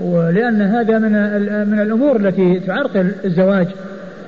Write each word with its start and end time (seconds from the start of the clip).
ولأن 0.00 0.62
هذا 0.62 0.98
من 0.98 1.12
من 1.70 1.80
الأمور 1.80 2.16
التي 2.16 2.60
تعرقل 2.66 3.12
الزواج 3.24 3.66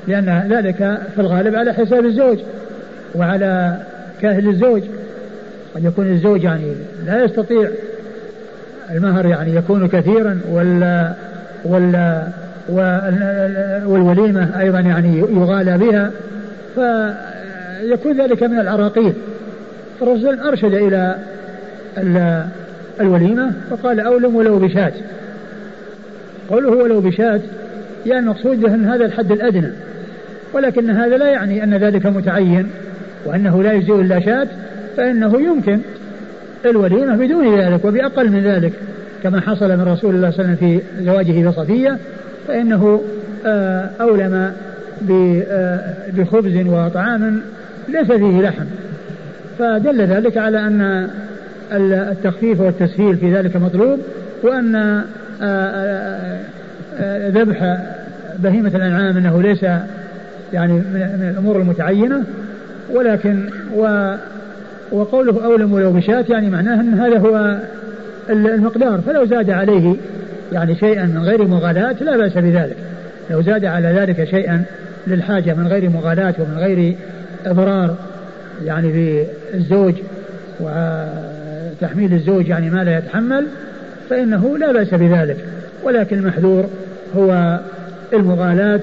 لأن 0.08 0.46
ذلك 0.50 0.98
في 1.14 1.20
الغالب 1.20 1.54
على 1.54 1.72
حساب 1.72 2.04
الزوج 2.04 2.38
وعلى 3.14 3.76
كاهل 4.22 4.48
الزوج. 4.48 4.82
قد 5.74 5.84
يكون 5.84 6.06
الزوج 6.06 6.44
يعني 6.44 6.74
لا 7.06 7.24
يستطيع 7.24 7.68
المهر 8.90 9.26
يعني 9.26 9.54
يكون 9.56 9.88
كثيرا 9.88 10.40
ولا 10.50 11.12
ولا 11.64 12.28
والوليمة 13.86 14.60
أيضا 14.60 14.80
يعني 14.80 15.18
يغالى 15.18 15.78
بها 15.78 16.10
فيكون 16.74 18.20
ذلك 18.20 18.42
من 18.42 18.58
العراقيل. 18.58 19.12
فالرسول 20.00 20.40
أرشد 20.40 20.74
إلى 20.74 21.16
الوليمة 23.00 23.52
فقال 23.70 24.00
أولم 24.00 24.36
ولو 24.36 24.58
بشاة. 24.58 24.92
قوله 26.50 26.70
ولو 26.70 27.00
بشاة 27.00 27.40
يعني 28.06 28.20
المقصود 28.20 28.64
أن 28.64 28.84
هذا 28.84 29.04
الحد 29.04 29.32
الأدنى. 29.32 29.70
ولكن 30.52 30.90
هذا 30.90 31.16
لا 31.16 31.28
يعني 31.28 31.64
أن 31.64 31.74
ذلك 31.74 32.06
متعين 32.06 32.66
وأنه 33.24 33.62
لا 33.62 33.72
يجزئ 33.72 33.94
إلا 33.94 34.20
شاة 34.20 34.48
فإنه 34.96 35.40
يمكن 35.40 35.80
الوليمة 36.64 37.16
بدون 37.16 37.58
ذلك 37.60 37.84
وبأقل 37.84 38.30
من 38.30 38.40
ذلك 38.40 38.72
كما 39.22 39.40
حصل 39.40 39.68
من 39.68 39.82
رسول 39.82 40.14
الله 40.14 40.30
صلى 40.30 40.44
الله 40.44 40.56
عليه 40.56 40.56
وسلم 40.56 40.56
في 40.56 41.04
زواجه 41.04 41.48
بصفية 41.48 41.98
فإنه 42.48 43.02
آه، 43.46 43.90
أولم 44.00 44.52
آه، 45.10 45.80
بخبز 46.12 46.66
وطعام 46.66 47.40
ليس 47.88 48.06
فيه 48.06 48.42
لحم. 48.42 48.64
فدل 49.58 50.02
ذلك 50.02 50.36
على 50.36 50.58
أن 50.58 51.08
التخفيف 51.72 52.60
والتسهيل 52.60 53.16
في 53.16 53.34
ذلك 53.34 53.56
مطلوب 53.56 53.98
وأن 54.42 55.04
ذبح 57.30 57.78
بهيمة 58.38 58.72
الأنعام 58.74 59.16
أنه 59.16 59.42
ليس 59.42 59.62
يعني 60.52 60.72
من 60.72 61.28
الأمور 61.30 61.60
المتعينة 61.60 62.24
ولكن 62.92 63.48
و 63.76 64.14
وقوله 64.92 65.44
أولم 65.44 65.72
ولو 65.72 65.92
بشاة 65.92 66.24
يعني 66.28 66.50
معناه 66.50 66.80
أن 66.80 66.94
هذا 66.94 67.18
هو 67.18 67.58
المقدار. 68.30 69.00
فلو 69.00 69.24
زاد 69.24 69.50
عليه 69.50 69.96
يعني 70.52 70.74
شيئا 70.74 71.04
من 71.04 71.22
غير 71.22 71.46
مغالاة 71.46 71.96
لا 72.00 72.16
بأس 72.16 72.32
بذلك. 72.32 72.76
لو 73.30 73.42
زاد 73.42 73.64
على 73.64 73.88
ذلك 73.88 74.24
شيئا 74.24 74.64
للحاجة 75.06 75.54
من 75.54 75.66
غير 75.66 75.90
مغالاة 75.90 76.34
ومن 76.38 76.58
غير 76.58 76.94
إضرار 77.46 77.96
يعني 78.64 79.18
بالزوج 79.52 79.94
وتحميل 80.60 82.12
الزوج 82.12 82.48
يعني 82.48 82.70
ما 82.70 82.84
لا 82.84 82.98
يتحمل 82.98 83.46
فإنه 84.10 84.58
لا 84.58 84.72
بأس 84.72 84.94
بذلك. 84.94 85.36
ولكن 85.82 86.18
المحذور 86.18 86.70
هو 87.16 87.60
المغالاة 88.12 88.80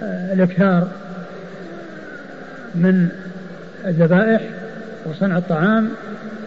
والإكثار 0.00 0.88
من 2.74 3.08
الذبائح 3.86 4.40
وصنع 5.06 5.38
الطعام 5.38 5.88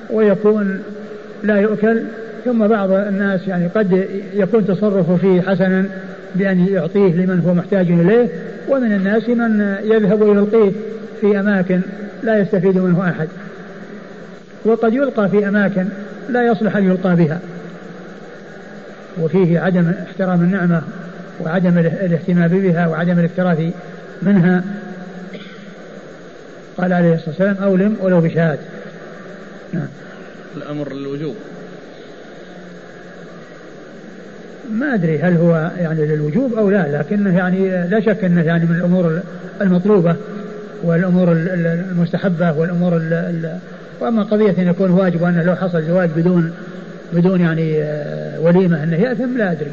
ويكون 0.09 0.79
لا 1.43 1.55
يؤكل. 1.55 2.01
ثم 2.45 2.67
بعض 2.67 2.91
الناس 2.91 3.47
يعني 3.47 3.67
قد 3.67 4.05
يكون 4.33 4.67
تصرفه 4.67 5.15
فيه 5.15 5.41
حسنا 5.41 5.85
بأن 6.35 6.67
يعطيه 6.67 7.13
لمن 7.13 7.39
هو 7.47 7.53
محتاج 7.53 7.91
إليه. 7.91 8.27
ومن 8.69 8.93
الناس 8.93 9.29
من 9.29 9.75
يذهب 9.83 10.21
ويلقيه 10.21 10.71
في 11.21 11.39
أماكن 11.39 11.81
لا 12.23 12.39
يستفيد 12.39 12.77
منه 12.77 13.09
أحد. 13.09 13.27
وقد 14.65 14.93
يلقى 14.93 15.29
في 15.29 15.47
أماكن 15.47 15.85
لا 16.29 16.47
يصلح 16.47 16.75
أن 16.75 16.85
يلقى 16.85 17.16
بها. 17.16 17.39
وفيه 19.21 19.59
عدم 19.59 19.91
احترام 20.09 20.41
النعمة 20.41 20.81
وعدم 21.39 21.77
الاهتمام 21.77 22.47
بها 22.47 22.88
وعدم 22.88 23.19
الاكتراث 23.19 23.73
منها. 24.21 24.63
قال 26.77 26.93
عليه 26.93 27.14
الصلاة 27.14 27.30
والسلام 27.30 27.55
أولم 27.64 27.95
ولو 28.02 28.21
بشهادة. 28.21 28.59
نعم. 29.73 29.87
الأمر 30.58 30.93
للوجوب. 30.93 31.36
ما 34.71 34.93
أدري 34.93 35.19
هل 35.19 35.37
هو 35.37 35.71
يعني 35.77 36.05
للوجوب 36.05 36.53
أو 36.53 36.69
لا 36.69 36.98
لكنه 36.99 37.37
يعني 37.37 37.87
لا 37.87 37.99
شك 37.99 38.23
أنه 38.23 38.42
يعني 38.42 38.65
من 38.65 38.75
الأمور 38.75 39.19
المطلوبة 39.61 40.15
والأمور 40.83 41.31
المستحبة 41.31 42.58
والأمور 42.58 42.98
وأما 44.03 44.23
قضية 44.23 44.55
أن 44.58 44.67
يكون 44.67 44.91
واجب 44.91 45.21
وأنه 45.21 45.43
لو 45.43 45.55
حصل 45.55 45.83
زواج 45.83 46.09
بدون 46.15 46.53
بدون 47.14 47.41
يعني 47.41 47.83
آه، 47.83 48.39
وليمة 48.39 48.83
أنه 48.83 48.95
يأثم 48.95 49.37
لا 49.37 49.52
أدري. 49.52 49.71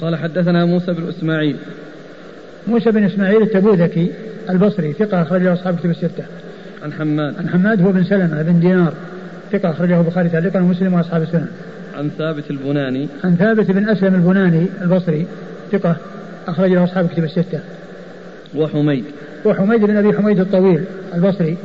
قال 0.00 0.16
حدثنا 0.16 0.64
موسى 0.64 0.92
بن 0.92 1.08
إسماعيل. 1.08 1.56
موسى 2.66 2.90
بن 2.90 3.04
إسماعيل 3.04 3.42
التبوذكي 3.42 4.12
البصري 4.50 4.92
ثقة 4.92 5.22
أخرجه 5.22 5.52
أصحاب 5.52 5.78
كتب 5.78 5.90
الستة. 5.90 6.24
عن 6.82 6.92
حماد. 6.92 7.34
عن 7.38 7.48
حماد 7.48 7.82
هو 7.82 7.92
بن 7.92 8.04
سلمة 8.04 8.42
بن 8.42 8.60
دينار 8.60 8.92
ثقة 9.52 9.70
أخرجه 9.70 10.00
البخاري 10.00 10.28
تعليقا 10.28 10.60
ومسلم 10.60 10.94
وأصحاب 10.94 11.22
السنن. 11.22 11.48
عن 11.98 12.10
ثابت 12.18 12.50
البناني. 12.50 13.08
عن 13.24 13.36
ثابت 13.36 13.70
بن 13.70 13.88
أسلم 13.88 14.14
البناني 14.14 14.66
البصري 14.82 15.26
ثقة 15.72 15.96
أخرجه 16.48 16.84
أصحاب 16.84 17.08
كتب 17.08 17.24
الستة. 17.24 17.60
وحميد. 18.56 19.04
وحميد 19.44 19.80
بن 19.80 19.96
أبي 19.96 20.12
حميد 20.12 20.40
الطويل 20.40 20.84
البصري 21.14 21.56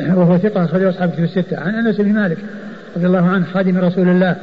وهو 0.00 0.38
ثقة 0.38 0.64
أخرجه 0.64 0.88
أصحاب 0.88 1.10
كتب 1.10 1.24
الستة. 1.24 1.60
عن 1.60 1.74
أنس 1.74 1.96
بن 1.96 2.12
مالك 2.12 2.38
رضي 2.96 3.06
الله 3.06 3.28
عنه 3.28 3.44
خادم 3.44 3.78
رسول 3.78 4.08
الله 4.08 4.36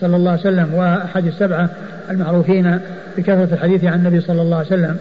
صلى 0.00 0.16
الله 0.16 0.30
عليه 0.30 0.40
وسلم 0.40 0.74
وأحد 0.74 1.26
السبعة 1.26 1.70
المعروفين 2.10 2.78
بكثرة 3.18 3.48
الحديث 3.52 3.84
عن 3.84 3.98
النبي 3.98 4.20
صلى 4.20 4.42
الله 4.42 4.56
عليه 4.56 4.66
وسلم. 4.66 4.96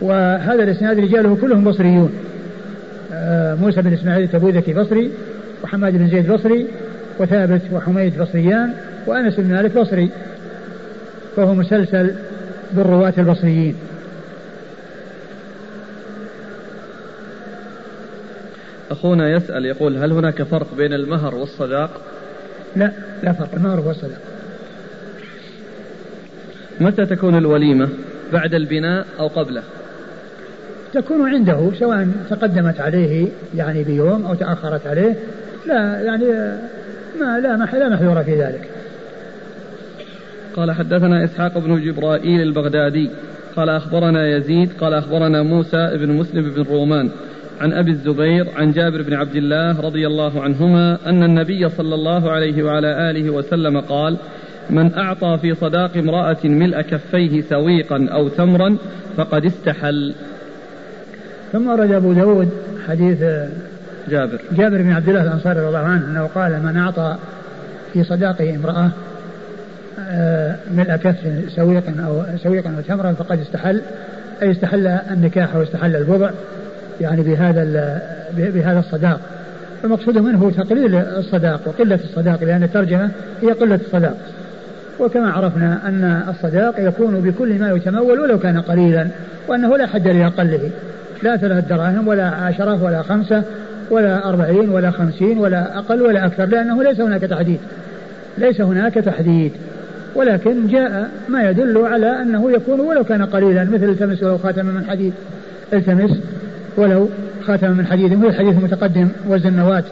وهذا 0.00 0.62
الإسناد 0.62 0.98
رجاله 0.98 1.38
كلهم 1.40 1.64
بصريون. 1.64 2.12
آه، 3.12 3.54
موسى 3.54 3.82
بن 3.82 3.92
إسماعيل 3.92 4.24
التبوذكي 4.24 4.74
بصري 4.74 5.10
وحماد 5.64 5.92
بن 5.92 6.08
زيد 6.08 6.32
بصري 6.32 6.66
وثابت 7.18 7.62
وحميد 7.72 8.18
بصريان 8.18 8.72
وأنس 9.06 9.34
بن 9.40 9.54
مالك 9.54 9.78
بصري. 9.78 10.10
فهو 11.36 11.54
مسلسل 11.54 12.10
بالرواة 12.72 13.14
البصريين. 13.18 13.74
أخونا 18.94 19.30
يسأل 19.30 19.66
يقول 19.66 19.96
هل 19.96 20.12
هناك 20.12 20.42
فرق 20.42 20.74
بين 20.76 20.92
المهر 20.92 21.34
والصداق؟ 21.34 21.90
لا 22.76 22.90
لا 23.22 23.32
فرق 23.32 23.54
المهر 23.54 23.80
والصداق 23.80 24.20
متى 26.80 27.06
تكون 27.06 27.38
الوليمة؟ 27.38 27.88
بعد 28.32 28.54
البناء 28.54 29.06
أو 29.18 29.26
قبله؟ 29.26 29.62
تكون 30.92 31.28
عنده 31.28 31.70
سواء 31.78 32.08
تقدمت 32.30 32.80
عليه 32.80 33.28
يعني 33.56 33.84
بيوم 33.84 34.26
أو 34.26 34.34
تأخرت 34.34 34.86
عليه 34.86 35.14
لا 35.66 36.00
يعني 36.00 36.24
ما 37.20 37.40
لا 37.40 37.56
لا 37.78 37.88
محذور 37.88 38.22
في 38.22 38.42
ذلك. 38.42 38.68
قال 40.56 40.72
حدثنا 40.72 41.24
إسحاق 41.24 41.58
بن 41.58 41.80
جبرائيل 41.80 42.42
البغدادي 42.42 43.10
قال 43.56 43.68
أخبرنا 43.68 44.36
يزيد 44.36 44.70
قال 44.80 44.94
أخبرنا 44.94 45.42
موسى 45.42 45.90
بن 45.96 46.10
مسلم 46.12 46.50
بن 46.50 46.62
رومان 46.62 47.10
عن 47.60 47.72
أبي 47.72 47.90
الزبير 47.90 48.46
عن 48.56 48.72
جابر 48.72 49.02
بن 49.02 49.14
عبد 49.14 49.36
الله 49.36 49.80
رضي 49.80 50.06
الله 50.06 50.42
عنهما 50.42 50.98
أن 51.06 51.22
النبي 51.22 51.68
صلى 51.68 51.94
الله 51.94 52.30
عليه 52.30 52.62
وعلى 52.62 53.10
آله 53.10 53.30
وسلم 53.30 53.80
قال 53.80 54.16
من 54.70 54.94
أعطى 54.94 55.38
في 55.42 55.54
صداق 55.54 55.96
امرأة 55.96 56.36
ملء 56.44 56.80
كفيه 56.80 57.42
سويقا 57.42 58.08
أو 58.12 58.28
تمرا 58.28 58.76
فقد 59.16 59.44
استحل. 59.44 60.14
ثم 61.52 61.68
ورد 61.68 61.92
أبو 61.92 62.12
داود 62.12 62.50
حديث 62.88 63.18
جابر. 64.08 64.40
جابر 64.52 64.82
بن 64.82 64.92
عبد 64.92 65.08
الله 65.08 65.22
الأنصاري 65.22 65.60
رضي 65.60 65.68
الله 65.68 65.78
عنه 65.78 66.06
أنه 66.06 66.26
قال 66.34 66.62
من 66.62 66.76
أعطى 66.76 67.16
في 67.92 68.04
صداقه 68.04 68.54
امرأة 68.54 68.90
آه، 69.98 70.56
ملء 70.76 70.96
كف 70.96 71.16
سويقا 71.48 71.94
أو 72.06 72.22
سويقا 72.42 72.70
أو 72.70 72.80
تمرا 72.80 73.12
فقد 73.12 73.40
استحل 73.40 73.82
أي 74.42 74.50
استحل 74.50 74.86
النكاح 74.86 75.56
واستحل 75.56 75.96
البضع. 75.96 76.30
يعني 77.00 77.22
بهذا 77.22 78.00
بهذا 78.36 78.78
الصداق. 78.78 79.20
المقصود 79.84 80.18
منه 80.18 80.50
تقليل 80.56 80.94
الصداق 80.94 81.60
وقلة 81.66 81.98
الصداق 82.04 82.44
لأن 82.44 82.62
الترجمة 82.62 83.10
هي 83.42 83.52
قلة 83.52 83.74
الصداق. 83.86 84.16
وكما 85.00 85.32
عرفنا 85.32 85.88
أن 85.88 86.22
الصداق 86.28 86.74
يكون 86.78 87.20
بكل 87.20 87.58
ما 87.58 87.70
يتمول 87.70 88.20
ولو 88.20 88.38
كان 88.38 88.60
قليلا 88.60 89.08
وأنه 89.48 89.76
لا 89.76 89.86
حد 89.86 90.08
لأقله 90.08 90.70
لا 91.22 91.36
ثلاث 91.36 91.68
دراهم 91.68 92.08
ولا 92.08 92.28
عشرة 92.28 92.82
ولا 92.82 93.02
خمسة 93.02 93.42
ولا 93.90 94.28
أربعين 94.28 94.68
ولا 94.68 94.90
خمسين 94.90 95.38
ولا 95.38 95.78
أقل 95.78 96.02
ولا 96.02 96.26
أكثر 96.26 96.44
لأنه 96.44 96.82
ليس 96.82 97.00
هناك 97.00 97.20
تحديد. 97.20 97.58
ليس 98.38 98.60
هناك 98.60 98.94
تحديد. 98.94 99.52
ولكن 100.14 100.66
جاء 100.66 101.10
ما 101.28 101.50
يدل 101.50 101.78
على 101.78 102.22
أنه 102.22 102.52
يكون 102.52 102.80
ولو 102.80 103.04
كان 103.04 103.22
قليلا 103.24 103.64
مثل 103.64 103.84
التمس 103.84 104.22
ولو 104.22 104.38
خاتم 104.38 104.66
من 104.66 104.84
حديد. 104.84 105.12
التمس 105.72 106.20
ولو 106.76 107.08
خاتم 107.46 107.70
من 107.70 107.86
حديد 107.86 108.12
مثل 108.12 108.26
الحديث 108.26 108.58
المتقدم 108.58 109.08
وزن 109.28 109.48
النواة 109.48 109.84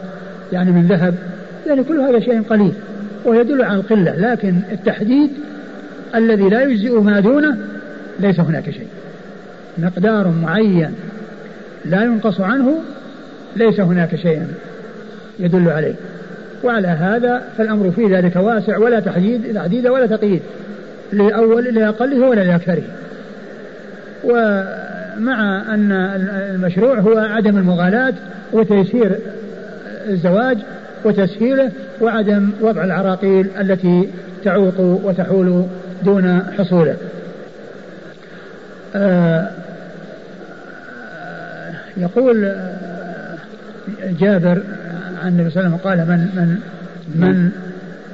يعني 0.52 0.70
من 0.70 0.86
ذهب 0.86 1.14
يعني 1.66 1.84
كل 1.84 2.00
هذا 2.00 2.20
شيء 2.20 2.42
قليل 2.42 2.72
ويدل 3.24 3.62
على 3.62 3.80
القلة 3.80 4.16
لكن 4.16 4.54
التحديد 4.72 5.30
الذي 6.14 6.48
لا 6.48 6.62
يجزئ 6.62 7.00
ما 7.00 7.20
دونه 7.20 7.56
ليس 8.20 8.40
هناك 8.40 8.70
شيء. 8.70 8.86
مقدار 9.78 10.28
معين 10.42 10.94
لا 11.84 12.02
ينقص 12.02 12.40
عنه 12.40 12.78
ليس 13.56 13.80
هناك 13.80 14.16
شيء 14.16 14.42
يدل 15.38 15.68
عليه. 15.68 15.94
وعلى 16.64 16.88
هذا 16.88 17.42
فالأمر 17.58 17.90
في 17.90 18.06
ذلك 18.06 18.36
واسع 18.36 18.78
ولا 18.78 19.00
تحديد 19.00 19.54
تحديد 19.54 19.86
ولا 19.86 20.06
تقييد 20.06 20.42
لأول 21.12 21.64
لأقله 21.64 22.28
ولا 22.28 22.40
لأكثره. 22.40 22.82
ومع 25.16 25.74
أن 25.74 25.92
المشروع 26.54 27.00
هو 27.00 27.18
عدم 27.18 27.58
المغالاة 27.58 28.14
وتيسير 28.52 29.18
الزواج 30.08 30.58
وتسهيله 31.04 31.70
وعدم 32.00 32.50
وضع 32.60 32.84
العراقيل 32.84 33.46
التي 33.60 34.08
تعوق 34.44 34.80
وتحول 34.80 35.66
دون 36.04 36.42
حصوله. 36.58 36.96
آه، 38.94 39.50
يقول 41.96 42.54
جابر 44.20 44.62
عن 45.22 45.28
النبي 45.28 45.50
صلى 45.50 45.60
الله 45.60 45.68
عليه 45.68 45.74
وسلم 45.74 45.76
قال 45.76 45.98
من 45.98 46.28
من 46.34 46.58
من 47.14 47.50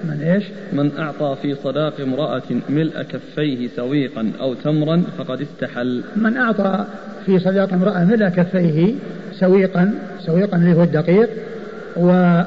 من 0.05 0.21
إيش؟ 0.21 0.45
من 0.73 0.91
أعطى 0.99 1.37
في 1.43 1.55
صداق 1.55 2.01
امرأة 2.01 2.43
ملء 2.69 3.03
كفيه 3.03 3.69
سويقا 3.77 4.33
أو 4.41 4.55
تمرا 4.55 5.03
فقد 5.19 5.41
استحل. 5.41 6.03
من 6.17 6.37
أعطى 6.37 6.85
في 7.27 7.39
صداق 7.39 7.73
امرأة 7.73 8.05
ملء 8.05 8.29
كفيه 8.29 8.95
سويقا 9.33 9.95
سويقا 10.27 10.57
اللي 10.57 10.75
هو 10.75 10.83
الدقيق 10.83 11.29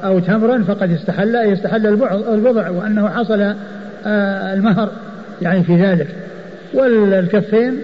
أو 0.03 0.19
تمرا 0.19 0.63
فقد 0.63 0.92
استحل 0.92 1.36
أي 1.36 1.53
استحل 1.53 1.88
البضع 2.33 2.69
وأنه 2.69 3.09
حصل 3.09 3.42
آه، 4.06 4.53
المهر 4.53 4.92
يعني 5.42 5.63
في 5.63 5.75
ذلك 5.75 6.07
والكفين 6.74 7.80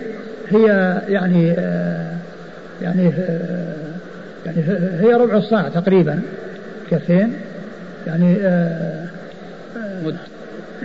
هي 0.49 0.97
يعني 1.09 1.51
آه، 1.51 2.15
يعني 2.81 3.07
آه، 3.07 3.75
يعني 4.45 4.63
هي 4.99 5.13
ربع 5.13 5.37
الصاع 5.37 5.69
تقريبا 5.69 6.21
كفين 6.91 7.33
يعني 8.07 8.37
مد. 10.05 10.17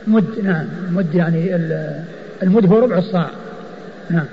مد 0.06 0.44
نعم. 0.44 0.66
مد 0.90 1.14
يعني 1.14 1.56
المد 2.42 2.66
هو 2.66 2.78
ربع 2.78 2.98
الصاع. 2.98 3.30
نعم. 4.10 4.26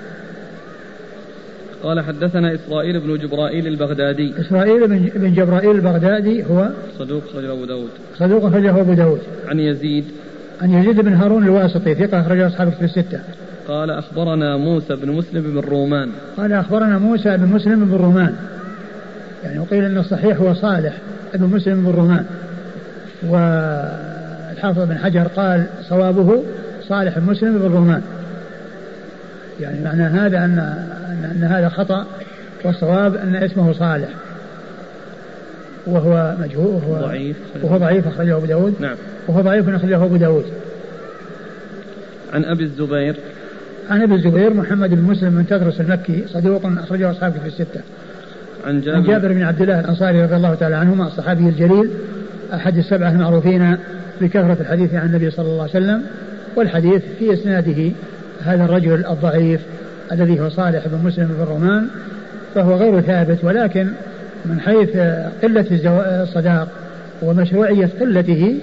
قال 1.82 2.00
حدثنا 2.00 2.54
إسرائيل 2.54 3.00
بن 3.00 3.18
جبرائيل 3.18 3.66
البغدادي. 3.66 4.34
إسرائيل 4.40 5.10
بن 5.14 5.34
جبرائيل 5.34 5.70
البغدادي 5.70 6.44
هو 6.44 6.68
صدوق 6.98 7.22
خرجه 7.34 7.52
أبو 7.52 7.64
داود. 7.64 7.90
صدوق 8.18 8.52
خرجه 8.52 8.80
أبو 8.80 8.92
داود. 8.92 9.20
عن 9.48 9.60
يزيد. 9.60 10.04
عن 10.62 10.70
يزيد 10.70 11.00
بن 11.00 11.12
هارون 11.12 11.44
الواسطي 11.44 11.94
ثقة 11.94 12.20
أخرجه 12.20 12.46
أصحاب 12.46 12.72
في 12.72 12.84
الستة. 12.84 13.20
قال 13.68 13.90
أخبرنا 13.90 14.56
موسى 14.56 14.96
بن 14.96 15.12
مسلم 15.12 15.42
بن 15.42 15.58
رومان. 15.58 16.10
قال 16.36 16.52
أخبرنا 16.52 16.98
موسى 16.98 17.36
بن 17.36 17.46
مسلم 17.46 17.84
بن 17.84 17.94
رومان. 17.94 18.34
يعني 19.44 19.58
وقيل 19.58 19.84
أن 19.84 19.98
الصحيح 19.98 20.40
هو 20.40 20.54
صالح 20.54 20.98
بن 21.34 21.46
مسلم 21.46 21.82
بن 21.82 21.90
رومان. 21.90 22.24
والحافظ 24.64 24.88
بن 24.88 24.98
حجر 24.98 25.22
قال 25.22 25.66
صوابه 25.88 26.42
صالح 26.88 27.18
بن 27.18 27.26
مسلم 27.26 27.58
بن 27.58 27.74
رومان 27.74 28.02
يعني 29.60 29.84
معنى 29.84 30.02
هذا 30.02 30.38
أن 30.38 30.58
أن 31.24 31.44
هذا 31.44 31.68
خطأ 31.68 32.06
والصواب 32.64 33.16
أن 33.16 33.36
اسمه 33.36 33.72
صالح. 33.72 34.08
وهو 35.86 36.34
مجهول 36.40 36.66
وهو 36.66 37.06
ضعيف. 37.06 37.36
وهو 37.62 37.76
ضعيف 37.76 38.06
أخرجه 38.06 38.36
أبو 38.36 38.46
داود. 38.46 38.74
نعم. 38.80 38.96
وهو 39.28 39.40
ضعيف 39.40 39.68
أخرجه 39.68 40.04
أبو 40.04 40.16
داود. 40.16 40.44
عن 42.32 42.44
أبي 42.44 42.64
الزبير. 42.64 43.16
عن 43.90 44.02
أبي 44.02 44.14
الزبير 44.14 44.54
محمد 44.54 44.90
بن 44.90 45.02
مسلم 45.02 45.32
من 45.32 45.46
تدرس 45.46 45.80
المكي 45.80 46.24
صدوق 46.28 46.66
أخرجه 46.66 47.10
أصحابه 47.10 47.38
في 47.40 47.46
الستة. 47.46 47.80
عن 48.66 48.80
جابر, 48.80 48.96
عن 48.96 49.04
جابر 49.04 49.32
بن 49.32 49.42
عبد 49.42 49.62
الله 49.62 49.80
الأنصاري 49.80 50.22
رضي 50.22 50.36
الله 50.36 50.54
تعالى 50.54 50.76
عنهما 50.76 51.06
الصحابي 51.06 51.48
الجليل 51.48 51.90
أحد 52.54 52.78
السبعة 52.78 53.10
المعروفين 53.10 53.76
بكثرة 54.20 54.56
الحديث 54.60 54.94
عن 54.94 55.06
النبي 55.06 55.30
صلى 55.30 55.46
الله 55.46 55.62
عليه 55.62 55.70
وسلم 55.70 56.02
والحديث 56.56 57.02
في 57.18 57.32
إسناده 57.32 57.90
هذا 58.42 58.64
الرجل 58.64 59.06
الضعيف 59.06 59.60
الذي 60.12 60.40
هو 60.40 60.48
صالح 60.48 60.88
بن 60.88 60.98
مسلم 61.04 61.26
بن 61.26 61.44
رومان 61.44 61.88
فهو 62.54 62.74
غير 62.74 63.00
ثابت 63.00 63.44
ولكن 63.44 63.88
من 64.44 64.60
حيث 64.60 64.96
قلة 65.42 65.66
الصداق 66.22 66.68
ومشروعية 67.22 67.88
قلته 68.00 68.58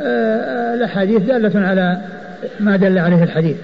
آه، 0.00 0.74
الأحاديث 0.74 1.22
دالة 1.22 1.60
على 1.60 2.00
ما 2.60 2.76
دل 2.76 2.98
عليه 2.98 3.22
الحديث. 3.22 3.56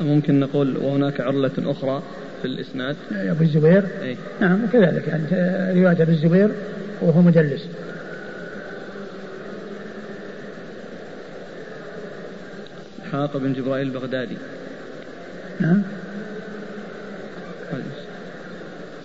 ممكن 0.00 0.40
نقول 0.40 0.76
وهناك 0.76 1.20
علة 1.20 1.50
أخرى. 1.58 2.02
في 2.42 2.44
الإسناد؟ 2.44 2.96
أبو 3.12 3.44
الزبير. 3.44 3.84
أي. 4.02 4.16
نعم 4.40 4.64
وكذلك 4.64 5.08
يعني 5.08 5.24
رواية 5.80 6.02
أبو 6.02 6.10
الزبير 6.10 6.50
وهو 7.00 7.22
مدلس 7.22 7.66
إسحاق 13.06 13.36
بن 13.36 13.52
جبرائيل 13.52 13.86
البغدادي. 13.86 14.36
نعم. 15.60 15.82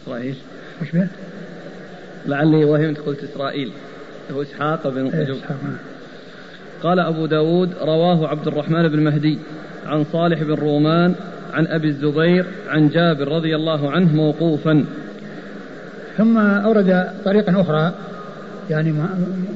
إسرائيل. 0.04 0.36
وش 0.82 0.92
به؟ 0.92 1.08
لعلي 2.26 2.66
وهمت 2.66 3.00
قلت 3.00 3.24
إسرائيل. 3.24 3.72
هو 4.32 4.42
إسحاق 4.42 4.88
بن 4.88 5.08
إيه 5.08 5.28
نعم. 5.28 5.78
قال 6.84 7.00
أبو 7.00 7.26
داود 7.26 7.74
رواه 7.82 8.28
عبد 8.28 8.48
الرحمن 8.48 8.88
بن 8.88 9.00
مهدي 9.00 9.40
عن 9.86 10.06
صالح 10.12 10.44
بن 10.44 10.54
رومان 10.54 11.16
عن 11.56 11.68
أبي 11.68 11.88
الزبير 11.88 12.46
عن 12.70 12.90
جابر 12.90 13.28
رضي 13.28 13.56
الله 13.56 13.92
عنه 13.92 14.16
موقوفا 14.16 14.86
ثم 16.18 16.38
أورد 16.38 17.08
طريقا 17.26 17.62
أخرى 17.62 17.94
يعني 18.70 18.94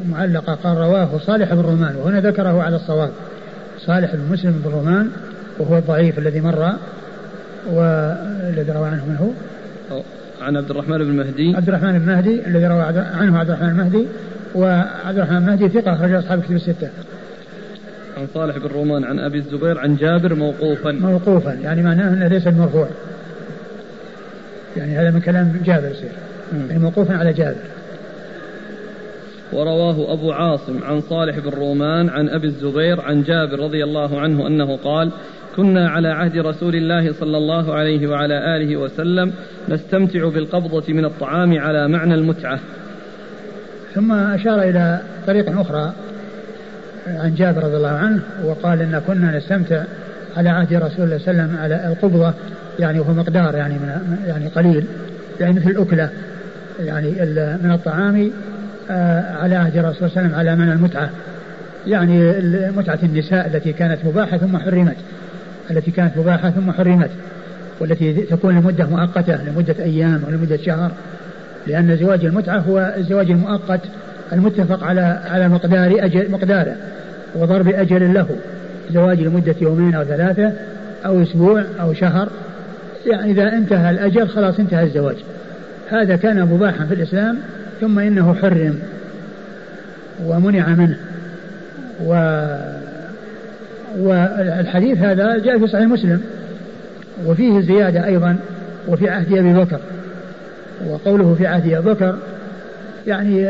معلقة 0.09 0.53
قال 0.53 0.77
رواه 0.77 1.17
صالح 1.17 1.53
بن 1.53 1.61
رومان 1.61 1.95
وهنا 1.95 2.19
ذكره 2.21 2.63
على 2.63 2.75
الصواب 2.75 3.11
صالح 3.79 4.15
بن 4.15 4.31
مسلم 4.31 4.61
بن 4.65 4.71
رومان 4.71 5.09
وهو 5.59 5.77
الضعيف 5.77 6.19
الذي 6.19 6.41
مر 6.41 6.73
والذي 7.71 8.71
روى 8.71 8.87
عنه 8.87 9.05
من 9.05 9.17
هو؟ 9.19 9.29
عن 10.41 10.57
عبد 10.57 10.69
الرحمن 10.69 10.97
بن 10.97 11.17
مهدي 11.17 11.55
عبد 11.55 11.69
الرحمن 11.69 11.99
بن 11.99 12.05
مهدي 12.05 12.47
الذي 12.47 12.67
روى 12.67 12.81
عنه 13.13 13.39
عبد 13.39 13.49
الرحمن 13.49 13.69
المهدي 13.69 14.05
وعبد 14.55 15.17
الرحمن 15.17 15.39
بن 15.39 15.45
مهدي 15.45 15.69
ثقة 15.69 15.93
أخرج 15.93 16.11
أصحاب 16.11 16.41
كتب 16.41 16.55
الستة. 16.55 16.89
عن 18.19 18.27
صالح 18.33 18.57
بن 18.57 18.67
رومان 18.67 19.03
عن 19.03 19.19
أبي 19.19 19.37
الزبير 19.37 19.79
عن 19.79 19.95
جابر 19.95 20.35
موقوفا. 20.35 20.91
موقوفا 20.91 21.53
يعني 21.53 21.81
معناه 21.81 22.13
أنه 22.13 22.27
ليس 22.27 22.47
المرفوع 22.47 22.87
يعني 24.77 24.97
هذا 24.97 25.11
من 25.11 25.21
كلام 25.21 25.61
جابر 25.65 25.87
يصير. 25.87 26.09
يعني 26.69 26.79
موقوفا 26.79 27.17
على 27.17 27.33
جابر. 27.33 27.63
ورواه 29.53 30.13
أبو 30.13 30.31
عاصم 30.31 30.83
عن 30.83 31.01
صالح 31.01 31.39
بن 31.39 31.49
رومان 31.49 32.09
عن 32.09 32.29
أبي 32.29 32.47
الزبير 32.47 33.01
عن 33.01 33.23
جابر 33.23 33.59
رضي 33.59 33.83
الله 33.83 34.19
عنه 34.19 34.47
أنه 34.47 34.77
قال 34.77 35.11
كنا 35.55 35.89
على 35.89 36.07
عهد 36.07 36.37
رسول 36.37 36.75
الله 36.75 37.13
صلى 37.13 37.37
الله 37.37 37.73
عليه 37.73 38.07
وعلى 38.07 38.55
آله 38.55 38.77
وسلم 38.77 39.33
نستمتع 39.69 40.29
بالقبضة 40.29 40.93
من 40.93 41.05
الطعام 41.05 41.59
على 41.59 41.87
معنى 41.87 42.13
المتعة. 42.13 42.59
ثم 43.95 44.11
أشار 44.11 44.61
إلى 44.61 45.01
طريق 45.27 45.59
أخرى. 45.59 45.93
عن 47.17 47.35
جابر 47.35 47.63
رضي 47.63 47.77
الله 47.77 47.89
عنه 47.89 48.21
وقال 48.43 48.81
إن 48.81 49.01
كنا 49.07 49.37
نستمتع 49.37 49.83
على 50.37 50.49
عهد 50.49 50.73
رسول 50.73 51.05
الله 51.05 51.17
صلى 51.17 51.31
الله 51.31 51.43
عليه 51.43 51.53
وسلم 51.53 51.57
على 51.57 51.87
القبضة 51.87 52.33
يعني 52.79 52.99
وهو 52.99 53.13
مقدار 53.13 53.55
يعني 53.55 53.73
من 53.73 54.17
يعني 54.27 54.47
قليل 54.47 54.85
يعني 55.39 55.53
مثل 55.53 55.69
الأكلة 55.69 56.09
يعني 56.79 57.11
من 57.63 57.71
الطعام 57.71 58.31
آه، 58.91 59.35
على 59.35 59.55
عهد 59.55 59.77
الرسول 59.77 59.95
صلى 59.95 60.07
الله 60.07 60.17
عليه 60.17 60.27
وسلم 60.27 60.39
على 60.39 60.55
معنى 60.55 60.73
المتعة. 60.73 61.09
يعني 61.87 62.33
متعة 62.71 62.99
النساء 63.03 63.47
التي 63.47 63.73
كانت 63.73 64.05
مباحة 64.05 64.37
ثم 64.37 64.57
حرمت 64.57 64.95
التي 65.71 65.91
كانت 65.91 66.17
مباحة 66.17 66.49
ثم 66.49 66.71
حرمت 66.71 67.09
والتي 67.79 68.13
تكون 68.13 68.55
لمدة 68.55 68.85
مؤقتة 68.85 69.43
لمدة 69.43 69.75
أيام 69.79 70.21
أو 70.25 70.31
لمدة 70.31 70.57
شهر 70.57 70.91
لأن 71.67 71.97
زواج 71.97 72.25
المتعة 72.25 72.57
هو 72.57 72.93
الزواج 72.97 73.31
المؤقت 73.31 73.81
المتفق 74.33 74.83
على 74.83 75.19
على 75.25 75.49
مقدار 75.49 76.05
أجل 76.05 76.31
مقداره 76.31 76.75
وضرب 77.35 77.67
أجل 77.67 78.13
له 78.13 78.27
زواج 78.93 79.21
لمدة 79.21 79.55
يومين 79.61 79.95
أو 79.95 80.03
ثلاثة 80.03 80.53
أو 81.05 81.21
أسبوع 81.23 81.63
أو 81.81 81.93
شهر. 81.93 82.29
يعني 83.05 83.31
إذا 83.31 83.53
انتهى 83.53 83.89
الأجل 83.89 84.27
خلاص 84.27 84.59
انتهى 84.59 84.83
الزواج. 84.83 85.15
هذا 85.89 86.15
كان 86.15 86.41
مباحا 86.41 86.85
في 86.85 86.93
الإسلام 86.93 87.37
ثم 87.81 87.99
إنه 87.99 88.33
حرم 88.33 88.79
ومنع 90.25 90.67
منه. 90.67 90.97
و 92.05 92.13
والحديث 93.99 94.97
هذا 94.97 95.37
جاء 95.37 95.59
في 95.59 95.67
صحيح 95.67 95.85
مسلم. 95.85 96.21
وفيه 97.25 97.59
زيادة 97.59 98.05
أيضا 98.05 98.37
وفي 98.87 99.09
عهد 99.09 99.33
أبي 99.33 99.53
بكر. 99.53 99.79
وقوله 100.87 101.35
في 101.37 101.47
عهد 101.47 101.73
أبي 101.73 101.89
بكر 101.89 102.15
يعني 103.09 103.41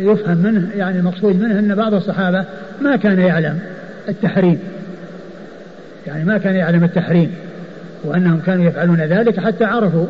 يفهم 0.00 0.36
منه 0.36 0.68
يعني 0.76 0.98
المقصود 0.98 1.40
منه 1.40 1.58
أن 1.58 1.74
بعض 1.74 1.94
الصحابة 1.94 2.44
ما 2.80 2.96
كان 2.96 3.18
يعلم 3.18 3.58
التحريم. 4.08 4.58
يعني 6.06 6.24
ما 6.24 6.38
كان 6.38 6.54
يعلم 6.56 6.84
التحريم 6.84 7.30
وأنهم 8.04 8.40
كانوا 8.40 8.64
يفعلون 8.64 9.00
ذلك 9.00 9.40
حتى 9.40 9.64
عرفوا 9.64 10.06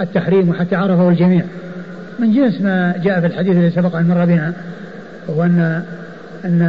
التحريم 0.00 0.48
وحتى 0.48 0.76
عرفه 0.76 1.08
الجميع. 1.08 1.44
من 2.18 2.32
جنس 2.32 2.60
ما 2.60 2.94
جاء 3.04 3.20
في 3.20 3.26
الحديث 3.26 3.56
الذي 3.56 3.70
سبق 3.70 3.96
أن 3.96 4.08
مر 4.08 4.24
بنا 4.24 4.52
وهو 5.28 5.42
أن 5.42 5.82
أن 6.44 6.62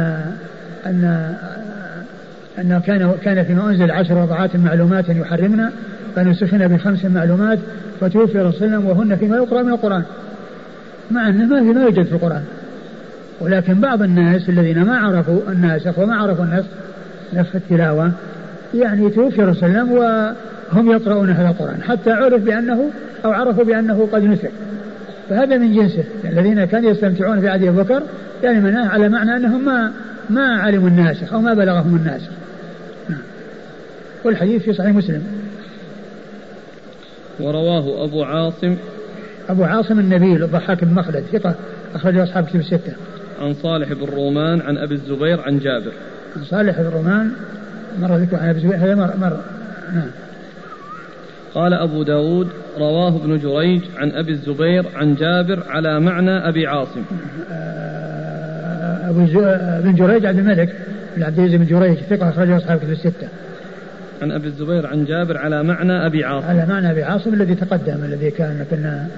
أن 0.86 1.34
أن 2.58 2.80
كان 2.86 3.12
كان 3.22 3.44
فيما 3.44 3.70
أنزل 3.70 3.90
عشر 3.90 4.18
وضعات 4.18 4.56
معلومات 4.56 5.08
يحرمنا 5.08 5.72
فنسخنا 6.16 6.66
بخمس 6.66 7.04
معلومات 7.04 7.58
فتوفي 8.00 8.38
رسول 8.38 8.68
الله 8.68 8.88
وهن 8.88 9.16
فيما 9.16 9.36
يقرأ 9.36 9.62
من 9.62 9.72
القرآن. 9.72 10.02
مع 11.10 11.28
أنه 11.28 11.44
ما 11.44 11.60
في 11.60 11.78
ما 11.78 11.82
يوجد 11.82 12.02
في 12.02 12.12
القرآن. 12.12 12.44
ولكن 13.40 13.74
بعض 13.74 14.02
الناس 14.02 14.48
الذين 14.48 14.82
ما 14.82 14.96
عرفوا 14.96 15.40
الناسخ 15.48 15.98
وما 15.98 16.16
عرفوا 16.16 16.44
النسخ 16.44 16.68
نسخ 17.34 17.56
التلاوة 17.56 18.12
يعني 18.74 19.10
توفي 19.10 19.42
رسول 19.42 19.68
الله 19.68 19.92
وهم 20.72 20.90
يقرؤون 20.90 21.30
هذا 21.30 21.48
القرآن 21.48 21.82
حتى 21.82 22.10
عرف 22.10 22.42
بأنه 22.42 22.90
أو 23.24 23.30
عرفوا 23.30 23.64
بأنه 23.64 24.08
قد 24.12 24.22
نسخ. 24.22 24.48
فهذا 25.28 25.56
من 25.56 25.74
جنسه. 25.74 26.04
الذين 26.24 26.64
كانوا 26.64 26.90
يستمتعون 26.90 27.40
في 27.40 27.48
عهد 27.48 27.62
أبي 27.62 27.76
بكر 27.82 28.02
يعني 28.42 28.60
مناه 28.60 28.88
على 28.88 29.08
معنى 29.08 29.36
أنهم 29.36 29.64
ما 29.64 29.92
ما 30.30 30.60
علموا 30.60 30.88
الناسخ 30.88 31.32
أو 31.32 31.40
ما 31.40 31.54
بلغهم 31.54 31.96
الناسخ. 31.96 32.30
نعم. 33.08 33.20
والحديث 34.24 34.62
في 34.62 34.72
صحيح 34.72 34.94
مسلم. 34.94 35.22
ورواه 37.40 38.04
أبو 38.04 38.22
عاصم 38.22 38.76
أبو 39.48 39.64
عاصم 39.64 39.98
النبيل 39.98 40.42
الضحاك 40.42 40.84
بن 40.84 40.94
مخلد 40.94 41.24
ثقة 41.32 41.54
اخرجه 41.94 42.22
أصحاب 42.22 42.44
كتب 42.44 42.60
الستة. 42.60 42.92
عن 43.40 43.54
صالح 43.54 43.92
بن 43.92 44.04
رومان 44.04 44.60
عن 44.60 44.78
أبي 44.78 44.94
الزبير 44.94 45.40
عن 45.40 45.58
جابر. 45.58 45.92
عن 46.36 46.44
صالح 46.44 46.80
بن 46.80 46.88
رومان 46.88 47.32
مر 48.00 48.16
ذكر 48.16 48.36
عن 48.36 48.48
أبي 48.48 48.58
الزبير 48.58 48.76
هذا 48.76 48.94
مر, 48.94 49.16
مر 49.16 49.40
نعم. 49.94 50.10
قال 51.54 51.74
أبو 51.74 52.02
داود 52.02 52.48
رواه 52.78 53.16
ابن 53.16 53.38
جريج 53.38 53.82
عن 53.96 54.10
أبي 54.10 54.32
الزبير 54.32 54.84
عن 54.94 55.14
جابر 55.14 55.62
على 55.68 56.00
معنى 56.00 56.48
أبي 56.48 56.66
عاصم. 56.66 57.02
أبو 59.08 59.18
بن 59.84 59.94
جريج 59.94 60.26
عبد 60.26 60.38
الملك 60.38 60.74
بن 61.16 61.22
عبد 61.22 61.38
العزيز 61.38 61.60
بن 61.60 61.66
جريج 61.66 61.98
ثقة 61.98 62.28
أخرجه 62.28 62.56
أصحاب 62.56 62.78
كتب 62.78 62.90
الستة. 62.90 63.28
عن 64.22 64.32
أبي 64.32 64.46
الزبير 64.46 64.86
عن 64.86 65.04
جابر 65.04 65.38
على 65.38 65.62
معنى 65.62 66.06
أبي 66.06 66.24
عاصم. 66.24 66.46
على 66.46 66.66
معنى 66.66 66.90
أبي 66.90 67.02
عاصم 67.02 67.34
الذي 67.34 67.54
تقدم 67.54 68.04
الذي 68.04 68.30
كان 68.30 68.66
كنا 68.70 69.08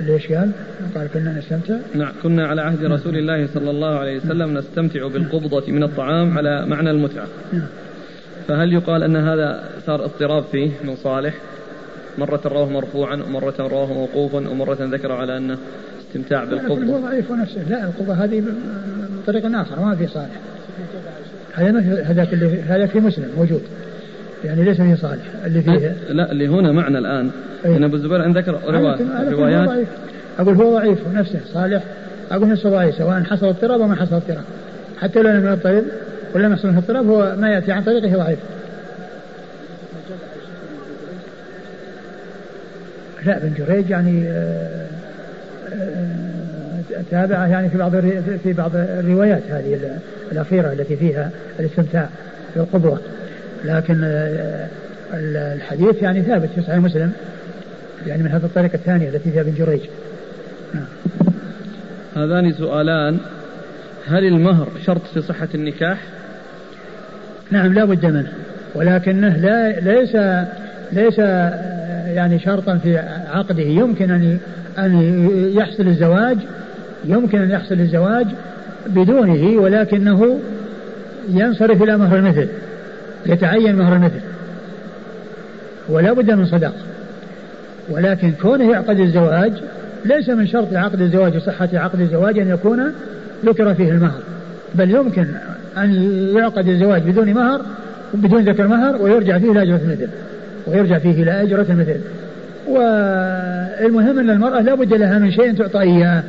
ليش 0.00 0.32
قال؟ 0.32 0.50
قال 0.94 1.08
كنا 1.14 1.38
نستمتع. 1.38 1.76
نعم 1.94 2.12
كنا 2.22 2.46
على 2.46 2.62
عهد 2.62 2.84
رسول 2.84 3.16
الله 3.16 3.46
صلى 3.54 3.70
الله 3.70 3.98
عليه 3.98 4.16
وسلم 4.16 4.58
نستمتع 4.58 5.08
بالقبضة 5.08 5.72
من 5.72 5.82
الطعام 5.82 6.38
على 6.38 6.66
معنى 6.66 6.90
المتعة. 6.90 7.26
نعم. 7.52 7.66
فهل 8.48 8.72
يقال 8.72 9.02
أن 9.02 9.16
هذا 9.16 9.70
صار 9.86 10.04
اضطراب 10.04 10.44
فيه 10.52 10.70
من 10.84 10.96
صالح؟ 10.96 11.34
مرة 12.18 12.40
رواه 12.46 12.70
مرفوعا 12.70 13.16
ومرة 13.16 13.54
رواه 13.58 13.92
موقوفا 13.92 14.48
ومرة 14.48 14.78
ذكر 14.80 15.12
على 15.12 15.36
أنه 15.36 15.58
استمتاع 16.08 16.44
بالقبضة. 16.44 16.84
هو 16.84 16.98
ضعيف 16.98 17.32
نفسه 17.32 17.68
لا 17.68 17.84
القبضة 17.84 18.12
هذه 18.14 18.44
بطريق 19.22 19.46
آخر 19.60 19.80
ما 19.80 19.96
في 19.96 20.06
صالح. 20.06 20.40
هذا 21.54 21.80
هذاك 22.02 22.32
اللي 22.32 22.62
هذاك 22.62 22.88
في 22.88 23.00
مسلم 23.00 23.28
موجود. 23.36 23.62
يعني 24.44 24.64
ليس 24.64 24.80
في 24.80 24.96
صالح 24.96 25.24
اللي 25.46 25.62
فيه. 25.62 25.94
لا 26.08 26.32
اللي 26.32 26.48
هنا 26.48 26.72
معنى 26.72 26.98
الآن. 26.98 27.30
أيه؟ 27.64 27.76
ان 27.76 27.84
أبو 27.84 27.96
الزبير 27.96 28.24
ان 28.24 28.32
ذكر 28.32 28.58
روايات. 28.68 29.86
أقول 30.38 30.54
هو 30.54 30.78
ضعيف 30.78 30.98
نفسه 31.14 31.40
صالح. 31.52 31.82
أقول 32.30 32.48
نفسه 32.48 32.70
ضعيف 32.70 32.94
سواء 32.94 33.22
حصل 33.22 33.46
اضطراب 33.46 33.80
أو 33.80 33.86
ما 33.86 33.94
حصل 33.94 34.14
اضطراب. 34.14 34.44
حتى 35.00 35.22
لو 35.22 35.30
لم 35.30 35.46
يضطرب 35.46 35.84
ولم 36.34 36.52
يحصل 36.52 36.68
اضطراب 36.68 37.06
هو 37.06 37.36
ما 37.38 37.50
يأتي 37.50 37.72
عن 37.72 37.82
طريقه 37.82 38.16
ضعيف. 38.16 38.38
لا 43.26 43.38
بن 43.38 43.52
جريج 43.58 43.90
يعني 43.90 44.28
آه، 44.28 44.86
آه، 45.72 47.02
تابعة 47.10 47.46
يعني 47.46 47.68
في 47.68 47.78
بعض 47.78 47.96
في 48.42 48.52
بعض 48.52 48.70
الروايات 48.74 49.42
هذه 49.50 49.98
الأخيرة 50.32 50.72
التي 50.72 50.96
فيها 50.96 51.30
الاستمتاع 51.60 52.08
بالقدوة. 52.56 53.00
لكن 53.64 54.00
آه، 54.04 54.68
الحديث 55.14 56.02
يعني 56.02 56.22
ثابت 56.22 56.48
في 56.54 56.62
صحيح 56.62 56.76
مسلم 56.76 57.12
يعني 58.06 58.22
من 58.22 58.30
هذه 58.30 58.44
الطريقة 58.44 58.74
الثانية 58.74 59.08
التي 59.08 59.30
فيها 59.30 59.42
بن 59.42 59.54
جريج. 59.54 59.80
نعم. 60.74 60.84
هذان 62.16 62.52
سؤالان. 62.52 63.18
هل 64.06 64.24
المهر 64.24 64.68
شرط 64.86 65.02
في 65.14 65.22
صحة 65.22 65.48
النكاح؟ 65.54 65.98
نعم 67.50 67.72
لا 67.72 67.84
بد 67.84 68.06
منه. 68.06 68.32
ولكنه 68.74 69.36
لا 69.36 69.80
ليس 69.80 70.16
ليس 70.92 71.18
يعني 72.08 72.38
شرطا 72.38 72.76
في 72.76 72.98
عقده. 73.32 73.62
يمكن 73.62 74.10
أن 74.10 74.38
أن 74.78 75.28
يحصل 75.54 75.86
الزواج 75.86 76.38
يمكن 77.04 77.42
أن 77.42 77.50
يحصل 77.50 77.74
الزواج 77.74 78.26
بدونه 78.86 79.60
ولكنه 79.60 80.40
ينصرف 81.28 81.82
إلى 81.82 81.96
مهر 81.96 82.16
المثل. 82.16 82.48
يتعين 83.26 83.76
مهر 83.76 83.96
المثل 83.96 84.20
ولا 85.88 86.12
بد 86.12 86.30
من 86.30 86.46
صداق 86.46 86.74
ولكن 87.90 88.32
كونه 88.42 88.70
يعقد 88.70 89.00
الزواج 89.00 89.52
ليس 90.04 90.28
من 90.28 90.46
شرط 90.46 90.74
عقد 90.74 91.00
الزواج 91.00 91.36
وصحة 91.36 91.68
عقد 91.74 92.00
الزواج 92.00 92.38
أن 92.38 92.48
يكون 92.48 92.92
ذكر 93.44 93.74
فيه 93.74 93.90
المهر. 93.90 94.20
بل 94.74 94.90
يمكن 94.90 95.26
أن 95.76 95.92
يعقد 96.36 96.68
الزواج 96.68 97.02
بدون 97.02 97.34
مهر 97.34 97.60
بدون 98.14 98.44
ذكر 98.44 98.66
مهر 98.66 99.02
ويرجع 99.02 99.38
فيه 99.38 99.52
إلى 99.52 99.62
أجرة 99.62 99.80
المثل 99.84 100.08
ويرجع 100.66 100.98
فيه 100.98 101.22
إلى 101.22 101.42
أجرة 101.42 101.66
المثل 101.68 102.00
والمهم 102.68 104.18
أن 104.18 104.30
المرأة 104.30 104.60
لا 104.60 104.74
بد 104.74 104.94
لها 104.94 105.18
من 105.18 105.30
شيء 105.30 105.54
تعطى 105.54 105.80
إياه 105.80 106.22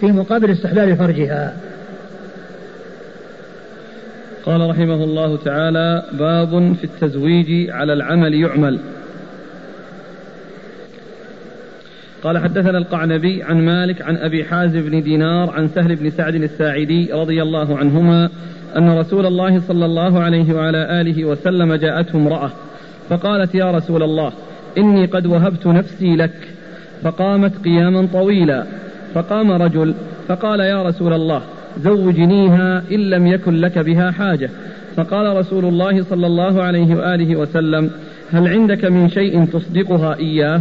في 0.00 0.06
مقابل 0.06 0.50
استحلال 0.50 0.96
فرجها. 0.96 1.52
قال 4.46 4.70
رحمه 4.70 5.04
الله 5.04 5.36
تعالى 5.36 6.02
باب 6.12 6.74
في 6.74 6.84
التزويج 6.84 7.70
على 7.70 7.92
العمل 7.92 8.34
يعمل. 8.34 8.78
قال 12.22 12.38
حدثنا 12.38 12.78
القعنبي 12.78 13.42
عن 13.42 13.64
مالك 13.64 14.02
عن 14.02 14.16
أبي 14.16 14.44
حازم 14.44 14.80
بن 14.80 15.02
دينار 15.02 15.50
عن 15.50 15.68
سهل 15.68 15.96
بن 15.96 16.10
سعد 16.10 16.34
الساعدي 16.34 17.12
رضي 17.12 17.42
الله 17.42 17.78
عنهما 17.78 18.30
أن 18.76 18.98
رسول 18.98 19.26
الله 19.26 19.60
صلى 19.60 19.84
الله 19.84 20.20
عليه 20.20 20.54
وعلى 20.54 21.00
آله 21.00 21.24
وسلم 21.24 21.74
جاءته 21.74 22.16
امرأة 22.16 22.50
فقالت 23.08 23.54
يا 23.54 23.70
رسول 23.70 24.02
الله 24.02 24.32
إني 24.78 25.06
قد 25.06 25.26
وهبت 25.26 25.66
نفسي 25.66 26.16
لك. 26.16 26.54
فقامت 27.02 27.64
قياما 27.64 28.08
طويلا 28.12 28.64
فقام 29.14 29.52
رجل 29.52 29.94
فقال 30.28 30.60
يا 30.60 30.82
رسول 30.82 31.12
الله 31.12 31.42
زوجنيها 31.82 32.82
إن 32.92 33.00
لم 33.10 33.26
يكن 33.26 33.54
لك 33.54 33.78
بها 33.78 34.10
حاجة. 34.10 34.50
فقال 34.96 35.36
رسول 35.36 35.64
الله 35.64 36.02
صلى 36.02 36.26
الله 36.26 36.62
عليه 36.62 36.94
وآله 36.94 37.36
وسلم 37.36 37.90
هل 38.32 38.48
عندك 38.48 38.84
من 38.84 39.08
شيء 39.08 39.44
تصدقها 39.44 40.16
إياه؟ 40.18 40.60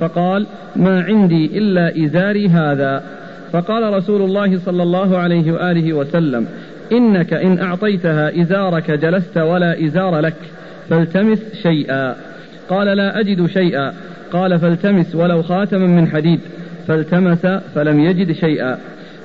فقال 0.00 0.46
ما 0.76 1.02
عندي 1.02 1.58
إلا 1.58 2.04
إزاري 2.04 2.48
هذا. 2.48 3.02
فقال 3.52 3.92
رسول 3.92 4.22
الله 4.22 4.58
صلى 4.58 4.82
الله 4.82 5.18
عليه 5.18 5.52
وآله 5.52 5.92
وسلم 5.92 6.46
إنك 6.92 7.32
إن 7.32 7.58
أعطيتها 7.58 8.40
إزارك 8.40 8.90
جلست 8.90 9.38
ولا 9.38 9.84
إزار 9.84 10.20
لك 10.20 10.34
فالتمس 10.90 11.38
شيئا. 11.62 12.16
قال 12.68 12.86
لا 12.96 13.20
أجد 13.20 13.46
شيئا. 13.46 13.92
قال 14.32 14.58
فالتمس 14.58 15.14
ولو 15.14 15.42
خاتما 15.42 15.86
من 15.86 16.08
حديد 16.08 16.40
فالتمس 16.88 17.46
فلم 17.46 18.00
يجد 18.00 18.32
شيئا. 18.32 18.78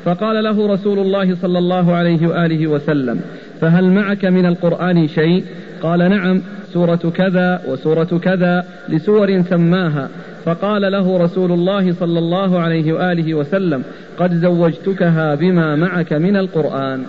فقال 0.05 0.43
له 0.43 0.67
رسول 0.67 0.99
الله 0.99 1.35
صلى 1.35 1.59
الله 1.59 1.95
عليه 1.95 2.27
وآله 2.27 2.67
وسلم 2.67 3.21
فهل 3.61 3.91
معك 3.91 4.25
من 4.25 4.45
القرآن 4.45 5.07
شيء؟ 5.07 5.43
قال 5.81 6.09
نعم 6.09 6.41
سورة 6.73 7.13
كذا 7.15 7.61
وسورة 7.67 8.19
كذا 8.23 8.65
لسور 8.89 9.41
سماها. 9.41 10.09
فقال 10.45 10.91
له 10.91 11.17
رسول 11.17 11.51
الله 11.51 11.93
صلى 11.93 12.19
الله 12.19 12.59
عليه 12.59 12.93
وآله 12.93 13.33
وسلم 13.33 13.83
قد 14.17 14.33
زوجتكها 14.33 15.35
بما 15.35 15.75
معك 15.75 16.13
من 16.13 16.37
القرآن. 16.37 17.03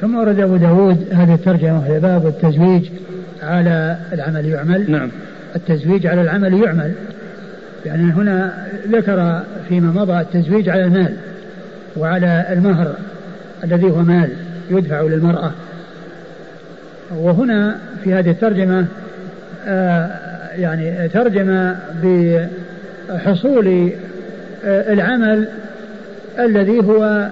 ثم 0.00 0.16
ورد 0.16 0.40
أبو 0.40 0.56
داود 0.56 1.06
هذه 1.12 1.34
الترجمة 1.34 1.78
وهي 1.78 2.00
باب 2.00 2.26
التزويج 2.26 2.88
على 3.42 3.96
العمل 4.12 4.46
يعمل. 4.46 4.90
نعم. 4.90 5.08
التزويج 5.56 6.06
على 6.06 6.22
العمل 6.22 6.54
يعمل. 6.54 6.92
يعني 7.86 8.02
هنا 8.02 8.66
ذكر 8.88 9.42
فيما 9.68 9.92
مضى 10.02 10.20
التزويج 10.20 10.68
على 10.68 10.84
المال. 10.84 11.16
وعلى 11.96 12.46
المهر 12.52 12.94
الذي 13.64 13.90
هو 13.90 14.02
مال 14.02 14.30
يدفع 14.70 15.00
للمرأة. 15.00 15.50
وهنا 17.16 17.76
في 18.04 18.14
هذه 18.14 18.30
الترجمة 18.30 18.86
آه 19.66 20.10
يعني 20.56 21.08
ترجم 21.08 21.74
بحصول 22.02 23.90
آه 24.64 24.92
العمل 24.92 25.48
الذي 26.38 26.78
هو 26.78 27.28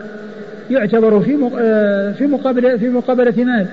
يعتبر 0.71 1.21
في 1.21 1.51
آه، 1.61 2.13
في 2.13 2.27
مقابلة 2.27 2.77
في 2.77 2.89
مقابلة 2.89 3.45
مال. 3.45 3.67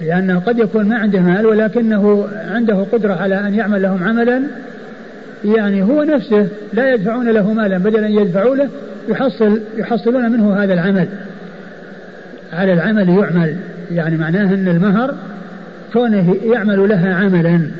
لأنه 0.00 0.38
قد 0.38 0.58
يكون 0.58 0.84
ما 0.84 0.98
عنده 0.98 1.20
مال 1.20 1.46
ولكنه 1.46 2.28
عنده 2.50 2.86
قدرة 2.92 3.14
على 3.14 3.40
أن 3.40 3.54
يعمل 3.54 3.82
لهم 3.82 4.04
عملا 4.04 4.42
يعني 5.44 5.82
هو 5.82 6.02
نفسه 6.02 6.46
لا 6.72 6.94
يدفعون 6.94 7.28
له 7.28 7.52
مالا 7.52 7.78
بدل 7.78 8.04
أن 8.04 8.12
يدفعوا 8.12 8.56
له 8.56 8.68
يحصل 9.08 9.60
يحصلون 9.76 10.32
منه 10.32 10.62
هذا 10.62 10.74
العمل. 10.74 11.08
على 12.52 12.72
العمل 12.72 13.08
يعمل 13.08 13.56
يعني 13.90 14.16
معناه 14.16 14.54
أن 14.54 14.68
المهر 14.68 15.14
كونه 15.92 16.36
يعمل 16.44 16.88
لها 16.88 17.14
عملا 17.14 17.70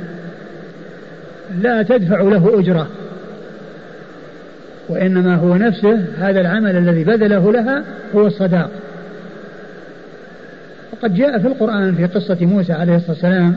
لا 1.60 1.82
تدفع 1.82 2.20
له 2.20 2.60
أجرة. 2.60 2.88
وإنما 4.88 5.34
هو 5.34 5.56
نفسه 5.56 6.04
هذا 6.18 6.40
العمل 6.40 6.76
الذي 6.76 7.04
بذله 7.04 7.52
لها 7.52 7.84
هو 8.14 8.26
الصداق. 8.26 8.70
وقد 10.92 11.14
جاء 11.14 11.38
في 11.38 11.46
القرآن 11.46 11.94
في 11.94 12.06
قصة 12.06 12.38
موسى 12.40 12.72
عليه 12.72 12.96
الصلاة 12.96 13.10
والسلام 13.10 13.56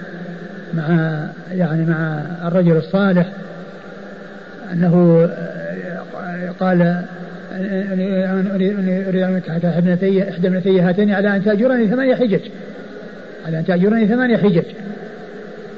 مع 0.74 1.20
يعني 1.52 1.86
مع 1.86 2.22
الرجل 2.48 2.78
الصالح 2.78 3.30
أنه 4.74 5.30
قال 6.60 7.02
أريد 7.51 8.79
منك 9.29 9.51
حتى 9.51 9.68
ابنتي 9.68 10.29
إحدى 10.29 10.48
ابنتي 10.48 10.82
هاتين 10.82 11.12
على 11.12 11.36
أن 11.36 11.44
تأجرني 11.44 11.88
ثمانية 11.88 12.15
حجج. 12.15 12.41
على 13.46 13.60
أن 13.60 13.65
تأجرني 13.65 14.08
ثمانية 14.08 14.38
حجج. 14.38 14.63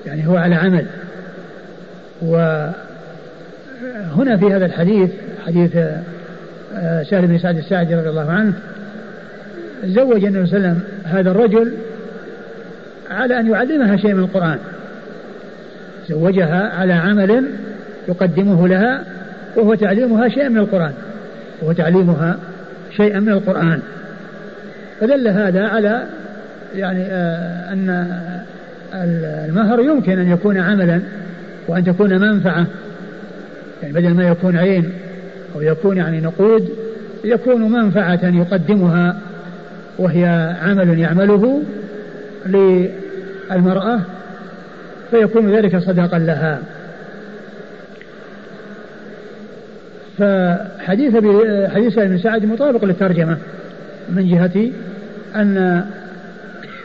يعني 0.06 0.28
هو 0.28 0.36
على 0.36 0.56
عمل. 0.56 0.86
وهنا 2.22 2.74
في 4.38 4.54
هذا 4.54 4.66
الحديث 4.66 5.10
حديث 5.46 5.78
آه، 6.76 7.04
سهل 7.04 7.28
بن 7.28 7.38
سعد 7.38 7.58
الساعدي 7.58 7.96
رضي 7.96 8.10
الله 8.10 8.32
عنه 8.32 8.54
زوج 9.86 10.26
النبي 10.26 10.46
صلى 10.46 10.58
الله 10.58 10.68
عليه 10.68 10.78
وسلم 10.78 10.82
هذا 11.04 11.32
الرجل 11.32 11.74
على 13.12 13.40
أن 13.40 13.52
يعلمها 13.52 13.98
شيء 13.98 14.14
من 14.14 14.24
القرآن. 14.24 14.58
زوجها 16.10 16.70
على 16.70 16.94
عمل 16.94 17.46
يقدمه 18.08 18.68
لها 18.68 19.04
وهو 19.56 19.76
تعليمها 19.76 20.30
شيئا 20.30 20.50
من 20.50 20.58
القرآن. 20.58 20.94
وهو 21.62 21.72
تعليمها 21.72 22.38
شيئا 22.98 23.20
من 23.20 23.30
القرآن. 23.30 23.80
فدل 25.02 25.28
هذا 25.28 25.68
على 25.68 26.04
يعني 26.76 27.06
آه 27.06 27.74
أن 27.74 28.08
المهر 28.94 29.80
يمكن 29.80 30.20
أن 30.20 30.32
يكون 30.32 30.58
عملا 30.58 31.02
وأن 31.68 31.84
تكون 31.84 32.22
منفعة. 32.22 32.66
يعني 33.82 33.94
بدل 33.94 34.14
ما 34.14 34.28
يكون 34.28 34.58
عين 34.58 34.92
أو 35.56 35.62
يكون 35.62 35.98
يعني 35.98 36.22
نقود 36.22 36.70
يكون 37.24 37.72
منفعة 37.72 38.20
يقدمها 38.24 39.18
وهي 39.98 40.56
عمل 40.62 41.00
يعمله 41.00 41.64
للمرأة 42.46 44.00
فيكون 45.12 45.56
ذلك 45.56 45.78
صدقا 45.78 46.20
لها. 46.20 46.60
فحديث 50.18 51.16
حديث 51.74 51.98
ابن 51.98 52.18
سعد 52.18 52.46
مطابق 52.46 52.86
للترجمة 52.86 53.38
من 54.10 54.30
جهة 54.30 54.72
أن 55.36 55.86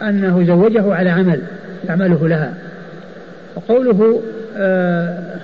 أنه 0.02 0.44
زوجه 0.44 0.94
على 0.94 1.10
عمل 1.10 1.40
يعمله 1.88 2.28
لها. 2.28 2.54
وقوله 3.56 4.22
آه، 4.56 5.38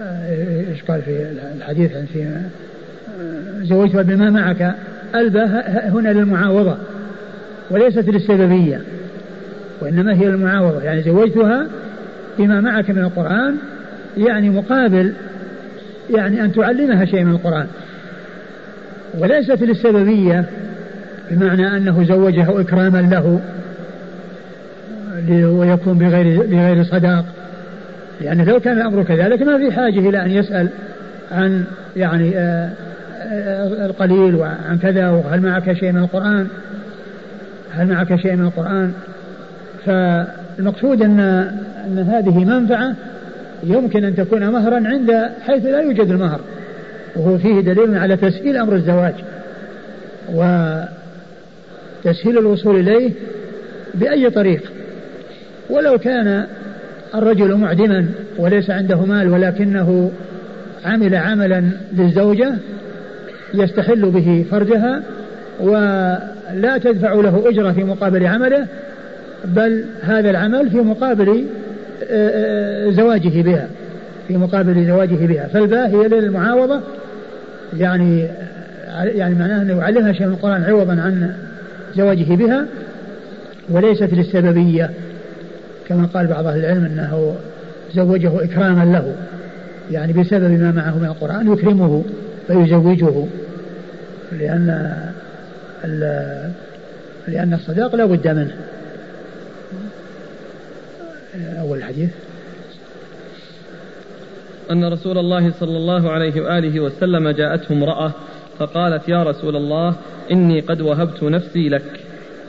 آه، 0.00 0.70
إيش 0.70 0.82
قال 0.82 1.02
في 1.02 1.26
الحديث 1.56 1.96
عن 1.96 2.06
في 2.12 2.22
آه، 2.22 3.62
زوجتها 3.62 4.02
بما 4.02 4.30
معك 4.30 4.74
ألبى 5.14 5.40
هنا 5.68 6.08
للمعاوضة 6.08 6.76
وليست 7.70 8.08
للسببية 8.08 8.80
وإنما 9.80 10.14
هي 10.14 10.26
المعاوضة 10.26 10.82
يعني 10.82 11.02
زوجتها 11.02 11.66
بما 12.38 12.60
معك 12.60 12.90
من 12.90 12.98
القرآن 12.98 13.56
يعني 14.16 14.50
مقابل 14.50 15.12
يعني 16.16 16.44
أن 16.44 16.52
تعلمها 16.52 17.04
شيء 17.04 17.24
من 17.24 17.32
القرآن. 17.32 17.66
وليست 19.18 19.62
للسببية 19.62 20.44
بمعنى 21.30 21.76
أنه 21.76 22.04
زوجها 22.04 22.60
إكراما 22.60 22.98
له 22.98 23.40
ويكون 25.28 25.98
بغير 25.98 26.42
بغير 26.42 26.84
صداق. 26.84 27.24
لأنه 28.20 28.44
لو 28.44 28.60
كان 28.60 28.76
الأمر 28.76 29.02
كذلك 29.02 29.42
ما 29.42 29.58
في 29.58 29.72
حاجة 29.72 29.98
إلى 30.08 30.24
أن 30.24 30.30
يسأل 30.30 30.68
عن 31.32 31.64
يعني 31.96 32.38
آه، 32.38 32.70
آه، 33.22 33.86
القليل 33.86 34.34
وعن 34.34 34.78
كذا 34.82 35.10
وهل 35.10 35.40
معك 35.40 35.72
شيء 35.72 35.92
من 35.92 36.02
القرآن؟ 36.02 36.46
هل 37.72 37.88
معك 37.88 38.16
شيء 38.16 38.36
من 38.36 38.44
القرآن؟ 38.44 38.92
فالمقصود 39.86 41.02
أن 41.02 41.20
أن 41.86 41.98
هذه 41.98 42.44
منفعة 42.44 42.94
يمكن 43.64 44.04
أن 44.04 44.16
تكون 44.16 44.48
مهرا 44.48 44.88
عند 44.88 45.30
حيث 45.46 45.64
لا 45.64 45.80
يوجد 45.80 46.10
المهر. 46.10 46.40
وهو 47.16 47.38
فيه 47.38 47.60
دليل 47.60 47.98
على 47.98 48.16
تسهيل 48.16 48.56
أمر 48.56 48.74
الزواج. 48.74 49.14
وتسهيل 52.04 52.38
الوصول 52.38 52.76
إليه 52.76 53.12
بأي 53.94 54.30
طريق. 54.30 54.72
ولو 55.70 55.98
كان 55.98 56.46
الرجل 57.14 57.54
معدما 57.54 58.06
وليس 58.38 58.70
عنده 58.70 59.04
مال 59.04 59.28
ولكنه 59.28 60.10
عمل 60.84 61.14
عملا 61.14 61.64
للزوجة 61.92 62.54
يستحل 63.54 64.10
به 64.10 64.44
فرجها 64.50 65.02
ولا 65.60 66.78
تدفع 66.82 67.12
له 67.14 67.48
أجرة 67.48 67.72
في 67.72 67.84
مقابل 67.84 68.26
عمله 68.26 68.66
بل 69.44 69.84
هذا 70.02 70.30
العمل 70.30 70.70
في 70.70 70.76
مقابل 70.76 71.46
زواجه 72.92 73.42
بها 73.42 73.66
في 74.28 74.36
مقابل 74.36 74.86
زواجه 74.86 75.26
بها. 75.26 75.46
فالباء 75.46 75.88
هي 75.88 76.08
للمعاوضة 76.08 76.80
يعني 77.78 78.26
يعني 79.04 79.34
معناه 79.34 79.62
أنه 79.62 79.78
يعلمها 79.78 80.12
شيء 80.12 80.26
من 80.26 80.32
القرآن 80.32 80.62
عوضا 80.62 80.92
عن 80.92 81.32
زواجه 81.96 82.34
بها 82.34 82.66
وليست 83.68 84.08
للسببية. 84.12 84.90
كما 85.88 86.06
قال 86.14 86.26
بعض 86.26 86.46
أهل 86.46 86.58
العلم 86.58 86.84
أنه 86.84 87.34
زوجه 87.94 88.44
إكراما 88.44 88.84
له 88.84 89.14
يعني 89.90 90.12
بسبب 90.12 90.60
ما 90.60 90.72
معه 90.72 90.98
من 90.98 91.04
القرآن 91.04 91.52
يكرمه 91.52 92.04
فيزوجه 92.46 93.26
لأن 94.32 94.96
لأن 97.28 97.54
الصداق 97.54 97.94
لا 97.94 98.04
بد 98.04 98.28
منه. 98.28 98.54
أول 101.34 101.78
الحديث. 101.78 102.10
أن 104.70 104.84
رسول 104.84 105.18
الله 105.18 105.52
صلى 105.60 105.76
الله 105.76 106.10
عليه 106.10 106.40
وآله 106.40 106.80
وسلم 106.80 107.30
جاءته 107.30 107.72
امرأة 107.72 108.12
فقالت 108.58 109.08
يا 109.08 109.22
رسول 109.22 109.56
الله 109.56 109.94
إني 110.30 110.60
قد 110.60 110.80
وهبت 110.80 111.22
نفسي 111.22 111.68
لك. 111.68 111.82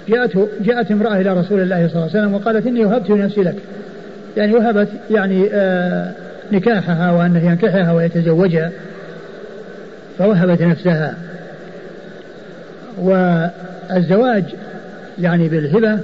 جاءته 0.07 0.47
جاءت 0.61 0.91
امرأة 0.91 1.21
إلى 1.21 1.39
رسول 1.39 1.61
الله 1.61 1.87
صلى 1.87 1.95
الله 1.95 2.09
عليه 2.09 2.19
وسلم 2.19 2.33
وقالت 2.33 2.67
إني 2.67 2.85
وهبت 2.85 3.09
نفسي 3.11 3.41
لك. 3.41 3.55
يعني 4.37 4.53
وهبت 4.53 4.89
يعني 5.11 5.49
آه 5.51 6.11
نكاحها 6.51 7.11
وأنه 7.11 7.51
ينكحها 7.51 7.93
ويتزوجها. 7.93 8.71
فوهبت 10.17 10.61
نفسها. 10.61 11.17
والزواج 12.97 14.43
يعني 15.19 15.49
بالهبة 15.49 15.99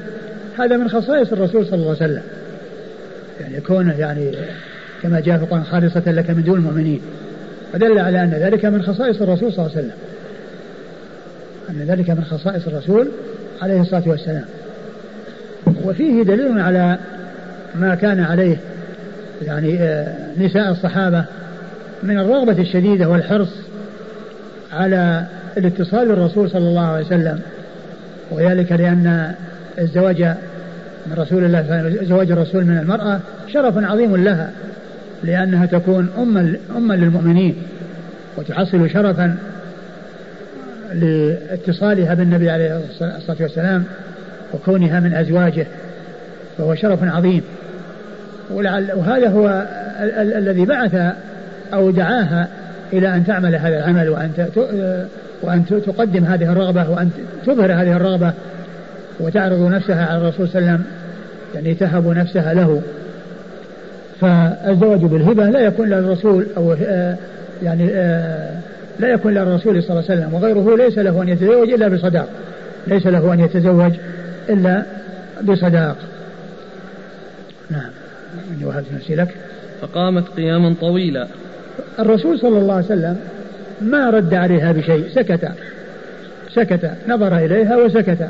هذا 0.60 0.78
من 0.78 0.90
خصائص 0.90 1.34
الرسول 1.34 1.66
صلى 1.66 1.76
الله 1.76 1.96
عليه 2.02 2.06
وسلم. 2.06 2.24
يعني 3.42 3.62
كونه 3.62 4.00
يعني 4.00 4.32
كما 5.04 5.20
جاء 5.20 5.38
في 5.38 5.44
القرآن 5.44 5.64
خالصة 5.64 6.04
لك 6.12 6.30
من 6.30 6.44
دون 6.44 6.58
المؤمنين. 6.58 7.02
ودل 7.74 8.00
على 8.00 8.24
أن 8.24 8.30
ذلك 8.30 8.66
من 8.66 8.82
خصائص 8.82 9.22
الرسول 9.22 9.54
صلى 9.54 9.66
الله 9.66 9.78
عليه 9.78 9.88
وسلم. 9.88 9.98
أن 11.70 11.88
ذلك 11.88 12.10
من 12.10 12.24
خصائص 12.24 12.68
الرسول 12.68 13.08
عليه 13.62 13.82
الصلاة 13.82 14.04
والسلام. 14.06 14.46
وفيه 15.84 16.24
دليل 16.24 16.60
على 16.60 16.98
ما 17.76 17.96
كان 17.96 18.20
عليه 18.20 18.58
يعني 19.42 19.80
آه، 19.80 20.16
نساء 20.38 20.72
الصحابة 20.72 21.26
من 22.04 22.20
الرغبة 22.20 22.62
الشديدة 22.62 23.10
والحرص 23.10 23.54
على 24.74 25.26
الاتصال 25.58 26.08
بالرسول 26.08 26.50
صلى 26.50 26.68
الله 26.68 26.88
عليه 26.88 27.06
وسلم. 27.06 27.40
وذلك 28.32 28.72
لأن 28.72 29.34
الزواج 29.80 30.36
من 31.08 31.14
رسول 31.18 31.46
الله 31.46 31.92
زواج 32.04 32.32
الرسول 32.32 32.66
من 32.66 32.78
المرأة 32.78 33.20
شرف 33.54 33.78
عظيم 33.78 34.16
لها 34.16 34.52
لأنها 35.24 35.66
تكون 35.66 36.10
أما 36.18 36.56
أما 36.78 36.94
للمؤمنين 36.94 37.56
وتحصل 38.38 38.90
شرفا 38.90 39.36
لاتصالها 40.94 42.14
بالنبي 42.14 42.50
عليه 42.50 42.82
الصلاة 43.02 43.38
والسلام 43.40 43.84
وكونها 44.54 45.00
من 45.00 45.14
أزواجه 45.14 45.66
فهو 46.58 46.76
شرف 46.76 47.00
عظيم. 47.04 47.42
ولعل 48.52 48.92
وهذا 48.96 49.30
هو 49.30 49.66
ال- 50.02 50.12
ال- 50.12 50.34
الذي 50.34 50.66
بعث 50.66 51.14
أو 51.74 51.92
دعاها 51.92 52.48
إلى 52.94 53.16
أن 53.16 53.26
تعمل 53.26 53.56
هذا 53.56 53.78
العمل 53.78 54.10
وأن 54.10 54.32
وأن 55.42 55.66
تقدم 55.86 56.24
هذه 56.24 56.52
الرغبة 56.52 56.90
وأن 56.90 57.10
تظهر 57.46 57.72
هذه 57.74 57.96
الرغبة 57.96 58.34
وتعرض 59.20 59.62
نفسها 59.62 60.06
على 60.06 60.18
الرسول 60.18 60.48
صلى 60.48 60.60
الله 60.60 60.72
عليه 60.72 60.80
وسلم 60.80 60.92
يعني 61.56 61.74
تهب 61.74 62.08
نفسها 62.08 62.54
له. 62.54 62.82
فالزواج 64.22 65.00
بالهبة 65.00 65.50
لا 65.50 65.60
يكون 65.60 65.90
للرسول 65.90 66.48
أو 66.58 66.74
آه، 66.74 67.16
يعني 67.64 67.90
آه، 67.92 68.60
لا 69.00 69.08
يكون 69.08 69.34
للرسول 69.34 69.84
صلى 69.84 70.00
الله 70.00 70.04
عليه 70.10 70.22
وسلم 70.22 70.34
وغيره 70.34 70.78
ليس 70.78 70.98
له 70.98 71.24
أن 71.24 71.30
يتزوج 71.30 71.70
إلا 71.70 71.88
بصداق. 71.88 72.28
ليس 72.88 73.08
له 73.08 73.34
أن 73.34 73.40
يتزوج 73.40 73.94
إلا 74.50 74.86
بصداق. 75.44 75.98
نعم. 77.72 77.90
وهبت 78.64 78.86
نفسي 78.96 79.16
لك. 79.16 79.28
فقامت 79.82 80.28
قياما 80.28 80.76
طويلا. 80.82 81.28
الرسول 82.00 82.40
صلى 82.40 82.58
الله 82.58 82.74
عليه 82.74 82.86
وسلم 82.86 83.18
ما 83.82 84.10
رد 84.10 84.34
عليها 84.34 84.72
بشيء 84.72 85.10
سكت. 85.10 85.50
سكت 86.54 86.92
نظر 87.08 87.38
إليها 87.38 87.78
وسكت. 87.78 88.30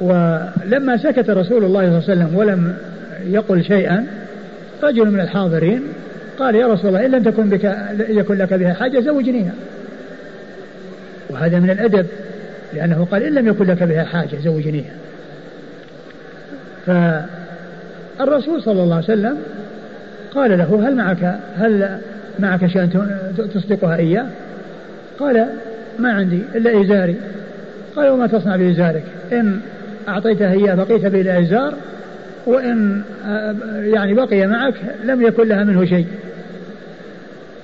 ولما 0.00 0.96
سكت 0.96 1.30
رسول 1.30 1.64
الله 1.64 1.80
صلى 1.80 1.88
الله 1.88 2.24
عليه 2.24 2.24
وسلم 2.24 2.36
ولم 2.36 2.76
يقل 3.24 3.64
شيئا 3.64 4.06
رجل 4.82 5.10
من 5.10 5.20
الحاضرين 5.20 5.82
قال 6.38 6.54
يا 6.54 6.66
رسول 6.66 6.88
الله 6.88 7.06
إن 7.06 7.10
لم 7.10 7.22
تكن 7.22 7.50
بك 7.50 7.76
يكن 8.08 8.34
لك 8.34 8.54
بها 8.54 8.72
حاجة 8.72 9.00
زوجنيها. 9.00 9.52
وهذا 11.30 11.58
من 11.60 11.70
الأدب 11.70 12.06
لأنه 12.74 13.06
قال 13.10 13.22
إن 13.22 13.34
لم 13.34 13.48
يكن 13.48 13.64
لك 13.64 13.82
بها 13.82 14.04
حاجة 14.04 14.36
زوجنيها. 14.44 14.92
فالرسول 16.86 18.62
صلى 18.62 18.82
الله 18.82 18.94
عليه 18.94 19.04
وسلم 19.04 19.38
قال 20.34 20.58
له 20.58 20.88
هل 20.88 20.96
معك 20.96 21.38
هل 21.56 21.98
معك 22.38 22.66
شيء 22.66 22.88
تصدقها 23.54 23.96
إياه؟ 23.96 24.26
قال 25.18 25.46
ما 25.98 26.12
عندي 26.12 26.42
إلا 26.54 26.82
إزاري. 26.82 27.16
قال 27.96 28.08
وما 28.08 28.26
تصنع 28.26 28.56
بإزارك؟ 28.56 29.02
إن 29.32 29.60
أعطيتها 30.08 30.52
إياه 30.52 30.74
بقيت 30.74 31.06
بلا 31.06 31.40
إزار 31.40 31.74
وإن 32.46 33.02
يعني 33.84 34.14
بقي 34.14 34.46
معك 34.46 34.74
لم 35.04 35.22
يكن 35.22 35.48
لها 35.48 35.64
منه 35.64 35.84
شيء. 35.84 36.06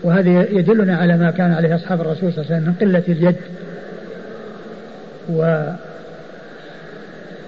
وهذا 0.02 0.30
يدلنا 0.30 0.96
على 0.96 1.16
ما 1.16 1.30
كان 1.30 1.52
عليه 1.52 1.74
أصحاب 1.74 2.00
الرسول 2.00 2.32
صلى 2.32 2.44
الله 2.44 2.54
عليه 2.54 2.62
وسلم 2.62 2.68
من 2.68 2.74
قلة 2.80 3.02
اليد 3.08 3.36
و 5.28 5.62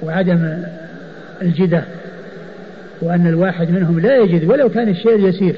وعدم 0.03 0.63
الجدة 1.43 1.85
وأن 3.03 3.27
الواحد 3.27 3.71
منهم 3.71 4.01
لا 4.01 4.17
يجد 4.17 4.45
ولو 4.51 4.69
كان 4.69 4.89
الشيء 4.89 5.29
يسير. 5.29 5.57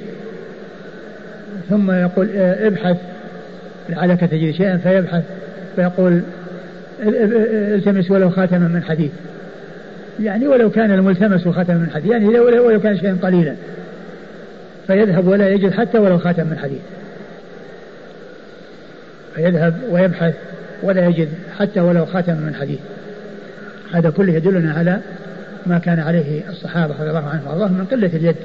ثم 1.70 1.90
يقول 1.90 2.28
ابحث 2.36 2.96
لعلك 3.88 4.20
تجد 4.20 4.50
شيئا 4.54 4.76
فيبحث 4.76 5.22
فيقول 5.76 6.22
التمس 7.02 8.10
ولو 8.10 8.30
خاتما 8.30 8.68
من 8.68 8.82
حديد. 8.82 9.10
يعني 10.20 10.48
ولو 10.48 10.70
كان 10.70 10.90
الملتمس 10.90 11.48
خاتما 11.48 11.76
من 11.76 11.90
حديد 11.94 12.10
يعني 12.10 12.28
ولو 12.38 12.80
كان 12.80 12.98
شيئا 12.98 13.18
قليلا. 13.22 13.54
فيذهب 14.86 15.26
ولا 15.26 15.48
يجد 15.48 15.72
حتى 15.72 15.98
ولو 15.98 16.18
خاتم 16.18 16.46
من 16.46 16.58
حديد. 16.58 16.80
فيذهب 19.34 19.74
ويبحث 19.90 20.34
ولا 20.82 21.06
يجد 21.06 21.28
حتى 21.58 21.80
ولو 21.80 22.06
خاتم 22.06 22.32
من 22.32 22.54
حديد. 22.60 22.78
هذا 23.92 24.10
كله 24.10 24.32
يدلنا 24.32 24.72
على 24.72 25.00
ما 25.66 25.78
كان 25.78 25.98
عليه 25.98 26.42
الصحابة 26.50 26.94
رضي 27.00 27.08
الله 27.08 27.28
عنهم 27.28 27.46
وأرضاهم 27.46 27.72
من 27.72 27.84
قلة 27.84 28.10
اليد. 28.14 28.36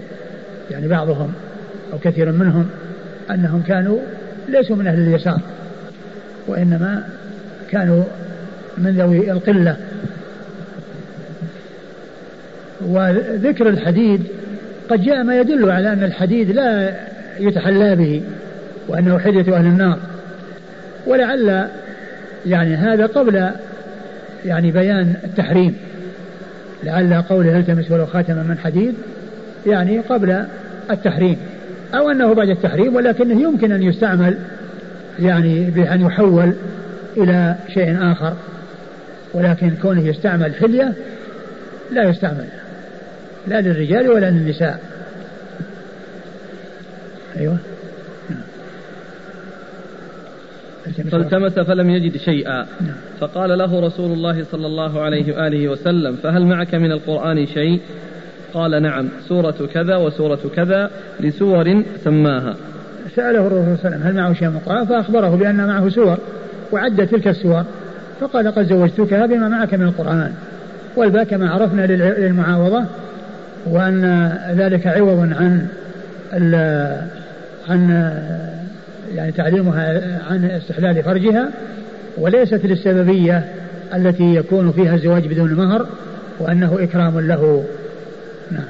يعني 0.72 0.88
بعضهم 0.88 1.34
أو 1.94 2.00
كثير 2.00 2.32
منهم 2.32 2.70
أنهم 3.32 3.62
كانوا 3.68 4.00
ليسوا 4.50 4.76
من 4.76 4.88
أهل 4.88 5.00
اليسار 5.00 5.40
وإنما 6.48 7.04
كانوا 7.72 8.04
من 8.84 8.92
ذوي 8.98 9.32
القلة. 9.32 9.78
وذكر 12.82 13.70
الحديد 13.70 14.24
قد 14.90 15.04
جاء 15.04 15.24
ما 15.24 15.40
يدل 15.40 15.72
على 15.72 15.94
أن 15.94 16.04
الحديد 16.04 16.52
لا 16.52 16.94
يتحلى 17.40 17.96
به 17.96 18.22
وأنه 18.88 19.20
حدية 19.20 19.58
أهل 19.58 19.66
النار. 19.66 20.00
ولعل 21.08 21.68
يعني 22.46 22.76
هذا 22.76 23.06
قبل 23.06 23.50
يعني 24.46 24.72
بيان 24.72 25.14
التحريم. 25.24 25.76
لعل 26.84 27.22
قوله 27.22 27.60
التمس 27.60 27.92
ولو 27.92 28.06
خاتما 28.06 28.44
من 28.44 28.58
حديد 28.58 28.94
يعني 29.68 30.00
قبل 30.00 30.46
التحريم. 30.92 31.38
أو 31.94 32.10
أنه 32.10 32.34
بعد 32.34 32.50
التحريم 32.50 32.96
ولكنه 32.96 33.42
يمكن 33.42 33.72
أن 33.72 33.84
يستعمل 33.84 34.38
يعني 35.20 35.70
بأن 35.70 36.02
يحول 36.02 36.54
إلى 37.18 37.56
شيء 37.74 38.12
آخر. 38.12 38.34
ولكن 39.34 39.72
كونه 39.82 40.08
يستعمل 40.08 40.56
حلية 40.56 40.94
لا 41.92 42.10
يستعمل 42.10 42.46
لا 43.48 43.62
للرجال 43.62 44.10
ولا 44.10 44.32
للنساء. 44.32 44.80
أيوة. 47.38 47.58
فالتمس 51.12 51.60
فلم 51.60 51.90
يجد 51.90 52.18
شيئا. 52.18 52.66
نعم. 52.82 52.96
فقال 53.20 53.58
له 53.58 53.80
رسول 53.80 54.12
الله 54.12 54.44
صلى 54.44 54.68
الله 54.68 55.02
عليه 55.02 55.36
وآله 55.36 55.68
وسلم 55.68 56.16
فهل 56.16 56.46
معك 56.46 56.76
من 56.76 56.92
القرآن 56.92 57.46
شيء؟ 57.46 57.82
قال 58.54 58.82
نعم 58.82 59.10
سورة 59.28 59.70
كذا 59.74 59.96
وسورة 59.96 60.40
كذا 60.56 60.92
لسور 61.20 61.84
سماها. 62.04 62.56
سأله 63.16 63.48
الرسول 63.48 63.78
صلى 63.78 63.86
الله 63.86 63.86
عليه 63.86 63.96
وسلم 63.96 64.08
هل 64.08 64.16
معه 64.16 64.34
شيء 64.34 64.50
من 64.50 64.56
القرآن 64.56 64.86
فأخبره 64.86 65.36
بأن 65.36 65.68
معه 65.68 65.90
سور 65.90 66.18
وعد 66.72 67.08
تلك 67.08 67.28
السور. 67.28 67.66
فقال 68.22 68.52
قد 68.52 68.68
زوجتكها 68.68 69.26
بما 69.26 69.48
معك 69.48 69.74
من 69.74 69.86
القرآن 69.86 70.34
والباء 70.96 71.24
كما 71.24 71.50
عرفنا 71.50 71.86
للمعاوضة 71.86 72.86
وأن 73.66 74.32
ذلك 74.58 74.88
عوض 74.88 75.20
عن 75.20 75.68
عن 77.70 78.12
يعني 79.16 79.32
تعليمها 79.32 80.20
عن 80.30 80.46
استحلال 80.46 81.04
فرجها 81.04 81.50
وليست 82.18 82.66
للسببية 82.66 83.46
التي 83.96 84.36
يكون 84.36 84.72
فيها 84.72 84.96
الزواج 84.96 85.28
بدون 85.28 85.54
مهر 85.54 85.88
وأنه 86.40 86.78
إكرام 86.84 87.20
له. 87.20 87.64
نعم. 88.52 88.64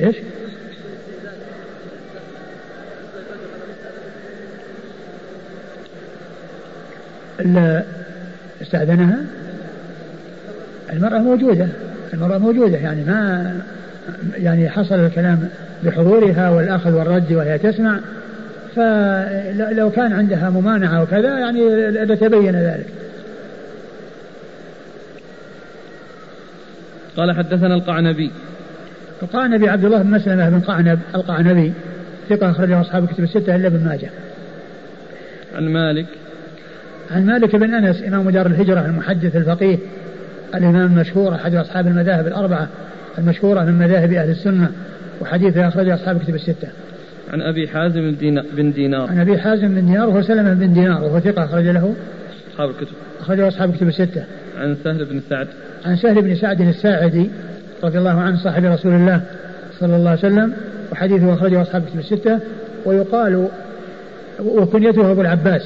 إيش؟ 0.00 0.16
استأذنها؟ 8.62 9.18
المرأة 10.92 11.18
موجودة 11.18 11.68
المرأة 12.14 12.38
موجودة 12.38 12.76
يعني 12.76 13.04
ما 13.04 13.52
يعني 14.36 14.68
حصل 14.68 14.94
الكلام 14.94 15.48
بحضورها 15.82 16.50
والأخذ 16.50 16.94
والرد 16.94 17.32
وهي 17.32 17.58
تسمع 17.58 17.98
فلو 18.76 19.90
كان 19.90 20.12
عندها 20.12 20.50
ممانعة 20.50 21.02
وكذا 21.02 21.38
يعني 21.38 21.90
لتبين 21.90 22.56
ذلك. 22.56 22.86
قال 27.16 27.36
حدثنا 27.36 27.74
القعنبي. 27.74 28.30
القعنبي 29.22 29.68
عبد 29.68 29.84
الله 29.84 30.02
بن 30.02 30.10
مسلمة 30.10 30.48
بن 30.48 30.60
قعنب 30.60 30.98
القعنبي 31.14 31.72
ثقة 32.28 32.50
أخرجه 32.50 32.80
أصحاب 32.80 33.04
الكتب 33.04 33.24
الستة 33.24 33.56
إلا 33.56 33.66
ابن 33.66 33.84
ماجه. 33.84 34.10
عن 35.56 35.64
مالك. 35.64 36.06
عن 37.10 37.26
مالك 37.26 37.56
بن 37.56 37.74
أنس 37.74 38.02
إمام 38.02 38.30
دار 38.30 38.46
الهجرة 38.46 38.86
المحدث 38.86 39.36
الفقيه 39.36 39.78
الإمام 40.54 40.86
المشهور 40.86 41.34
أحد 41.34 41.54
أصحاب 41.54 41.86
المذاهب 41.86 42.26
الأربعة 42.26 42.68
المشهورة 43.18 43.64
من 43.64 43.78
مذاهب 43.78 44.12
أهل 44.12 44.30
السنة 44.30 44.70
وحديثه 45.20 45.68
أخرجه 45.68 45.94
أصحاب 45.94 46.16
الكتب 46.16 46.34
الستة. 46.34 46.68
عن 47.32 47.42
أبي 47.42 47.68
حازم 47.68 48.14
بن 48.56 48.72
دينار. 48.72 49.08
عن 49.10 49.20
أبي 49.20 49.38
حازم 49.38 49.68
بن 49.68 49.86
دينار 49.86 50.08
وهو 50.08 50.22
سلمة 50.22 50.54
بن 50.54 50.72
دينار 50.72 51.04
وهو 51.04 51.20
ثقة 51.20 51.44
أخرج 51.44 51.64
له 51.64 51.94
أصحاب 52.52 52.70
الكتب. 52.70 52.94
أخرجه 53.20 53.48
أصحاب 53.48 53.70
الكتب 53.70 53.88
الستة. 53.88 54.24
عن 54.58 54.76
سهل 54.84 55.04
بن 55.04 55.20
سعد. 55.30 55.48
عن 55.86 55.96
سهل 55.96 56.22
بن 56.22 56.34
سعد 56.34 56.60
الساعدي 56.60 57.30
رضي 57.84 57.98
الله 57.98 58.20
عنه 58.20 58.36
صاحب 58.36 58.64
رسول 58.64 58.92
الله 58.92 59.20
صلى 59.80 59.96
الله 59.96 60.10
عليه 60.10 60.18
وسلم 60.18 60.52
وحديثه 60.92 61.34
أخرجه 61.34 61.62
أصحاب 61.62 61.82
الكتب 61.82 61.98
الستة 61.98 62.38
ويقال 62.84 63.48
وكنيته 64.40 65.10
أبو 65.10 65.20
العباس 65.20 65.62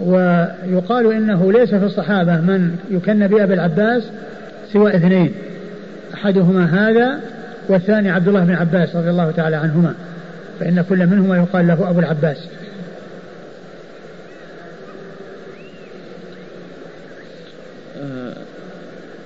ويقال 0.00 1.12
إنه 1.12 1.52
ليس 1.52 1.74
في 1.74 1.84
الصحابة 1.84 2.36
من 2.36 2.76
يكن 2.90 3.26
بأبي 3.26 3.54
العباس 3.54 4.02
سوى 4.72 4.96
اثنين 4.96 5.32
أحدهما 6.14 6.88
هذا 6.88 7.20
والثاني 7.68 8.10
عبد 8.10 8.28
الله 8.28 8.44
بن 8.44 8.54
عباس 8.54 8.96
رضي 8.96 9.10
الله 9.10 9.30
تعالى 9.30 9.56
عنهما 9.56 9.94
فإن 10.60 10.84
كل 10.88 11.06
منهما 11.06 11.36
يقال 11.36 11.66
له 11.66 11.90
أبو 11.90 11.98
العباس. 11.98 12.48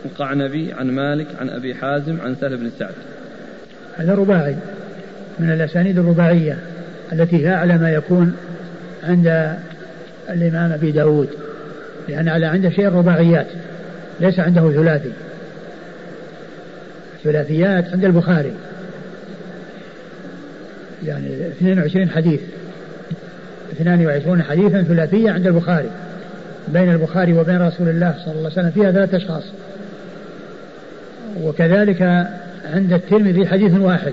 القعنبي 0.05 0.73
عن 0.73 0.91
مالك 0.91 1.27
عن 1.41 1.49
أبي 1.49 1.75
حازم 1.75 2.21
عن 2.25 2.37
سهل 2.41 2.57
بن 2.57 2.71
سعد. 2.79 2.95
هذا 3.97 4.15
رباعي 4.15 4.57
من 5.39 5.51
الأسانيد 5.51 5.99
الرباعية 5.99 6.59
التي 7.13 7.47
هي 7.47 7.55
أعلى 7.55 7.79
ما 7.79 7.91
يكون 7.91 8.37
عند 9.05 9.57
الإمام 10.31 10.73
أبي 10.73 10.93
داود 10.93 11.29
لأن 12.09 12.29
على 12.29 12.47
عنده 12.47 12.71
شيء 12.71 12.89
الرباعيات 12.89 13.47
ليس 14.21 14.41
عنده 14.41 14.73
ثلاثي. 14.73 15.13
ثلاثيات 17.25 17.89
عند 17.93 18.05
البخاري. 18.05 18.53
يعني 21.07 21.49
22 21.49 22.11
حديث. 22.11 22.41
22 23.73 24.43
حديثا 24.43 24.83
ثلاثية 24.83 25.31
عند 25.31 25.47
البخاري. 25.47 25.91
بين 26.69 26.93
البخاري 26.93 27.33
وبين 27.33 27.63
رسول 27.63 27.89
الله 27.89 28.15
صلى 28.25 28.35
الله 28.35 28.51
عليه 28.51 28.61
وسلم 28.61 28.71
فيها 28.71 28.93
ثلاثة 28.93 29.17
أشخاص. 29.17 29.45
وكذلك 31.43 32.03
عند 32.75 32.93
الترمذي 32.93 33.47
حديث 33.47 33.75
واحد 33.75 34.13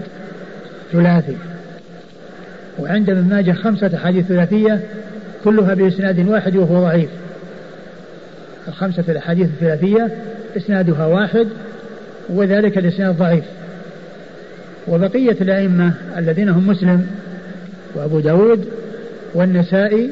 ثلاثي. 0.91 1.38
وعند 2.80 3.10
ابن 3.10 3.30
ماجه 3.30 3.52
خمسة 3.52 3.91
أحاديث 3.95 4.26
ثلاثية 4.26 4.80
كلها 5.44 5.74
بإسناد 5.74 6.28
واحد 6.28 6.56
وهو 6.56 6.82
ضعيف. 6.82 7.10
الخمسة 8.68 9.04
الأحاديث 9.10 9.48
الثلاثية 9.48 10.10
إسنادها 10.58 11.06
واحد 11.06 11.48
وذلك 12.30 12.78
الإسناد 12.78 13.18
ضعيف. 13.18 13.44
وبقية 14.88 15.38
الأئمة 15.42 15.94
الذين 16.18 16.50
هم 16.50 16.68
مسلم 16.68 17.08
وأبو 17.96 18.20
داود 18.20 18.66
والنسائي 19.34 20.10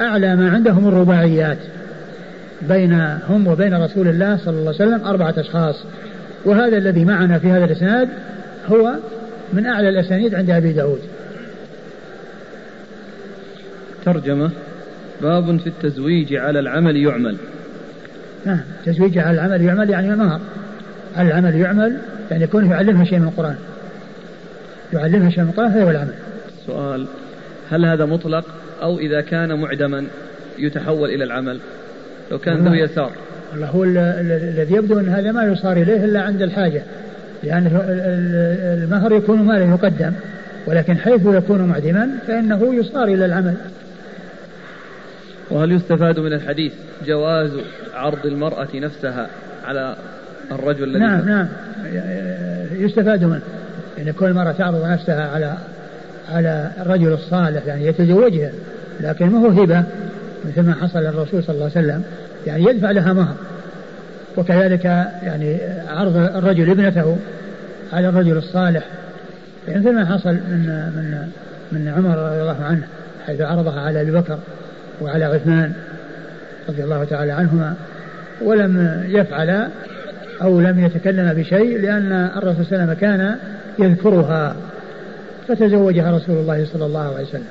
أعلى 0.00 0.36
ما 0.36 0.50
عندهم 0.50 0.88
الرباعيات. 0.88 1.58
بينهم 2.68 3.46
وبين 3.46 3.74
رسول 3.74 4.08
الله 4.08 4.36
صلى 4.36 4.58
الله 4.58 4.74
عليه 4.80 4.90
وسلم 4.90 5.04
أربعة 5.06 5.34
أشخاص. 5.38 5.84
وهذا 6.44 6.76
الذي 6.76 7.04
معنا 7.04 7.38
في 7.38 7.50
هذا 7.50 7.64
الإسناد 7.64 8.08
هو 8.66 8.94
من 9.52 9.66
أعلى 9.66 9.88
الأسانيد 9.88 10.34
عند 10.34 10.50
أبي 10.50 10.72
داود. 10.72 11.00
ترجمة 14.04 14.50
باب 15.22 15.60
في 15.60 15.66
التزويج 15.66 16.34
على 16.34 16.58
العمل 16.58 16.96
يعمل. 16.96 17.36
نعم 18.46 18.60
تزويج 18.86 19.18
على 19.18 19.34
العمل 19.34 19.62
يعمل 19.62 19.90
يعني 19.90 20.16
مهر 20.16 20.40
على 21.16 21.28
العمل 21.28 21.56
يعمل 21.56 21.96
يعني 22.30 22.44
يكون 22.44 22.70
يعلمها 22.70 23.04
شيء 23.04 23.18
من 23.18 23.28
القرآن. 23.28 23.56
يعلمها 24.92 25.30
شيء 25.30 25.44
من 25.44 25.48
القرآن 25.50 25.70
هذا 25.70 25.84
هو 25.84 25.90
العمل. 25.90 26.14
سؤال 26.66 27.06
هل 27.70 27.84
هذا 27.84 28.04
مطلق؟ 28.04 28.44
أو 28.82 28.98
إذا 28.98 29.20
كان 29.20 29.60
معدما 29.60 30.04
يتحول 30.58 31.10
إلى 31.10 31.24
العمل؟ 31.24 31.60
لو 32.30 32.38
كان 32.38 32.68
ذو 32.68 32.74
يسار. 32.74 33.12
والله 33.52 33.66
هو 33.66 33.84
الذي 33.84 34.74
يبدو 34.74 34.98
أن 34.98 35.08
هذا 35.08 35.32
ما 35.32 35.44
يصار 35.44 35.76
إليه 35.76 36.04
إلا 36.04 36.20
عند 36.20 36.42
الحاجة. 36.42 36.82
لأن 37.42 37.66
المهر 38.82 39.12
يكون 39.12 39.42
مالا 39.42 39.64
يقدم 39.64 40.12
ولكن 40.66 40.96
حيث 40.96 41.26
يكون 41.26 41.62
معدما 41.62 42.08
فإنه 42.26 42.74
يصار 42.74 43.04
إلى 43.04 43.24
العمل. 43.24 43.54
وهل 45.52 45.72
يستفاد 45.72 46.18
من 46.18 46.32
الحديث 46.32 46.72
جواز 47.06 47.50
عرض 47.94 48.26
المرأة 48.26 48.68
نفسها 48.74 49.28
على 49.64 49.96
الرجل 50.52 50.84
الذي 50.84 50.98
نعم 50.98 51.28
نعم. 51.28 51.48
يستفاد 52.72 53.24
منه. 53.24 53.34
أن 53.34 53.40
يعني 53.98 54.12
كل 54.12 54.32
مرة 54.32 54.52
تعرض 54.52 54.84
نفسها 54.84 55.30
على 55.30 55.56
على 56.32 56.70
الرجل 56.80 57.12
الصالح 57.12 57.66
يعني 57.66 57.86
يتزوجها 57.86 58.50
لكن 59.00 59.26
ما 59.26 59.38
هو 59.38 59.62
هبة 59.62 59.84
مثل 60.44 60.62
ما 60.62 60.74
حصل 60.74 60.98
للرسول 60.98 61.44
صلى 61.44 61.54
الله 61.54 61.70
عليه 61.76 61.86
وسلم 61.86 62.02
يعني 62.46 62.64
يدفع 62.64 62.90
لها 62.90 63.12
مهر. 63.12 63.34
وكذلك 64.36 64.84
يعني 65.22 65.58
عرض 65.88 66.16
الرجل 66.16 66.70
ابنته 66.70 67.16
على 67.92 68.08
الرجل 68.08 68.36
الصالح. 68.36 68.84
يعني 69.68 69.80
مثل 69.80 69.94
ما 69.94 70.04
حصل 70.04 70.30
من 70.30 70.66
من 70.96 71.28
من 71.72 71.88
عمر 71.88 72.18
رضي 72.18 72.40
الله 72.40 72.64
عنه 72.64 72.86
حيث 73.26 73.40
عرضها 73.40 73.80
على 73.80 74.00
أبي 74.00 74.10
بكر. 74.10 74.38
وعلى 75.02 75.24
عثمان 75.24 75.72
رضي 76.68 76.84
الله 76.84 77.04
تعالى 77.04 77.32
عنهما 77.32 77.74
ولم 78.42 79.04
يفعل 79.08 79.68
أو 80.42 80.60
لم 80.60 80.84
يتكلم 80.84 81.32
بشيء 81.32 81.80
لأن 81.80 82.12
الرسول 82.12 82.66
صلى 82.66 82.76
الله 82.76 82.82
عليه 82.82 82.92
وسلم 82.92 82.92
كان 82.92 83.38
يذكرها 83.78 84.56
فتزوجها 85.48 86.16
رسول 86.16 86.36
الله 86.36 86.64
صلى 86.64 86.86
الله 86.86 87.14
عليه 87.14 87.26
وسلم. 87.26 87.46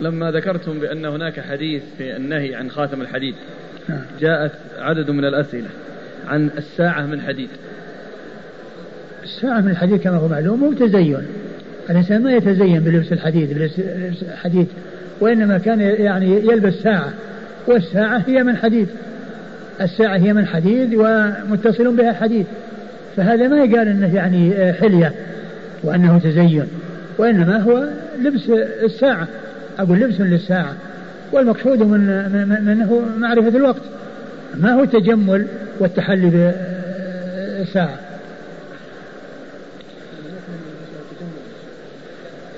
لما 0.00 0.30
ذكرتم 0.30 0.80
بأن 0.80 1.04
هناك 1.04 1.40
حديث 1.40 1.82
في 1.98 2.16
النهي 2.16 2.54
عن 2.54 2.70
خاتم 2.70 3.00
الحديد 3.00 3.34
نعم. 3.88 4.00
جاءت 4.20 4.52
عدد 4.78 5.10
من 5.10 5.24
الأسئلة 5.24 5.68
عن 6.28 6.50
الساعة 6.58 7.06
من 7.06 7.20
حديد. 7.20 7.48
الساعة 9.22 9.60
من 9.60 9.70
الحديد 9.70 10.00
كما 10.00 10.16
هو 10.16 10.28
معلوم 10.28 10.64
هو 10.64 10.72
تزين. 10.72 11.26
الإنسان 11.90 12.22
ما 12.22 12.32
يتزين 12.32 12.80
بلبس 12.80 13.12
الحديد 13.12 13.54
بلبس 13.54 13.78
الحديد. 14.22 14.66
وإنما 15.20 15.58
كان 15.58 15.80
يعني 15.80 16.30
يلبس 16.30 16.74
ساعة 16.74 17.12
والساعة 17.66 18.22
هي 18.26 18.42
من 18.42 18.56
حديد 18.56 18.88
الساعة 19.80 20.16
هي 20.16 20.32
من 20.32 20.46
حديد 20.46 20.94
ومتصل 20.94 21.96
بها 21.96 22.12
حديد 22.12 22.46
فهذا 23.16 23.48
ما 23.48 23.56
يقال 23.56 23.88
إنه 23.88 24.14
يعني 24.14 24.72
حلية 24.72 25.12
وأنه 25.82 26.18
تزين 26.18 26.66
وإنما 27.18 27.58
هو 27.58 27.88
لبس 28.20 28.50
الساعة. 28.82 29.28
أقول 29.78 30.00
لبس 30.00 30.20
للساعة 30.20 30.74
والمقصود 31.32 31.82
من 31.82 32.00
منه 32.64 33.02
معرفة 33.18 33.56
الوقت. 33.56 33.82
ما 34.54 34.72
هو 34.72 34.82
التجمل 34.82 35.46
والتحلي 35.78 36.54
بالساعة. 37.58 37.98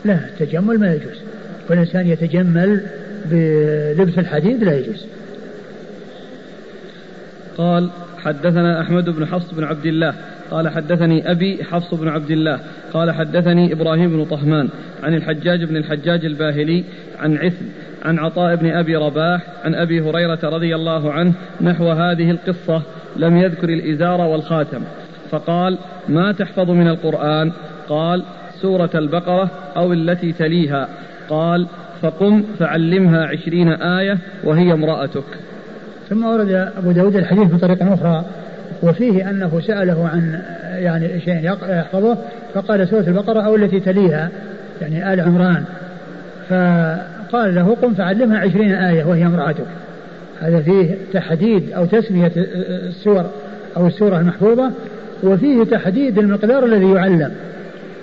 لا 0.05 0.15
التجمل 0.15 0.79
ما 0.79 0.95
يجوز. 0.95 1.18
والإنسان 1.71 2.07
يتجمل 2.07 2.83
بلبس 3.31 4.19
الحديد 4.19 4.65
لا 4.65 4.79
يجوز. 4.79 5.07
قال 7.59 7.91
حدثنا 8.19 8.81
أحمد 8.81 9.11
بن 9.11 9.27
حفص 9.27 9.55
بن 9.55 9.65
عبد 9.65 9.87
الله. 9.87 10.15
قال 10.51 10.69
حدثني 10.69 11.31
أبي 11.31 11.65
حفص 11.65 11.95
بن 11.95 12.09
عبد 12.09 12.31
الله. 12.31 12.61
قال 12.93 13.11
حدثني 13.11 13.73
إبراهيم 13.73 14.11
بن 14.11 14.25
طهمان 14.25 14.69
عن 15.03 15.15
الحجاج 15.15 15.65
بن 15.65 15.77
الحجاج 15.77 16.25
الباهلي 16.25 16.85
عن 17.19 17.37
عثم 17.37 17.65
عن 18.05 18.19
عطاء 18.19 18.57
بن 18.57 18.71
أبي 18.71 18.97
رباح 18.97 19.47
عن 19.65 19.75
أبي 19.75 20.01
هريرة 20.01 20.39
رضي 20.43 20.75
الله 20.75 21.13
عنه 21.13 21.33
نحو 21.61 21.91
هذه 21.91 22.31
القصة 22.31 22.83
لم 23.17 23.37
يذكر 23.37 23.69
الإزار 23.69 24.21
والخاتم. 24.21 24.83
فقال 25.31 25.79
ما 26.09 26.33
تحفظ 26.33 26.71
من 26.71 26.89
القرآن؟ 26.89 27.53
قال 27.89 28.23
سورة 28.61 28.91
البقرة 28.95 29.51
أو 29.77 29.93
التي 29.93 30.33
تليها. 30.33 30.89
قال 31.29 31.67
فقم 32.03 32.43
فعلمها 32.59 33.27
عشرين 33.27 33.69
آية 33.69 34.19
وهي 34.45 34.73
امرأتك. 34.73 35.25
ثم 36.09 36.25
ورد 36.25 36.51
أبو 36.79 36.93
داود 36.93 37.17
الحديث 37.17 37.55
بطريقة 37.55 37.95
أخرى 37.95 38.25
وفيه 38.83 39.31
أنه 39.31 39.61
سأله 39.61 40.09
عن 40.09 40.41
يعني 40.75 41.21
شيء 41.21 41.45
يحفظه 41.45 42.19
فقال 42.55 42.89
سورة 42.89 43.05
البقرة 43.09 43.41
أو 43.41 43.57
التي 43.57 43.81
تليها 43.81 44.29
يعني 44.81 45.13
آل 45.13 45.21
عمران. 45.21 45.65
فقال 46.49 47.55
له 47.55 47.77
قم 47.83 47.95
فعلمها 47.95 48.39
عشرين 48.39 48.73
آية 48.73 49.05
وهي 49.05 49.27
امرأتك. 49.27 49.67
هذا 50.41 50.61
فيه 50.61 50.95
تحديد 51.13 51.73
أو 51.73 51.85
تسمية 51.85 52.33
السور 52.37 53.27
أو 53.77 53.87
السورة 53.87 54.19
المحفوظة 54.19 54.71
وفيه 55.23 55.65
تحديد 55.65 56.19
المقدار 56.19 56.65
الذي 56.65 56.93
يعلم. 56.93 57.33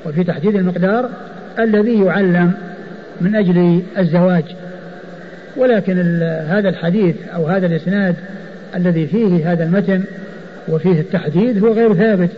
وفي 0.05 0.23
تحديد 0.23 0.55
المقدار 0.55 1.09
الذي 1.59 2.05
يعلم 2.05 2.51
من 3.21 3.35
أجل 3.35 3.81
الزواج. 3.97 4.43
ولكن 5.57 5.99
هذا 6.23 6.69
الحديث 6.69 7.15
أو 7.35 7.47
هذا 7.47 7.65
الإسناد 7.65 8.15
الذي 8.75 9.07
فيه 9.07 9.51
هذا 9.51 9.63
المتن 9.63 10.03
وفيه 10.67 10.99
التحديد 10.99 11.63
هو 11.63 11.73
غير 11.73 11.93
ثابت 11.93 12.29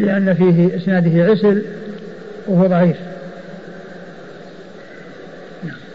لأن 0.00 0.34
فيه 0.34 0.76
إسناده 0.76 1.24
عسل 1.24 1.62
وهو 2.46 2.66
ضعيف. 2.66 2.96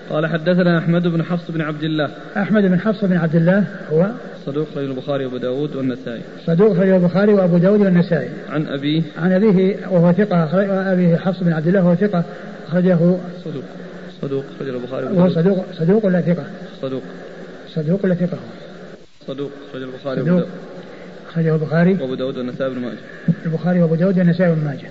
قال 0.09 0.27
حدثنا 0.27 0.77
أحمد 0.77 1.07
بن 1.07 1.23
حفص 1.23 1.51
بن 1.51 1.61
عبد 1.61 1.83
الله. 1.83 2.09
أحمد 2.37 2.63
بن 2.63 2.79
حفص 2.79 3.05
بن 3.05 3.17
عبد 3.17 3.35
الله 3.35 3.63
هو 3.93 4.07
صدوق 4.45 4.67
خير 4.75 4.89
البخاري 4.89 5.25
وأبو 5.25 5.37
داود 5.37 5.75
والنسائي. 5.75 6.21
صدوق 6.45 6.77
خير 6.77 6.95
البخاري 6.95 7.33
وأبو 7.33 7.57
داود 7.57 7.79
والنسائي. 7.79 8.29
عن 8.49 8.67
أبيه 8.67 9.01
عن 9.17 9.31
أبيه 9.31 9.87
وهو 9.87 10.13
ثقة 10.13 10.43
أبيه 10.93 11.15
حفص 11.15 11.43
بن 11.43 11.53
عبد 11.53 11.67
الله 11.67 11.85
وهو 11.85 11.95
ثقة 11.95 12.23
أخرجه 12.67 12.97
صدوق. 13.45 13.63
صدوق 14.21 14.43
خرج 14.59 14.67
البخاري 14.67 15.05
وهو 15.05 15.29
صدوق 15.29 15.65
صدوق 15.73 16.05
ولا 16.05 16.21
ثقة؟ 16.21 16.43
صدوق. 16.81 17.03
صدوق 17.75 18.05
ولا 18.05 18.15
ثقة؟ 18.15 18.37
صدوق 19.27 19.51
خرج 19.73 19.81
البخاري 19.81 20.21
صدوق 20.21 20.47
أخرجه 21.29 21.55
البخاري 21.55 21.93
وأبو 21.93 22.15
داود 22.15 22.37
والنسائي 22.37 22.73
بن 22.73 22.81
ماجه. 22.81 22.97
البخاري 23.45 23.81
وأبو 23.81 23.95
داود 23.95 24.17
والنسائي 24.17 24.55
بن 24.55 24.63
ماجه. 24.65 24.89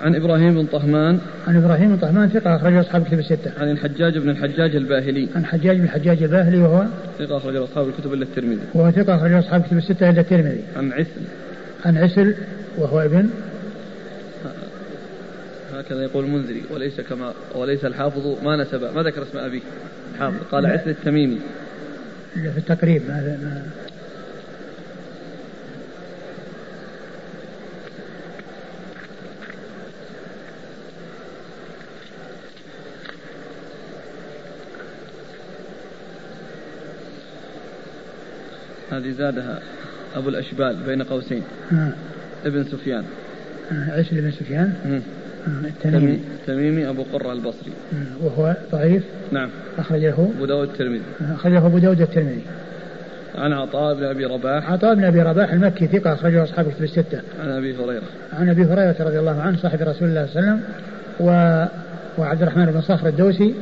عن 0.00 0.14
إبراهيم 0.14 0.54
بن 0.54 0.66
طهمان. 0.66 1.18
عن 1.46 1.56
إبراهيم 1.56 1.88
بن 1.88 1.96
طهمان 1.96 2.28
ثقة 2.28 2.56
اخرجه 2.56 2.80
أصحاب 2.80 3.02
الكتب 3.02 3.18
الستة. 3.18 3.52
عن 3.60 3.70
الحجاج 3.70 4.18
بن 4.18 4.30
الحجاج 4.30 4.76
الباهلي. 4.76 5.28
عن 5.36 5.44
حجاج 5.44 5.76
بن 5.76 5.84
الحجاج 5.84 6.22
الباهلي 6.22 6.58
وهو 6.58 6.86
ثقة 7.18 7.36
اخرجه 7.36 7.64
أصحاب 7.64 7.88
الكتب 7.88 8.12
إلا 8.12 8.22
الترمذي. 8.22 8.60
وهو 8.74 8.90
ثقة 8.90 9.16
اخرجه 9.16 9.38
أصحاب 9.38 9.60
الكتب 9.60 9.76
الستة 9.76 10.10
إلا 10.10 10.20
الترمذي. 10.20 10.60
عن 10.76 10.92
عسل. 10.92 11.20
عن 11.84 11.98
عسل 11.98 12.34
وهو 12.78 13.00
ابن 13.00 13.28
هكذا 15.74 16.02
يقول 16.02 16.24
المنذري 16.24 16.62
وليس 16.74 17.00
كما 17.00 17.32
وليس 17.54 17.84
الحافظ 17.84 18.44
ما 18.44 18.56
نسب 18.56 18.94
ما 18.94 19.02
ذكر 19.02 19.22
اسم 19.22 19.38
أبيه. 19.38 19.60
الحافظ 20.14 20.36
قال 20.52 20.66
عسل 20.66 20.90
التميمي. 20.90 21.38
في 22.34 22.58
التقريب 22.58 23.02
ما, 23.08 23.14
ما 23.42 23.62
هذه 38.90 39.10
زادها 39.10 39.60
أبو 40.16 40.28
الأشبال 40.28 40.76
بين 40.86 41.02
قوسين 41.02 41.42
آه. 41.72 41.92
ابن 42.44 42.64
سفيان. 42.64 43.04
عيسى 43.70 44.20
بن 44.20 44.30
سفيان 44.30 44.72
آه. 44.86 45.00
التميمي 45.68 46.20
تميمي 46.46 46.88
أبو 46.88 47.02
قرة 47.12 47.32
البصري 47.32 47.72
آه. 47.92 48.24
وهو 48.24 48.56
ضعيف 48.72 49.02
نعم 49.32 49.48
أخرج 49.78 50.00
له 50.00 50.30
أبو 50.36 50.46
داود 50.46 50.68
الترمذي. 50.68 51.02
أخرج 51.20 51.52
له 51.52 51.66
أبو 51.66 51.78
داود 51.78 52.00
الترمذي 52.00 52.42
عن 53.38 53.52
عطاء 53.52 53.94
بن 53.94 54.04
أبي 54.04 54.24
رباح 54.24 54.70
عطاء 54.70 54.94
بن 54.94 55.04
أبي 55.04 55.22
رباح 55.22 55.52
المكي 55.52 55.86
ثقة 55.86 56.12
أخرجه 56.12 56.42
أصحاب 56.42 56.70
كتب 56.70 56.84
الستة 56.84 57.20
عن 57.40 57.48
أبي 57.48 57.76
هريرة 57.76 58.02
عن 58.32 58.48
أبي 58.48 58.64
هريرة 58.64 58.96
رضي 59.00 59.18
الله 59.18 59.40
عنه 59.40 59.56
صاحب 59.56 59.82
رسول 59.82 60.08
الله 60.08 60.26
صلى 60.26 60.40
الله 60.40 60.50
عليه 60.50 60.60
وسلم 60.60 60.60
و... 61.20 61.30
وعبد 62.18 62.42
الرحمن 62.42 62.66
بن 62.66 62.80
صخر 62.80 63.08
الدوسي 63.08 63.54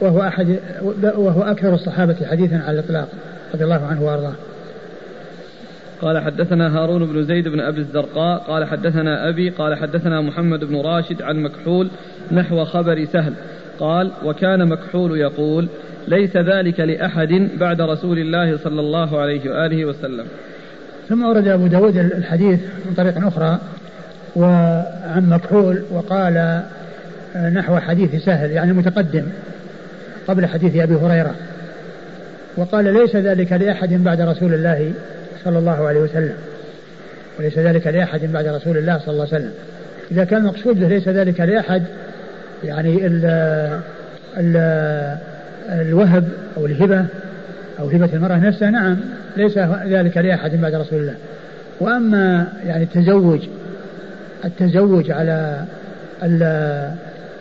وهو 0.00 0.22
احد 0.22 0.58
وهو 1.02 1.42
أكثر 1.42 1.74
الصحابة 1.74 2.16
حديثا 2.30 2.56
على 2.56 2.78
الإطلاق 2.78 3.08
رضي 3.54 3.64
الله 3.64 3.86
عنه 3.86 4.02
وأرضاه 4.02 4.34
قال 6.02 6.18
حدثنا 6.18 6.78
هارون 6.78 7.06
بن 7.06 7.24
زيد 7.24 7.48
بن 7.48 7.60
أبي 7.60 7.80
الزرقاء 7.80 8.38
قال 8.38 8.64
حدثنا 8.64 9.28
أبي 9.28 9.50
قال 9.50 9.74
حدثنا 9.74 10.20
محمد 10.20 10.64
بن 10.64 10.76
راشد 10.76 11.22
عن 11.22 11.42
مكحول 11.42 11.88
نحو 12.32 12.64
خبر 12.64 13.04
سهل 13.04 13.32
قال 13.78 14.10
وكان 14.24 14.68
مكحول 14.68 15.18
يقول 15.18 15.68
ليس 16.08 16.36
ذلك 16.36 16.80
لأحد 16.80 17.48
بعد 17.60 17.80
رسول 17.80 18.18
الله 18.18 18.58
صلى 18.64 18.80
الله 18.80 19.20
عليه 19.20 19.50
وآله 19.50 19.84
وسلم. 19.84 20.24
ثم 21.08 21.24
ورد 21.24 21.48
أبو 21.48 21.66
داود 21.66 21.96
الحديث 21.96 22.60
من 22.86 22.94
طريق 22.96 23.26
أخرى 23.26 23.58
وعن 24.36 25.28
مكحول 25.28 25.82
وقال 25.90 26.62
نحو 27.36 27.78
حديث 27.78 28.24
سهل 28.24 28.50
يعني 28.50 28.72
متقدم 28.72 29.24
قبل 30.28 30.46
حديث 30.46 30.76
أبي 30.76 30.94
هريرة 30.94 31.34
وقال 32.56 32.84
ليس 32.84 33.16
ذلك 33.16 33.52
لأحد 33.52 33.92
بعد 33.92 34.20
رسول 34.20 34.54
الله 34.54 34.92
صلى 35.44 35.58
الله 35.58 35.88
عليه 35.88 36.00
وسلم. 36.00 36.34
وليس 37.38 37.58
ذلك 37.58 37.86
لأحد 37.86 38.20
بعد 38.32 38.46
رسول 38.46 38.78
الله 38.78 38.98
صلى 38.98 39.08
الله 39.08 39.26
عليه 39.32 39.36
وسلم. 39.36 39.52
إذا 40.10 40.24
كان 40.24 40.42
مقصود 40.44 40.80
به 40.80 40.88
ليس 40.88 41.08
ذلك 41.08 41.40
لأحد 41.40 41.82
يعني 42.64 43.06
ال 43.06 43.24
ال 44.36 44.56
الوهب 45.68 46.28
أو 46.56 46.66
الهبة 46.66 47.04
أو 47.80 47.88
هبة 47.88 48.08
المرأة 48.12 48.36
نفسها 48.36 48.70
نعم 48.70 48.96
ليس 49.36 49.58
ذلك 49.86 50.16
لأحد 50.16 50.60
بعد 50.60 50.74
رسول 50.74 51.00
الله. 51.00 51.14
وأما 51.80 52.46
يعني 52.66 52.84
التزوج 52.84 53.40
التزوج 54.44 55.10
على 55.10 55.64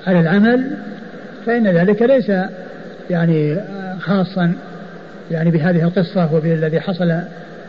على 0.07 0.19
العمل 0.19 0.71
فإن 1.45 1.67
ذلك 1.67 2.01
ليس 2.01 2.31
يعني 3.09 3.57
خاصا 3.99 4.53
يعني 5.31 5.51
بهذه 5.51 5.83
القصة 5.83 6.33
وبالذي 6.33 6.79
حصل 6.79 7.19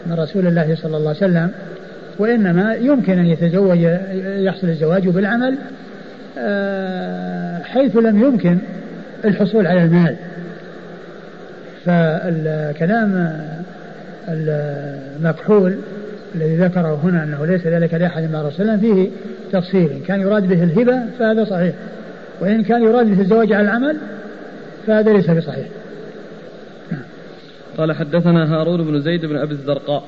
من 0.06 0.12
رسول 0.12 0.46
الله 0.46 0.74
صلى 0.74 0.96
الله 0.96 1.08
عليه 1.08 1.18
وسلم 1.18 1.50
وإنما 2.18 2.74
يمكن 2.74 3.18
أن 3.18 3.26
يتزوج 3.26 3.78
يحصل 4.24 4.68
الزواج 4.68 5.08
بالعمل 5.08 5.58
آه، 6.38 7.62
حيث 7.62 7.96
لم 7.96 8.22
يمكن 8.22 8.58
الحصول 9.24 9.66
على 9.66 9.84
المال. 9.84 10.16
فالكلام 11.84 13.40
المكحول 14.28 15.76
الذي 16.34 16.56
ذكره 16.56 17.00
هنا 17.04 17.22
أنه 17.22 17.46
ليس 17.46 17.66
ذلك 17.66 17.94
لأحد 17.94 18.22
من 18.22 18.36
رسول 18.36 18.70
الله 18.70 18.76
فيه 18.76 19.10
تفصيل. 19.52 19.90
إن 19.90 20.00
كان 20.00 20.20
يراد 20.20 20.48
به 20.48 20.62
الهبة 20.62 21.02
فهذا 21.18 21.44
صحيح 21.44 21.74
وإن 22.40 22.62
كان 22.62 22.82
يراد 22.82 23.06
به 23.06 23.20
الزواج 23.20 23.52
على 23.52 23.64
العمل 23.64 23.96
فهذا 24.86 25.12
ليس 25.12 25.30
بصحيح. 25.30 25.66
قال 27.78 27.92
حدثنا 27.92 28.54
هارون 28.54 28.84
بن 28.84 29.00
زيد 29.00 29.26
بن 29.26 29.36
أبي 29.36 29.52
الزرقاء. 29.52 30.04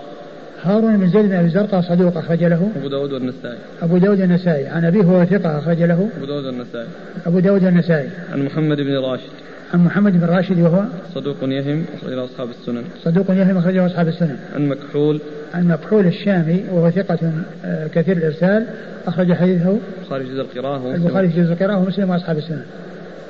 هارون 0.62 0.96
بن 0.96 1.09
زيد 1.09 1.27
بن 1.27 1.33
أبي 1.33 1.46
الزرقاء 1.46 1.81
صدوق 1.81 2.16
أخرج 2.16 2.44
له. 2.44 2.70
أبو 2.77 2.88
داود 2.88 3.12
والنسائي. 3.12 3.59
أبو 3.83 3.98
داود 3.98 4.20
النسائي 4.20 4.66
عن 4.66 4.85
أبيه 4.85 5.03
هو 5.03 5.24
ثقة 5.24 5.59
أخرج 5.59 5.83
له. 5.83 6.09
أبو 6.16 6.27
داود 6.27 6.44
النسائي 6.44 6.87
أبو 7.27 7.38
داود 7.38 7.64
النسائي 7.64 8.09
عن 8.33 8.42
محمد 8.42 8.77
بن 8.77 8.98
راشد. 8.98 9.31
عن 9.74 9.85
محمد 9.85 10.12
بن 10.12 10.27
راشد 10.27 10.61
وهو 10.61 10.85
صدوق 11.14 11.37
يهم 11.42 11.85
أخرجه 11.94 12.24
أصحاب 12.24 12.48
السنن. 12.50 12.83
صدوق 13.05 13.31
يهم 13.31 13.59
أخرجه 13.59 13.87
أصحاب 13.87 14.09
السنن. 14.09 14.37
عن 14.55 14.68
مكحول. 14.68 15.20
عن 15.55 15.68
مكحول 15.68 16.07
الشامي 16.07 16.64
وهو 16.72 16.90
ثقة 16.90 17.33
آه، 17.64 17.87
كثير 17.87 18.16
الإرسال. 18.16 18.66
أخرج 19.07 19.33
حديثه. 19.33 19.79
البخاري 19.98 20.24
جزء 20.24 20.40
القراءة 20.40 20.94
البخاري 20.94 21.29
جزء 21.29 21.53
القراءة 21.53 21.79
ومسلم 21.79 22.11
وأصحاب 22.11 22.38
السنن. 22.38 22.64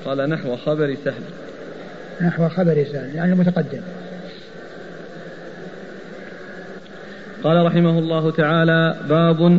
قال 0.04 0.30
نحو 0.30 0.56
خبر 0.56 0.96
سهل. 1.04 1.22
نحو 2.22 2.48
خبر 2.48 2.84
سهل 2.92 3.14
يعني 3.14 3.34
متقدم. 3.34 3.80
قال 7.44 7.66
رحمه 7.66 7.98
الله 7.98 8.30
تعالى 8.30 8.94
باب 9.08 9.58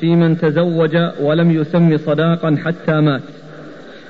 في 0.00 0.16
من 0.16 0.38
تزوج 0.38 0.96
ولم 1.20 1.50
يسم 1.50 1.96
صداقا 1.96 2.56
حتى 2.64 3.00
مات. 3.00 3.22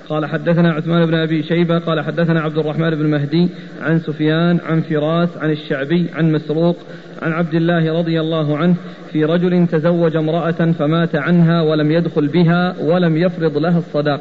قال 0.09 0.27
حدثنا 0.27 0.72
عثمان 0.72 1.07
بن 1.07 1.14
أبي 1.14 1.42
شيبة 1.42 1.79
قال 1.79 2.00
حدثنا 2.00 2.40
عبد 2.40 2.59
الرحمن 2.59 2.90
بن 2.90 3.07
مهدي 3.07 3.48
عن 3.83 3.98
سفيان 3.98 4.59
عن 4.66 4.81
فراس 4.81 5.29
عن 5.37 5.50
الشعبي 5.50 6.07
عن 6.14 6.33
مسروق 6.33 6.77
عن 7.22 7.33
عبد 7.33 7.55
الله 7.55 7.98
رضي 7.98 8.20
الله 8.20 8.59
عنه 8.59 8.74
في 9.12 9.24
رجل 9.24 9.66
تزوج 9.66 10.16
امرأة 10.16 10.72
فمات 10.79 11.16
عنها 11.16 11.62
ولم 11.62 11.90
يدخل 11.90 12.29
بها 12.29 12.74
ولم 12.81 13.16
يفرض 13.16 13.59
لها 13.59 13.79
الصداق. 13.79 14.20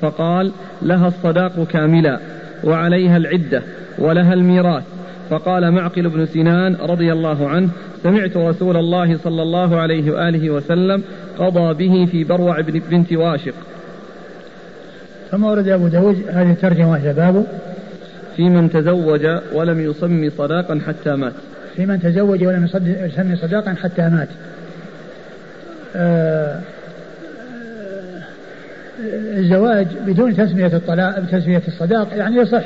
فقال 0.00 0.52
لها 0.82 1.08
الصداق 1.08 1.64
كاملا 1.64 2.20
وعليها 2.64 3.16
العدة 3.16 3.62
ولها 3.98 4.34
الميراث 4.34 4.95
فقال 5.30 5.70
معقل 5.70 6.08
بن 6.08 6.26
سنان 6.26 6.74
رضي 6.74 7.12
الله 7.12 7.48
عنه 7.48 7.68
سمعت 8.02 8.36
رسول 8.36 8.76
الله 8.76 9.18
صلى 9.18 9.42
الله 9.42 9.76
عليه 9.76 10.10
وآله 10.10 10.50
وسلم 10.50 11.02
قضى 11.38 11.74
به 11.74 12.06
في 12.10 12.24
بروع 12.24 12.60
بنت 12.60 13.12
واشق. 13.12 13.54
ثم 15.30 15.44
ورد 15.44 15.68
أبو 15.68 15.88
داود 15.88 16.24
هذه 16.28 16.50
الترجمة 16.50 16.90
وهي 16.90 17.12
باب. 17.12 17.46
في 18.36 18.48
من 18.48 18.70
تزوج 18.70 19.26
ولم 19.52 19.80
يسمي 19.80 20.30
صداقا 20.30 20.80
حتى 20.86 21.16
مات. 21.16 21.32
في 21.76 21.86
من 21.86 22.00
تزوج 22.00 22.44
ولم 22.44 22.68
يسمي 22.86 23.36
صداقا 23.36 23.74
حتى 23.74 24.02
مات. 24.02 24.28
آه 25.96 26.60
الزواج 29.36 29.86
بدون 30.06 30.36
تسمية 30.36 30.66
الطلاق 30.66 31.20
بتسمية 31.20 31.62
الصداق 31.68 32.08
يعني 32.16 32.36
يصح. 32.36 32.64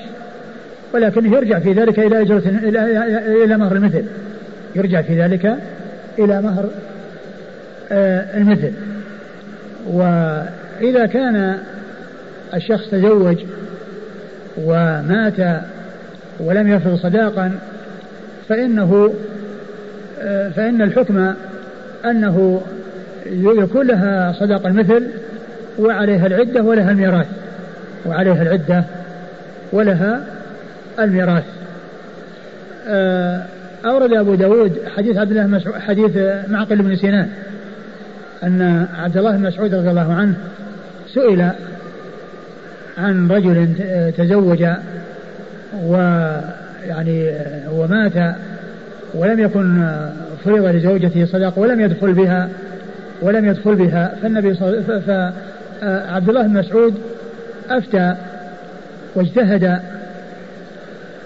ولكنه 0.95 1.37
يرجع 1.37 1.59
في 1.59 1.73
ذلك 1.73 1.99
إلى 1.99 2.21
أجرة 2.21 2.43
إلى 2.49 3.45
إلى 3.45 3.57
مهر 3.57 3.77
المثل. 3.77 4.05
يرجع 4.77 5.03
في 5.03 5.23
ذلك 5.23 5.57
إلى 6.19 6.43
مهر 6.43 6.69
آه، 7.93 8.37
المثل. 8.37 8.73
وإذا 9.87 11.07
كان 11.07 11.59
الشخص 12.55 12.91
تزوج 12.91 13.37
ومات 14.57 15.61
ولم 16.41 16.69
يفرض 16.69 16.97
صداقا 16.97 17.53
فإنه 18.49 19.15
آه، 20.23 20.49
فإن 20.49 20.83
الحكم 20.83 21.35
أنه 22.05 22.63
يكون 23.33 23.87
لها 23.87 24.33
صداق 24.33 24.67
المثل 24.67 25.07
وعليها 25.79 26.27
العدة 26.27 26.63
ولها 26.63 26.91
الميراث 26.91 27.27
وعليها 28.07 28.43
العدة 28.43 28.85
ولها 29.73 30.21
الميراث. 31.05 31.45
آه، 32.89 33.43
أورد 33.85 34.13
أبو 34.13 34.35
داود 34.35 34.79
حديث 34.97 35.17
عبد 35.17 35.31
الله 35.31 35.47
مسعود 35.47 35.75
حديث 35.75 36.17
معقل 36.49 36.83
بن 36.83 36.97
سنان 36.97 37.29
أن 38.43 38.87
عبد 38.99 39.17
الله 39.17 39.37
بن 39.37 39.43
مسعود 39.43 39.75
رضي 39.75 39.91
الله 39.91 40.13
عنه 40.13 40.35
سئل 41.15 41.51
عن 42.99 43.29
رجل 43.31 43.69
تزوج 44.17 44.67
ويعني 45.85 47.33
ومات 47.73 48.37
ولم 49.15 49.41
يكن 49.41 49.89
فرض 50.45 50.65
لزوجته 50.65 51.25
صداق 51.25 51.59
ولم 51.59 51.81
يدخل 51.81 52.13
بها 52.13 52.49
ولم 53.23 53.45
يدخل 53.45 53.75
بها. 53.75 54.15
فالنبي 54.23 54.55
صلى 54.55 54.83
فعبد 54.83 56.29
الله 56.29 56.43
بن 56.43 56.53
مسعود 56.53 56.95
أفتى 57.71 58.15
واجتهد 59.15 59.81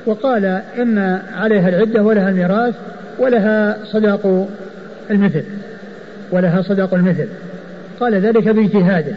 وقال 0.07 0.44
إن 0.78 0.98
عليها 1.34 1.68
العدة 1.68 2.02
ولها 2.02 2.28
الميراث 2.28 2.74
ولها 3.18 3.78
صداق 3.84 4.48
المثل 5.11 5.44
ولها 6.32 6.62
صداق 6.62 6.94
المثل. 6.94 7.28
قال 8.00 8.14
ذلك 8.14 8.48
باجتهاده. 8.48 9.16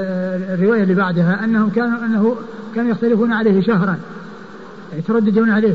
الرواية 0.00 0.82
اللي 0.82 0.94
بعدها 0.94 1.44
أنهم 1.44 1.70
كانوا 1.70 2.04
أنه 2.04 2.36
كانوا 2.74 2.90
يختلفون 2.90 3.32
عليه 3.32 3.62
شهرا 3.62 3.98
يترددون 4.98 5.50
عليه. 5.50 5.74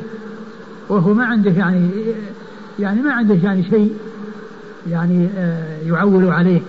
وهو 0.89 1.13
ما 1.13 1.25
عنده 1.25 1.51
يعني 1.51 1.89
يعني 2.79 3.01
ما 3.01 3.13
عنده 3.13 3.35
يعني 3.43 3.63
شيء 3.63 3.95
يعني 4.91 5.29
آه، 5.37 5.77
يعول 5.85 6.29
عليه. 6.29 6.61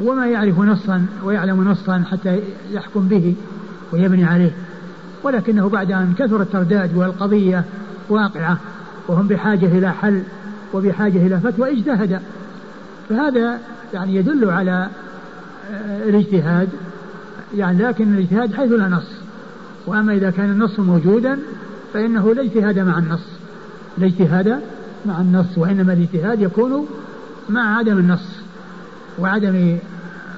وما 0.00 0.26
يعرف 0.26 0.58
نصا 0.58 1.06
ويعلم 1.24 1.68
نصا 1.68 2.04
حتى 2.10 2.40
يحكم 2.72 3.08
به 3.08 3.34
ويبني 3.92 4.24
عليه. 4.24 4.50
ولكنه 5.24 5.68
بعد 5.68 5.92
أن 5.92 6.14
كثر 6.18 6.42
الترداد 6.42 6.96
والقضية 6.96 7.64
واقعة 8.08 8.58
وهم 9.08 9.26
بحاجة 9.28 9.66
إلى 9.66 9.92
حل 9.92 10.22
وبحاجة 10.74 11.26
إلى 11.26 11.40
فتوى 11.40 11.72
اجتهد. 11.72 12.20
فهذا 13.08 13.58
يعني 13.94 14.14
يدل 14.14 14.50
على 14.50 14.88
آه، 15.72 16.08
الاجتهاد. 16.08 16.68
يعني 17.54 17.82
لكن 17.82 18.14
الاجتهاد 18.14 18.54
حيث 18.54 18.72
لا 18.72 18.88
نص. 18.88 19.08
وأما 19.86 20.12
إذا 20.12 20.30
كان 20.30 20.50
النص 20.50 20.78
موجودا 20.78 21.38
فإنه 21.94 22.34
لا 22.34 22.42
اجتهاد 22.42 22.78
مع 22.78 22.98
النص. 22.98 23.26
لا 23.98 24.06
اجتهاد 24.06 24.60
مع 25.06 25.20
النص 25.20 25.58
وإنما 25.58 25.92
الاجتهاد 25.92 26.40
يكون 26.42 26.86
مع 27.48 27.78
عدم 27.78 27.98
النص 27.98 28.28
وعدم 29.18 29.76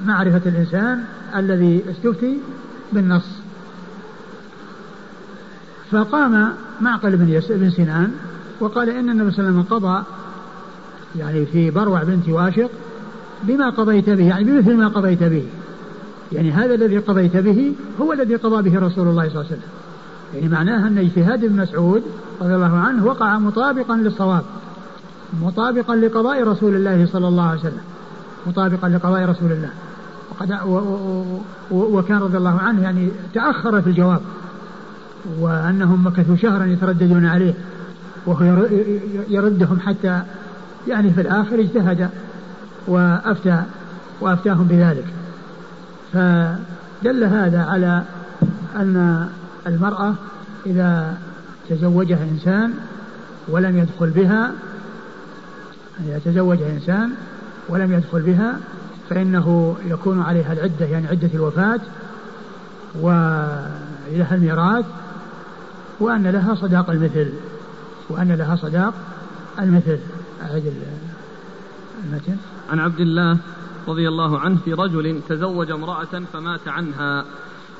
معرفة 0.07 0.43
الإنسان 0.47 1.05
الذي 1.37 1.83
استفتي 1.91 2.39
بالنص. 2.93 3.46
فقام 5.91 6.53
معقل 6.81 7.17
بن, 7.17 7.41
بن 7.51 7.71
سنان 7.71 8.13
وقال 8.61 8.91
إن 8.91 9.11
النبي 9.11 9.31
صلى 9.31 9.49
الله 9.49 9.51
عليه 9.51 9.61
وسلم 9.61 9.79
قضى 9.79 10.05
يعني 11.19 11.47
في 11.47 11.71
بروع 11.71 12.03
بنت 12.03 12.29
واشق 12.29 12.71
بما 13.43 13.71
قضيت 13.71 14.11
به 14.11 14.25
يعني 14.25 14.45
بمثل 14.45 14.77
ما 14.77 14.89
قضيت 14.89 15.23
به. 15.23 15.45
يعني 16.33 16.53
هذا 16.53 16.75
الذي 16.75 16.99
قضيت 16.99 17.37
به 17.37 17.73
هو 18.01 18.13
الذي 18.13 18.37
قضى 18.37 18.71
به 18.71 18.79
رسول 18.79 19.09
الله 19.09 19.29
صلى 19.29 19.41
الله 19.41 19.47
عليه 19.47 19.47
وسلم. 19.47 19.71
يعني 20.35 20.49
معناها 20.49 20.89
أن 20.89 20.99
اجتهاد 20.99 21.45
ابن 21.45 21.57
مسعود 21.57 22.03
رضي 22.41 22.55
الله 22.55 22.77
عنه 22.77 23.07
وقع 23.07 23.39
مطابقا 23.39 23.97
للصواب 23.97 24.45
مطابقا 25.43 25.97
لقضاء 25.97 26.49
رسول 26.49 26.75
الله 26.75 27.07
صلى 27.07 27.29
الله 27.29 27.49
عليه 27.49 27.61
وسلم 27.61 27.81
مطابقا 28.47 28.89
لقضاء 28.89 29.25
رسول 29.25 29.53
الله. 29.53 29.71
وقد 30.31 30.59
وكان 31.71 32.19
رضي 32.19 32.37
الله 32.37 32.59
عنه 32.59 32.83
يعني 32.83 33.09
تأخر 33.35 33.83
في 33.83 33.91
الجواب. 33.91 34.21
وأنهم 35.41 36.07
مكثوا 36.07 36.37
شهرا 36.37 36.65
يترددون 36.65 37.27
عليه 37.27 37.55
وهو 38.27 38.67
يردهم 39.29 39.81
حتى 39.81 40.23
يعني 40.89 41.11
في 41.11 41.21
الآخر 41.21 41.61
اجتهد 41.61 42.11
وأفتى 42.87 43.63
وأفتاهم 44.21 44.65
بذلك. 44.65 45.05
فدل 46.13 47.25
هذا 47.25 47.63
على 47.63 48.03
أن 48.77 49.29
المرأة 49.67 50.15
إذا 50.67 51.15
تزوجها 51.69 52.25
إنسان 52.25 52.73
ولم 53.49 53.79
يدخل 53.79 54.11
بها 54.11 54.51
إذا 56.05 56.21
تزوجها 56.25 56.71
إنسان 56.71 57.11
ولم 57.69 57.93
يدخل 57.93 58.23
بها 58.23 58.57
فإنه 59.11 59.77
يكون 59.87 60.23
عليها 60.23 60.53
العدة 60.53 60.87
يعني 60.87 61.07
عدة 61.07 61.31
الوفاة 61.35 61.81
ولها 63.01 64.35
الميراث 64.35 64.85
وأن 66.01 66.27
لها 66.27 66.55
صداق 66.55 66.91
المثل 66.91 67.33
وأن 68.11 68.33
لها 68.33 68.57
صداق 68.57 68.95
المثل. 69.59 69.99
أعد 70.43 70.73
المتن. 72.05 72.37
عن 72.71 72.79
عبد 72.79 73.01
الله 73.01 73.39
رضي 73.89 74.09
الله 74.09 74.39
عنه 74.39 74.59
في 74.65 74.73
رجل 74.73 75.21
تزوج 75.29 75.71
امرأة 75.71 76.23
فمات 76.33 76.69
عنها 76.69 77.25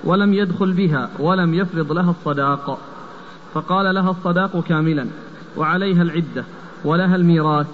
ولم 0.05 0.35
يدخل 0.35 0.73
بها 0.73 1.11
ولم 1.19 1.55
يفرض 1.55 1.93
لها 1.93 2.11
الصداق. 2.11 2.79
فقال 3.55 3.95
لها 3.95 4.11
الصداق 4.11 4.61
كاملا 4.61 5.07
وعليها 5.57 6.03
العدة 6.03 6.45
ولها 6.85 7.17
الميراث. 7.17 7.67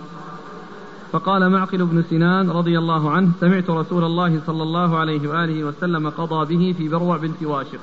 فقال 1.12 1.50
معقل 1.50 1.84
بن 1.84 2.02
سنان 2.10 2.50
رضي 2.50 2.78
الله 2.78 3.10
عنه 3.10 3.30
سمعت 3.40 3.70
رسول 3.70 4.04
الله 4.04 4.40
صلى 4.46 4.62
الله 4.62 4.98
عليه 4.98 5.28
وآله 5.28 5.64
وسلم 5.64 6.08
قضى 6.10 6.56
به 6.56 6.74
في 6.78 6.88
بروع 6.88 7.16
بنت 7.16 7.42
واشق. 7.42 7.80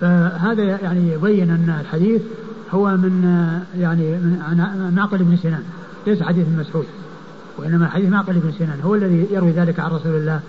فهذا 0.00 0.62
يعني 0.62 1.12
يبين 1.12 1.50
أن 1.50 1.78
الحديث 1.80 2.22
هو 2.70 2.96
من 2.96 3.22
يعني 3.78 4.02
من 4.02 4.42
عن 4.48 4.94
معقل 4.94 5.18
بن 5.18 5.36
سنان 5.36 5.62
ليس 6.06 6.22
حديث 6.22 6.46
مسعود 6.58 6.86
وإنما 7.58 7.88
حديث 7.88 8.08
معقل 8.08 8.32
بن 8.32 8.52
سنان 8.52 8.80
هو 8.80 8.94
الذي 8.94 9.26
يروي 9.30 9.50
ذلك 9.50 9.80
عن 9.80 9.90
رسول 9.90 10.14
الله 10.14 10.40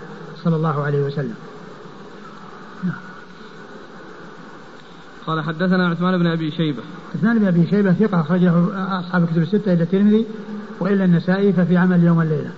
صلى 0.44 0.56
الله 0.56 0.82
عليه 0.82 1.02
وسلم 1.02 1.34
نعم. 2.84 2.94
قال 5.26 5.44
حدثنا 5.44 5.88
عثمان 5.88 6.18
بن 6.18 6.26
أبي 6.26 6.50
شيبة 6.50 6.82
عثمان 7.14 7.38
بن 7.38 7.46
أبي 7.46 7.66
شيبة 7.66 7.92
ثقة 7.92 8.20
أخرجه 8.20 8.52
أصحاب 9.00 9.22
الكتب 9.22 9.42
الستة 9.42 9.72
إلى 9.72 9.82
الترمذي 9.82 10.26
وإلا 10.80 11.04
النسائي 11.04 11.52
ففي 11.52 11.76
عمل 11.76 12.04
يوم 12.04 12.20
الليلة. 12.20 12.50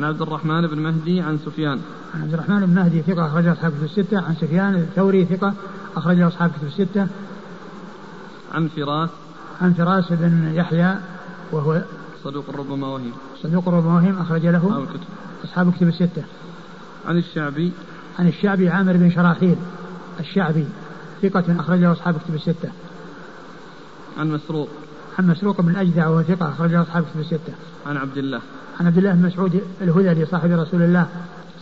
عن 0.00 0.06
عبد 0.06 0.22
الرحمن 0.22 0.66
بن 0.66 0.78
مهدي 0.78 1.20
عن 1.20 1.38
سفيان. 1.38 1.80
عن 2.14 2.22
عبد 2.22 2.34
الرحمن 2.34 2.66
بن 2.66 2.74
مهدي 2.74 3.02
ثقة 3.02 3.26
أخرجه 3.26 3.52
أصحاب 3.52 3.72
الكتب 3.72 3.84
الستة. 3.84 4.18
عن 4.18 4.34
سفيان 4.34 4.74
الثوري 4.74 5.24
ثقة 5.24 5.54
أخرجه 5.96 6.28
أصحاب 6.28 6.50
الكتب 6.50 6.66
الستة. 6.66 7.06
عن 8.54 8.68
فراس. 8.68 9.10
عن 9.60 9.72
فراس 9.72 10.04
بن 10.10 10.52
يحيى 10.54 10.94
وهو 11.52 11.82
صدوق 12.24 12.44
ربما 12.56 12.86
وهم 12.86 13.12
صدوق 13.42 13.68
ربما 13.68 13.94
وهم 13.94 14.18
أخرج 14.18 14.46
له 14.46 14.66
أصحاب 14.66 14.82
الكتب. 14.82 15.08
أصحاب 15.44 15.68
الكتب 15.68 15.88
الستة. 15.88 16.22
عن 17.06 17.18
الشعبي. 17.18 17.72
عن 18.18 18.28
الشعبي 18.28 18.68
عامر 18.68 18.96
بن 18.96 19.10
شراحيل 19.10 19.56
الشعبي 20.20 20.66
ثقة 21.22 21.60
أخرجه 21.60 21.92
أصحاب 21.92 22.16
الكتب 22.16 22.34
الستة. 22.34 22.70
عن 24.18 24.30
مسروق. 24.30 24.68
عن 25.18 25.26
مسروق 25.26 25.60
بن 25.60 25.70
الأجدع 25.70 26.08
وهو 26.08 26.22
ثقة 26.22 26.48
أخرجه 26.48 26.82
أصحاب 26.82 27.04
الكتب 27.04 27.20
الستة. 27.20 27.52
عن 27.86 27.96
عبد 27.96 28.16
الله. 28.16 28.40
عن 28.80 28.86
عبد 28.86 28.98
الله 28.98 29.12
بن 29.12 29.26
مسعود 29.26 29.60
الهذلي 29.80 30.26
صاحب 30.26 30.50
رسول 30.50 30.82
الله 30.82 31.08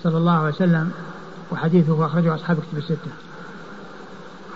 صلى 0.03 0.19
الله 0.19 0.33
عليه 0.33 0.55
وسلم 0.55 0.91
وحديثه 1.53 2.07
أخرجه 2.07 2.35
أصحاب 2.35 2.59
الكتب 2.59 2.79
الستة. 2.79 3.11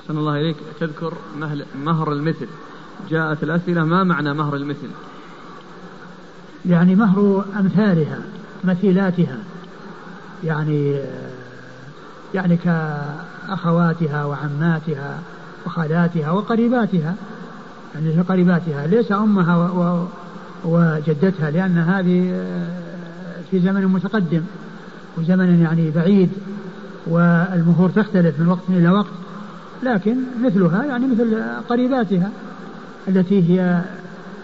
أحسن 0.02 0.18
الله 0.18 0.40
إليك. 0.40 0.56
تذكر 0.80 1.14
مهر 1.84 2.12
المثل. 2.12 2.48
جاءت 3.10 3.42
الأسئلة 3.42 3.84
ما 3.84 4.04
معنى 4.04 4.34
مهر 4.34 4.56
المثل؟ 4.56 4.88
يعني 6.66 6.94
مهر 6.94 7.44
أمثالها 7.60 8.18
مثيلاتها 8.64 9.38
يعني 10.44 11.00
يعني 12.34 12.56
كأخواتها 12.56 14.24
وعماتها 14.24 15.18
وخالاتها 15.66 16.30
وقريباتها. 16.30 17.14
يعني 17.94 18.20
قريباتها. 18.20 18.86
ليس 18.86 19.12
أمها 19.12 19.56
و 19.56 20.06
وجدتها 20.64 21.50
لأن 21.50 21.78
هذه 21.78 22.44
في 23.50 23.60
زمن 23.60 23.86
متقدم 23.86 24.42
وزمن 25.18 25.60
يعني 25.60 25.90
بعيد 25.90 26.30
والمهور 27.06 27.90
تختلف 27.90 28.40
من 28.40 28.48
وقت 28.48 28.62
إلى 28.68 28.88
وقت 28.88 29.12
لكن 29.82 30.16
مثلها 30.44 30.84
يعني 30.84 31.06
مثل 31.06 31.42
قريباتها 31.68 32.30
التي 33.08 33.50
هي 33.50 33.82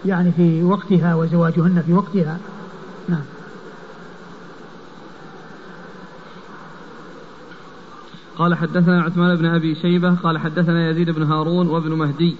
يعني 0.06 0.32
في 0.32 0.62
وقتها 0.62 1.14
وزواجهن 1.14 1.82
في 1.86 1.92
وقتها. 1.92 2.38
نعم. 3.08 3.22
قال 8.36 8.54
حدثنا 8.54 9.02
عثمان 9.02 9.36
بن 9.36 9.44
أبي 9.44 9.74
شيبة 9.74 10.14
قال 10.14 10.38
حدثنا 10.38 10.90
يزيد 10.90 11.10
بن 11.10 11.22
هارون 11.22 11.68
وابن 11.68 11.92
مهدي. 11.92 12.36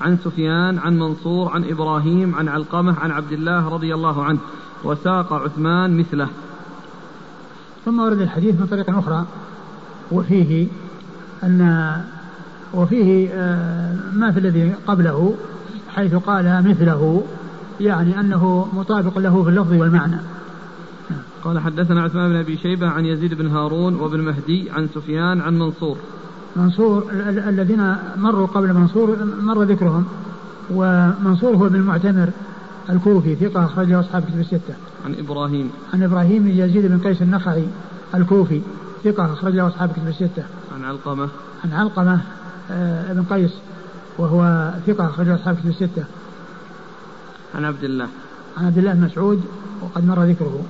عن 0.00 0.18
سفيان 0.24 0.78
عن 0.78 0.98
منصور 0.98 1.48
عن 1.48 1.64
إبراهيم 1.64 2.34
عن 2.34 2.48
علقمة 2.48 2.98
عن 2.98 3.10
عبد 3.10 3.32
الله 3.32 3.68
رضي 3.68 3.94
الله 3.94 4.24
عنه 4.24 4.38
وساق 4.84 5.32
عثمان 5.32 5.96
مثله. 5.98 6.28
ثم 7.84 8.00
ورد 8.00 8.20
الحديث 8.20 8.60
من 8.60 8.66
طريق 8.66 8.98
أخرى 8.98 9.26
وفيه 10.12 10.66
ان 11.42 11.92
وفيه 12.74 13.28
آه، 13.32 13.96
ما 14.12 14.32
في 14.32 14.38
الذي 14.38 14.74
قبله 14.86 15.34
حيث 15.94 16.14
قال 16.14 16.68
مثله 16.68 17.22
يعني 17.80 18.20
أنه 18.20 18.68
مطابق 18.72 19.18
له 19.18 19.42
في 19.42 19.50
اللفظ 19.50 19.72
والمعنى. 19.72 20.16
قال 21.44 21.58
حدثنا 21.58 22.02
عثمان 22.02 22.28
بن 22.28 22.36
أبي 22.36 22.56
شيبة 22.56 22.88
عن 22.88 23.06
يزيد 23.06 23.34
بن 23.34 23.46
هارون 23.46 23.94
وابن 23.94 24.20
مهدي 24.20 24.70
عن 24.70 24.88
سفيان 24.94 25.40
عن 25.40 25.58
منصور. 25.58 25.96
منصور 26.56 27.04
الذين 27.48 27.96
مروا 28.16 28.46
قبل 28.46 28.72
منصور 28.72 29.18
مر 29.40 29.62
ذكرهم. 29.62 30.04
ومنصور 30.70 31.56
هو 31.56 31.66
ابن 31.66 31.74
المعتمر 31.74 32.30
الكوفي 32.90 33.34
ثقة 33.34 33.64
أخرجه 33.64 34.00
أصحاب 34.00 34.22
كتب 34.22 34.40
الستة. 34.40 34.74
عن 35.04 35.14
إبراهيم. 35.14 35.70
عن 35.94 36.02
إبراهيم 36.02 36.48
يزيد 36.48 36.86
بن 36.86 36.98
قيس 36.98 37.22
النخعي 37.22 37.64
الكوفي 38.14 38.60
ثقة 39.04 39.32
أخرج 39.32 39.54
له 39.54 39.66
أصحاب 39.66 39.92
كتب 39.92 40.08
الستة. 40.08 40.44
عن 40.74 40.84
علقمة. 40.84 41.28
عن 41.64 41.72
علقمة 41.72 42.20
آه 42.70 43.12
بن 43.12 43.22
قيس 43.22 43.50
وهو 44.18 44.70
ثقة 44.86 45.04
أخرج 45.04 45.26
له 45.26 45.34
أصحاب 45.34 45.56
كتب 45.56 45.68
الستة. 45.68 46.04
عن 47.54 47.64
عبد 47.64 47.84
الله. 47.84 48.08
عن 48.58 48.66
عبد 48.66 48.78
الله 48.78 48.92
بن 48.92 49.04
مسعود 49.04 49.44
وقد 49.82 50.06
مر 50.06 50.24
ذكره. 50.24 50.64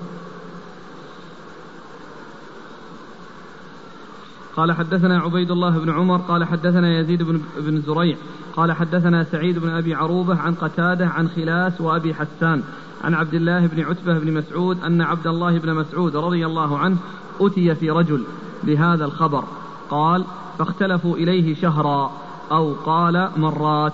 قال 4.57 4.72
حدثنا 4.72 5.20
عبيد 5.20 5.51
الله 5.51 5.78
بن 5.78 5.90
عمر 5.90 6.16
قال 6.16 6.44
حدثنا 6.44 6.98
يزيد 6.98 7.22
بن, 7.22 7.40
بن 7.59 7.80
زريع 7.80 8.16
قال 8.57 8.72
حدثنا 8.72 9.24
سعيد 9.24 9.59
بن 9.59 9.68
أبي 9.68 9.94
عروبة 9.94 10.38
عن 10.38 10.55
قتادة 10.55 11.07
عن 11.07 11.28
خلاس 11.28 11.80
وأبي 11.80 12.14
حسان 12.14 12.62
عن 13.05 13.14
عبد 13.14 13.34
الله 13.34 13.66
بن 13.66 13.82
عتبة 13.82 14.18
بن 14.18 14.32
مسعود 14.32 14.84
أن 14.84 15.03
عبد 15.03 15.26
الله 15.26 15.59
بن 15.59 15.74
مسعود 15.74 16.16
رضي 16.16 16.46
الله 16.46 16.78
عنه 16.78 16.96
أتي 17.40 17.74
في 17.74 17.90
رجل 17.90 18.24
بهذا 18.62 19.05
الخبر 19.05 19.44
قال 19.90 20.24
فاختلفوا 20.59 21.16
إليه 21.16 21.55
شهرا 21.55 22.12
أو 22.53 22.72
قال 22.72 23.28
مرات 23.36 23.92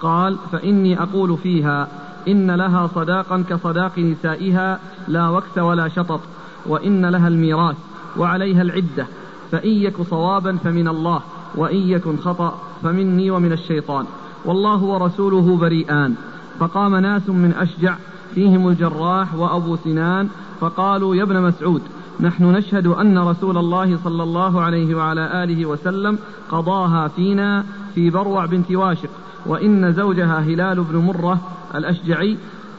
قال 0.00 0.36
فإني 0.52 1.02
أقول 1.02 1.38
فيها 1.38 1.88
إن 2.28 2.50
لها 2.50 2.86
صداقا 2.94 3.44
كصداق 3.48 3.98
نسائها 3.98 4.80
لا 5.08 5.28
وكس 5.28 5.58
ولا 5.58 5.88
شطط 5.88 6.20
وإن 6.66 7.06
لها 7.06 7.28
الميراث 7.28 7.76
وعليها 8.16 8.62
العدة 8.62 9.06
فإن 9.50 9.70
يك 9.70 10.02
صوابا 10.02 10.56
فمن 10.56 10.88
الله 10.88 11.20
وإن 11.56 11.76
يكن 11.76 12.16
خطأ 12.16 12.58
فمني 12.82 13.30
ومن 13.30 13.52
الشيطان. 13.52 14.06
والله 14.44 14.82
ورسوله 14.82 15.56
بريئان. 15.56 16.14
فقام 16.60 16.96
ناس 16.96 17.28
من 17.28 17.52
أشجع 17.52 17.96
فيهم 18.34 18.68
الجراح 18.68 19.34
وأبو 19.34 19.76
سنان 19.76 20.28
فقالوا 20.60 21.14
يا 21.14 21.22
ابن 21.22 21.42
مسعود 21.42 21.82
نحن 22.20 22.44
نشهد 22.44 22.86
أن 22.86 23.18
رسول 23.18 23.58
الله 23.58 23.98
صلى 24.04 24.22
الله 24.22 24.60
عليه 24.60 24.94
وعلى 24.94 25.44
آله 25.44 25.66
وسلم 25.66 26.18
قضاها 26.50 27.08
فينا 27.08 27.64
في 27.94 28.10
بروع 28.10 28.46
بنت 28.46 28.72
واشق 28.72 29.10
وإن 29.46 29.92
زوجها 29.92 30.38
هلال 30.38 30.84
بن 30.84 30.96
مرة 30.96 31.40
الأشجعي 31.74 32.36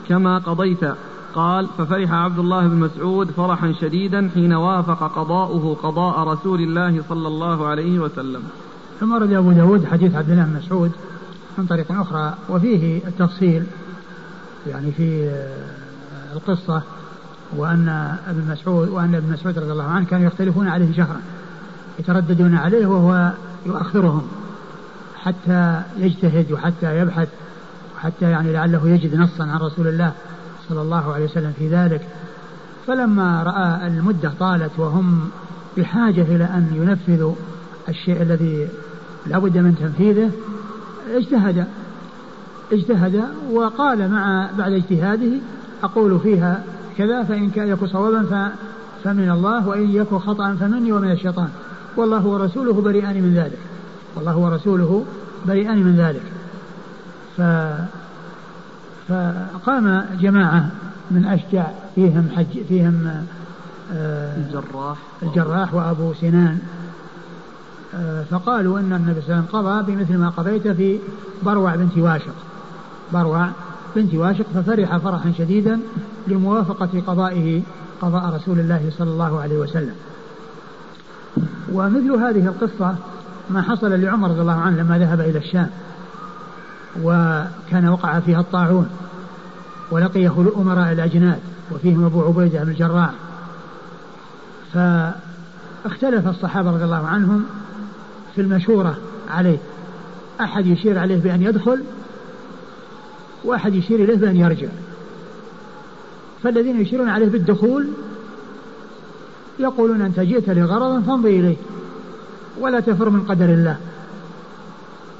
كما 0.10 0.38
قضيت. 0.38 0.84
قال 1.36 1.68
ففرح 1.78 2.12
عبد 2.12 2.40
الله 2.40 2.68
بن 2.68 2.76
مسعود 2.76 3.32
فرحا 3.32 3.74
شديدا 3.82 4.30
حين 4.34 4.54
وافق 4.54 5.16
قضاؤه 5.16 5.76
قضاء 5.84 6.20
رسول 6.20 6.62
الله 6.62 7.04
صلى 7.10 7.28
الله 7.28 7.68
عليه 7.68 8.00
وسلم. 8.00 8.42
ثم 9.00 9.14
رد 9.14 9.34
أبو 9.34 9.52
داود 9.52 9.86
حديث 9.86 10.16
عبد 10.16 10.30
الله 10.30 10.44
بن 10.44 10.56
مسعود 10.56 10.92
من 11.58 11.66
طريق 11.66 11.92
أخرى 11.92 12.34
وفيه 12.50 13.08
التفصيل 13.08 13.64
يعني 14.68 14.92
في 14.92 15.32
القصة 16.34 16.82
وأن 17.58 18.18
ابن 18.28 18.52
مسعود 18.52 18.90
وأن 18.90 19.16
ابن 19.16 19.34
مسعود 19.34 19.60
رضي 19.60 19.72
الله 19.72 19.84
عنه 19.84 20.06
كانوا 20.06 20.26
يختلفون 20.26 20.68
عليه 20.68 20.94
شهرا 20.94 21.22
يترددون 22.00 22.56
عليه 22.56 22.88
وهو 22.88 23.32
يؤخرهم 23.66 24.28
حتى 25.24 25.82
يجتهد 25.98 26.52
وحتى 26.52 27.00
يبحث 27.00 27.28
وحتى 27.96 28.26
يعني 28.32 28.54
لعله 28.54 28.90
يجد 28.90 29.16
نصا 29.16 29.44
عن 29.44 29.60
رسول 29.60 29.88
الله 29.88 30.12
صلى 30.72 30.82
الله 30.82 31.14
عليه 31.14 31.26
وسلم 31.26 31.54
في 31.58 31.68
ذلك 31.68 32.02
فلما 32.88 33.44
رأى 33.44 33.88
المدة 33.88 34.32
طالت 34.40 34.72
وهم 34.78 35.30
بحاجة 35.78 36.22
إلى 36.22 36.44
أن 36.44 36.68
ينفذوا 36.76 37.34
الشيء 37.90 38.22
الذي 38.22 38.68
لا 39.28 39.40
بد 39.40 39.58
من 39.58 39.76
تنفيذه 39.76 40.32
اجتهد 41.16 41.66
اجتهد 42.72 43.24
وقال 43.52 44.12
مع 44.12 44.50
بعد 44.58 44.72
اجتهاده 44.72 45.32
أقول 45.84 46.20
فيها 46.20 46.64
كذا 46.98 47.24
فإن 47.24 47.50
كان 47.50 47.68
يكون 47.68 47.88
صوابا 47.88 48.52
فمن 49.04 49.32
الله 49.32 49.68
وإن 49.68 49.90
يكن 49.90 50.20
خطأ 50.20 50.56
فمني 50.56 50.92
ومن 50.92 51.12
الشيطان. 51.12 51.50
والله 51.98 52.28
ورسوله 52.28 52.74
بريئان 52.74 53.22
من 53.22 53.34
ذلك. 53.36 53.58
والله 54.16 54.38
ورسوله 54.38 55.06
بريئان 55.48 55.84
من 55.84 55.96
ذلك. 55.96 56.24
ف 57.38 57.42
فقام 59.12 60.06
جماعة 60.22 60.72
من 61.12 61.26
أشجع 61.26 61.66
فيهم 61.96 62.30
حج 62.36 62.64
فيهم 62.68 63.26
آه 63.94 64.38
الجراح. 64.38 64.98
الجراح 65.24 65.74
وأبو 65.74 66.14
سنان. 66.14 66.60
آه 67.96 68.24
فقالوا 68.24 68.80
أن 68.80 68.94
النبي 68.94 69.22
صلى 69.22 69.30
الله 69.30 69.36
عليه 69.36 69.50
وسلم 69.50 69.60
قضى 69.60 69.92
بمثل 69.92 70.18
ما 70.18 70.30
قضيت 70.30 70.68
في 70.68 71.00
بروع 71.44 71.76
بنت 71.76 71.98
واشق. 71.98 72.36
بروع 73.14 73.48
بنت 73.96 74.14
واشق 74.14 74.46
ففرح 74.56 74.98
فرحا 74.98 75.32
شديدا 75.38 75.80
لموافقة 76.28 77.02
قضائه 77.08 77.62
قضاء 78.02 78.36
رسول 78.36 78.60
الله 78.60 78.92
صلى 78.98 79.10
الله 79.10 79.42
عليه 79.42 79.58
وسلم. 79.58 79.96
ومثل 81.74 82.12
هذه 82.12 82.46
القصة 82.48 82.96
ما 83.50 83.62
حصل 83.62 84.02
لعمر 84.02 84.30
رضي 84.30 84.42
الله 84.42 84.60
عنه 84.60 84.82
لما 84.82 84.98
ذهب 85.00 85.20
إلى 85.20 85.38
الشام. 85.38 85.70
وكان 87.04 87.88
وقع 87.88 88.20
فيها 88.20 88.40
الطاعون 88.40 88.90
ولقيه 89.92 90.42
الأمراء 90.42 90.92
الأجناد 90.92 91.40
وفيهم 91.72 92.06
أبو 92.06 92.22
عبيدة 92.22 92.64
بن 92.64 92.70
الجراح. 92.70 93.12
فاختلف 94.74 96.28
الصحابة 96.28 96.72
رضي 96.72 96.84
الله 96.84 97.08
عنهم 97.08 97.46
في 98.36 98.42
المشورة 98.42 98.98
عليه. 99.30 99.58
أحد 100.42 100.66
يشير 100.66 101.00
عليه 101.00 101.18
بأن 101.18 101.42
يدخل 101.42 101.84
وأحد 103.44 103.76
يشير 103.76 104.04
إليه 104.04 104.16
بأن 104.16 104.36
يرجع. 104.36 104.68
فالذين 106.44 106.82
يشيرون 106.82 107.10
عليه 107.10 107.28
بالدخول 107.30 107.88
يقولون 109.60 110.02
أنت 110.02 110.20
جئت 110.20 110.50
لغرض 110.50 111.04
فامضي 111.04 111.40
إليه 111.40 111.56
ولا 112.60 112.80
تفر 112.80 113.10
من 113.10 113.22
قدر 113.22 113.46
الله. 113.46 113.78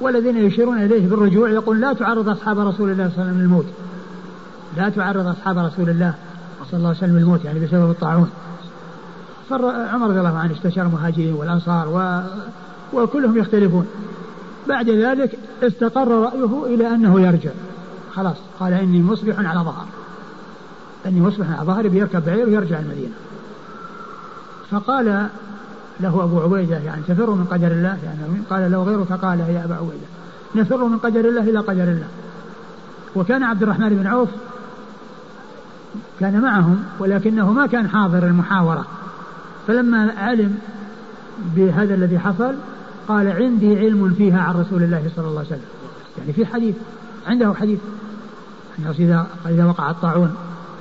والذين 0.02 0.36
يشيرون 0.36 0.78
إليه 0.82 1.08
بالرجوع 1.08 1.50
يقول 1.50 1.80
لا 1.80 1.92
تعرض 1.92 2.28
أصحاب 2.28 2.58
رسول 2.58 2.90
الله 2.90 3.08
صلى 3.08 3.14
الله 3.14 3.24
عليه 3.24 3.32
وسلم 3.32 3.40
للموت. 3.40 3.66
لا 4.76 4.88
تعرض 4.88 5.26
أصحاب 5.26 5.58
رسول 5.58 5.90
الله 5.90 6.14
صلى 6.70 6.78
الله 6.78 6.88
عليه 6.88 6.98
وسلم 6.98 7.18
للموت 7.18 7.44
يعني 7.44 7.60
بسبب 7.60 7.90
الطاعون. 7.90 8.30
فعمر 9.50 10.08
رضي 10.08 10.18
الله 10.18 10.38
عنه 10.38 10.52
استشار 10.52 10.86
المهاجرين 10.86 11.34
والأنصار 11.34 11.88
و... 11.88 12.22
وكلهم 12.98 13.38
يختلفون. 13.38 13.86
بعد 14.68 14.90
ذلك 14.90 15.38
استقر 15.62 16.08
رأيه 16.08 16.74
إلى 16.74 16.94
أنه 16.94 17.20
يرجع. 17.20 17.50
خلاص 18.14 18.36
قال 18.60 18.72
إني 18.72 19.02
مصبح 19.02 19.38
على 19.38 19.60
ظهر. 19.60 19.86
إني 21.06 21.20
مصبح 21.20 21.50
على 21.50 21.66
ظهري 21.66 21.88
بيركب 21.88 22.24
بعير 22.24 22.46
ويرجع 22.48 22.78
المدينة. 22.78 23.14
فقال 24.70 25.28
له 26.00 26.24
أبو 26.24 26.40
عبيدة 26.40 26.78
يعني 26.78 27.02
تفر 27.08 27.30
من 27.30 27.44
قدر 27.44 27.66
الله 27.66 27.98
يعني 28.04 28.42
قال 28.50 28.72
له 28.72 28.82
غيرك 28.82 29.12
قال 29.12 29.40
يا 29.40 29.64
أبا 29.64 29.74
عبيدة. 29.74 30.06
نفر 30.54 30.84
من 30.84 30.98
قدر 30.98 31.20
الله 31.20 31.42
إلى 31.42 31.58
قدر 31.58 31.82
الله. 31.82 32.08
وكان 33.16 33.42
عبد 33.42 33.62
الرحمن 33.62 33.88
بن 33.88 34.06
عوف 34.06 34.28
كان 36.20 36.40
معهم 36.40 36.84
ولكنه 36.98 37.52
ما 37.52 37.66
كان 37.66 37.88
حاضر 37.88 38.26
المحاورة. 38.26 38.86
فلما 39.66 40.12
علم 40.16 40.58
بهذا 41.56 41.94
الذي 41.94 42.18
حصل 42.18 42.54
قال 43.08 43.28
عندي 43.28 43.78
علم 43.78 44.14
فيها 44.18 44.40
عن 44.40 44.54
رسول 44.54 44.82
الله 44.82 45.10
صلى 45.16 45.26
الله 45.26 45.38
عليه 45.38 45.48
وسلم. 45.48 45.68
يعني 46.18 46.32
في 46.32 46.46
حديث 46.46 46.74
عنده 47.26 47.54
حديث 47.54 47.78
أنه 48.78 48.90
إذا 48.90 49.26
إذا 49.46 49.64
وقع 49.64 49.90
الطاعون 49.90 50.34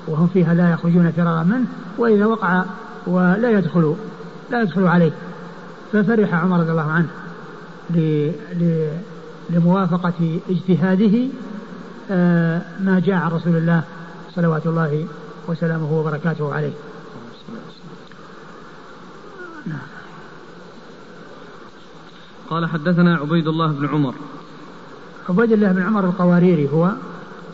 وهم 0.08 0.28
فيها 0.28 0.54
لا 0.54 0.72
يخرجون 0.72 1.12
فرارا 1.12 1.44
منه 1.44 1.66
وإذا 1.98 2.26
وقع 2.26 2.64
ولا 3.08 3.50
يدخلوا. 3.50 3.96
لا 4.52 4.62
يدخل 4.62 4.88
عليه 4.88 5.12
ففرح 5.94 6.34
عمر 6.34 6.60
رضي 6.60 6.72
الله 6.72 6.92
عنه 6.92 7.08
لموافقة 9.50 10.40
اجتهاده 10.50 11.28
آه، 12.12 12.62
ما 12.80 13.00
جاء 13.00 13.16
عن 13.16 13.32
رسول 13.32 13.56
الله 13.56 13.84
صلوات 14.36 14.68
الله 14.68 15.06
وسلامه 15.48 15.94
وبركاته 15.94 16.54
عليه. 16.54 16.74
قال 22.50 22.70
حدثنا 22.70 23.16
عبيد 23.16 23.48
الله 23.48 23.68
بن 23.68 23.88
عمر 23.88 24.14
عبيد 25.30 25.52
الله 25.52 25.72
بن 25.72 25.82
عمر 25.82 26.06
القواريري 26.06 26.70
هو 26.74 26.92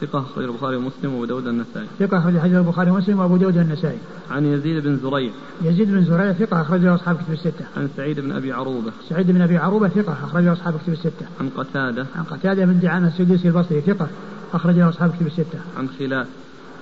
ثقة 0.01 0.19
أخرج 0.19 0.43
البخاري 0.43 0.75
ومسلم 0.75 1.13
وأبو 1.13 1.25
داود 1.25 1.47
النسائي 1.47 1.87
ثقة 1.99 2.17
أخرج 2.17 2.39
حديث 2.39 2.55
البخاري 2.55 2.91
ومسلم 2.91 3.19
وأبو 3.19 3.37
داود 3.37 3.57
النسائي 3.57 3.97
عن 4.31 4.45
يزيد 4.45 4.83
بن 4.83 4.97
زريع. 4.97 5.31
يزيد 5.61 5.91
بن 5.91 6.05
زريع 6.05 6.33
ثقة 6.33 6.61
أخرجه 6.61 6.95
أصحاب 6.95 7.15
كتب 7.15 7.33
الستة. 7.33 7.65
عن 7.77 7.89
سعيد 7.97 8.19
بن 8.19 8.31
أبي 8.31 8.51
عروبة. 8.51 8.91
سعيد 9.09 9.31
بن 9.31 9.41
أبي 9.41 9.57
عروبة 9.57 9.87
ثقة 9.87 10.13
أخرجه 10.13 10.53
أصحاب 10.53 10.73
كتب 10.83 10.93
الستة. 10.93 11.25
عن 11.39 11.49
قتادة. 11.49 12.05
عن 12.15 12.23
قتادة 12.23 12.65
بن 12.65 12.79
دعامة 12.79 13.07
السدوسي 13.07 13.47
البصري 13.47 13.81
ثقة 13.81 14.07
أخرجه 14.53 14.89
أصحاب 14.89 15.11
كتب 15.15 15.27
الستة. 15.27 15.59
عن 15.77 15.89
خلاس 15.99 16.27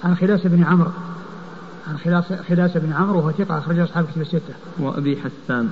عن 0.03 0.15
خلاس 0.15 0.47
بن 0.47 0.63
عمرو. 0.63 0.91
عن 1.87 1.97
خلاس 1.97 2.33
خلاس 2.49 2.77
بن 2.77 2.93
عمرو 2.93 3.19
وهو 3.19 3.31
ثقة 3.31 3.57
أخرجه 3.57 3.83
أصحاب 3.83 4.05
كتب 4.05 4.21
الستة. 4.21 4.53
وأبي 4.79 5.17
حسان. 5.17 5.69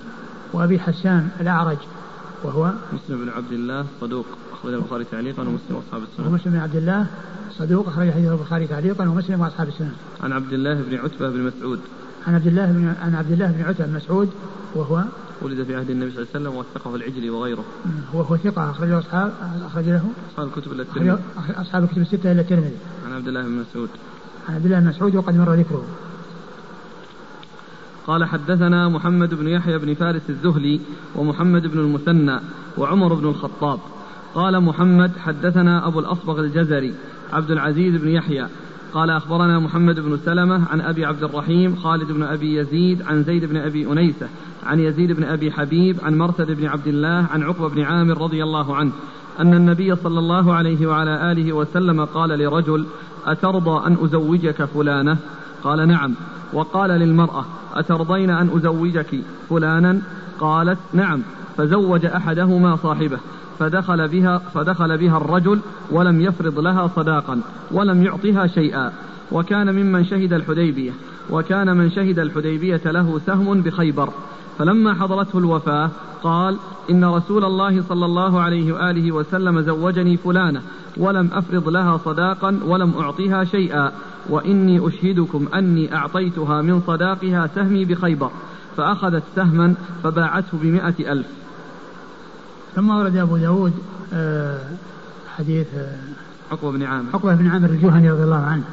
وأبي 0.54 0.80
حسان 0.80 1.28
الأعرج. 1.42 1.78
وهو 2.44 2.72
مسلم 2.94 3.26
بن 3.26 3.30
عبد 3.30 3.52
الله 3.52 3.86
صدوق 4.02 4.26
أخرج 4.54 4.74
البخاري 4.74 5.04
تعليقا 5.04 5.42
ومسلم 5.42 5.76
وأصحاب 5.76 6.02
السنن. 6.04 6.28
ومسلم 6.28 6.54
بن 6.54 6.60
عبد 6.60 6.76
الله 6.76 7.08
صدوق 7.52 7.88
أخرج 7.88 8.12
حديث 8.12 8.32
البخاري 8.32 8.68
تعليقا 8.68 9.10
ومسلم 9.10 9.42
وأصحاب 9.42 9.68
السنن. 9.68 9.94
عن 10.24 10.32
عبد 10.32 10.54
الله 10.54 10.74
بن 10.74 10.96
عتبة 10.96 11.30
بن 11.30 11.40
مسعود. 11.40 11.80
عن 12.28 12.36
عبد 12.36 12.48
الله 12.48 12.66
بن 12.72 12.94
عن 13.02 13.16
عبد 13.16 13.32
الله 13.32 13.52
بن 13.52 13.62
عتبة 13.64 13.86
بن 13.86 13.94
مسعود 13.94 14.30
وهو 14.76 15.04
ولد 15.42 15.64
في 15.64 15.76
عهد 15.76 15.90
النبي 15.90 16.12
صلى 16.12 16.22
الله 16.22 16.30
عليه 16.36 16.40
وسلم 16.40 16.56
وثقه 16.56 16.96
العجلي 16.96 17.30
وغيره. 17.30 17.64
وهو 18.14 18.38
ثقة 18.38 18.72
أخرجه 18.72 19.00
أصحاب 19.00 19.34
أخرج 19.66 19.86
له 19.86 20.06
أصحاب 20.32 20.48
الكتب 20.48 20.72
إلا 20.72 20.82
الترمذي. 20.84 21.18
أصحاب 21.56 21.84
الكتب 21.84 22.02
الستة 22.02 22.32
إلا 22.32 22.42
الترمذي. 22.42 22.78
عن 23.06 23.14
عبد 23.14 23.28
الله 23.28 23.42
بن 23.42 23.52
مسعود. 23.52 23.90
عن 24.50 24.56
عبد 24.56 24.66
الله 24.66 24.80
بن 24.80 24.88
مسعود 24.88 25.16
وقد 25.16 25.36
مر 25.36 25.54
ذكره. 25.54 25.86
قال 28.08 28.26
حدثنا 28.26 28.90
محمد 28.90 29.34
بن 29.34 29.48
يحيى 29.48 29.78
بن 29.78 29.94
فارس 29.94 30.30
الزهلي 30.30 30.80
ومحمد 31.16 31.68
بن 31.68 31.80
المثنى 31.80 32.40
وعمر 32.78 33.14
بن 33.14 33.28
الخطاب. 33.28 33.80
قال 34.36 34.64
محمد 34.64 35.12
حدثنا 35.18 35.88
أبو 35.88 36.00
الأصبغ 36.00 36.40
الجزري 36.40 36.94
عبد 37.34 37.52
العزيز 37.52 38.02
بن 38.02 38.10
يحيى. 38.10 38.48
قال 38.94 39.10
أخبرنا 39.10 39.60
محمد 39.60 40.00
بن 40.00 40.18
سلمة 40.18 40.68
عن 40.70 40.82
أبي 40.82 41.06
عبد 41.06 41.24
الرحيم 41.24 41.76
خالد 41.76 42.12
بن 42.12 42.24
أبي 42.24 42.56
يزيد 42.56 43.02
عن 43.02 43.24
زيد 43.24 43.46
بن 43.46 43.58
أبي 43.58 43.92
أنيسة 43.92 44.28
عن 44.66 44.80
يزيد 44.80 45.12
بن 45.12 45.24
أبي 45.24 45.52
حبيب 45.52 45.98
عن 46.04 46.18
مرثد 46.18 46.52
بن 46.52 46.66
عبد 46.66 46.88
الله 46.88 47.28
عن 47.32 47.44
عقبة 47.44 47.70
بن 47.70 47.82
عامر 47.82 48.22
رضي 48.22 48.44
الله 48.44 48.76
عنه 48.76 48.92
أن 49.40 49.54
النبي 49.54 49.96
صلى 49.96 50.20
الله 50.20 50.54
عليه 50.54 50.88
وعلى 50.88 51.32
آله 51.32 51.54
وسلم 51.54 52.06
قال 52.06 52.30
لرجل 52.30 52.86
أترضى 53.26 53.88
أن 53.88 53.98
أزوجك 54.04 54.66
فلانة؟ 54.66 55.18
قال 55.64 55.88
نعم. 55.88 56.14
وقال 56.54 56.90
للمرأة 56.90 57.46
أترضين 57.74 58.30
أن 58.30 58.50
أزوجك 58.56 59.20
فلانا؟ 59.50 60.02
قالت 60.40 60.78
نعم. 60.94 61.22
فزوج 61.58 62.06
أحدهما 62.06 62.76
صاحبه 62.76 63.18
فدخل 63.60 64.08
بها 64.08 64.38
فدخل 64.38 64.98
بها 64.98 65.18
الرجل 65.18 65.60
ولم 65.92 66.22
يفرض 66.22 66.60
لها 66.60 66.88
صداقا 66.88 67.42
ولم 67.72 68.04
يعطها 68.04 68.48
شيئا. 68.48 68.92
وكان 69.32 69.76
ممن 69.76 70.06
شهد 70.06 70.34
الحديبية 70.34 70.92
وكان 71.30 71.78
من 71.78 71.90
شهد 71.92 72.20
الحديبية 72.20 72.82
له 72.86 73.20
سهم 73.26 73.62
بخيبر. 73.62 74.10
فلما 74.58 74.94
حضرته 74.94 75.40
الوفاة 75.40 75.90
قال 76.24 76.58
إن 76.90 77.06
رسول 77.06 77.46
الله 77.46 77.82
صلى 77.82 78.06
الله 78.06 78.42
عليه 78.42 78.74
وآله 78.74 79.12
وسلم 79.12 79.62
زوجني 79.62 80.18
فلانة 80.18 80.62
ولم 80.98 81.30
أفرض 81.34 81.70
لها 81.70 81.98
صداقا 81.98 82.60
ولم 82.66 82.94
أعطها 83.00 83.44
شيئا. 83.44 83.92
وإني 84.30 84.88
أشهدكم 84.88 85.48
أني 85.54 85.96
أعطيتها 85.96 86.62
من 86.62 86.82
صداقها 86.88 87.50
سهمي 87.56 87.86
بخيبر 87.86 88.32
فأخذت 88.78 89.24
سهما 89.36 89.74
فباعته 90.04 90.58
بمائة 90.62 91.12
ألف. 91.12 91.28
ثم 92.76 92.90
ورد 92.90 93.18
أبو 93.18 93.38
داود 93.38 93.74
آه، 94.14 94.60
حديث 95.38 95.68
آه، 95.78 95.98
عقبة 96.52 96.72
بن 96.72 96.84
عامر. 96.84 97.10
عقبة 97.14 97.36
بن 97.36 97.48
عامر 97.48 97.70
الجهني 97.70 98.12
رضي 98.12 98.24
الله 98.24 98.46
عنه 98.46 98.64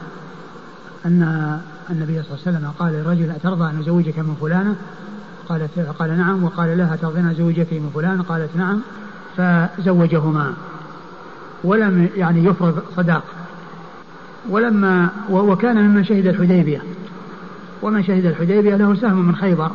أن 1.06 1.60
النبي 1.90 2.22
صلى 2.22 2.34
الله 2.34 2.38
عليه 2.46 2.58
وسلم 2.58 2.70
قال 2.78 2.92
للرجل 2.92 3.30
أترضى 3.30 3.70
أن 3.70 3.78
أزوجك 3.78 4.18
من 4.18 4.36
فلانة؟ 4.40 4.76
قالت 5.48 5.78
قال 5.98 6.18
نعم. 6.18 6.44
وقال 6.44 6.78
لها 6.78 6.96
ترضين 6.96 7.24
أن 7.24 7.30
أزوجك 7.30 7.72
من 7.72 7.90
فلان 7.94 8.22
قالت 8.22 8.56
نعم. 8.56 8.80
فزوجهما 9.36 10.52
ولم 11.64 12.08
يعني 12.16 12.44
يفرض 12.44 12.82
صداق. 12.96 13.22
ولما 14.48 15.08
وكان 15.30 15.88
ممن 15.88 16.04
شهد 16.04 16.26
الحديبية. 16.26 16.82
ومن 17.82 18.02
شهد 18.02 18.26
الحديبية 18.26 18.76
له 18.76 18.94
سهم 18.94 19.26
من 19.28 19.36
خيبر. 19.36 19.70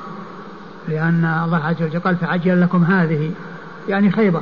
لأن 0.87 1.41
الله 1.45 1.57
عز 1.57 1.81
وجل 1.81 1.99
قال 1.99 2.15
فعجل 2.15 2.61
لكم 2.61 2.83
هذه. 2.83 3.31
يعني 3.89 4.11
خيبر. 4.11 4.41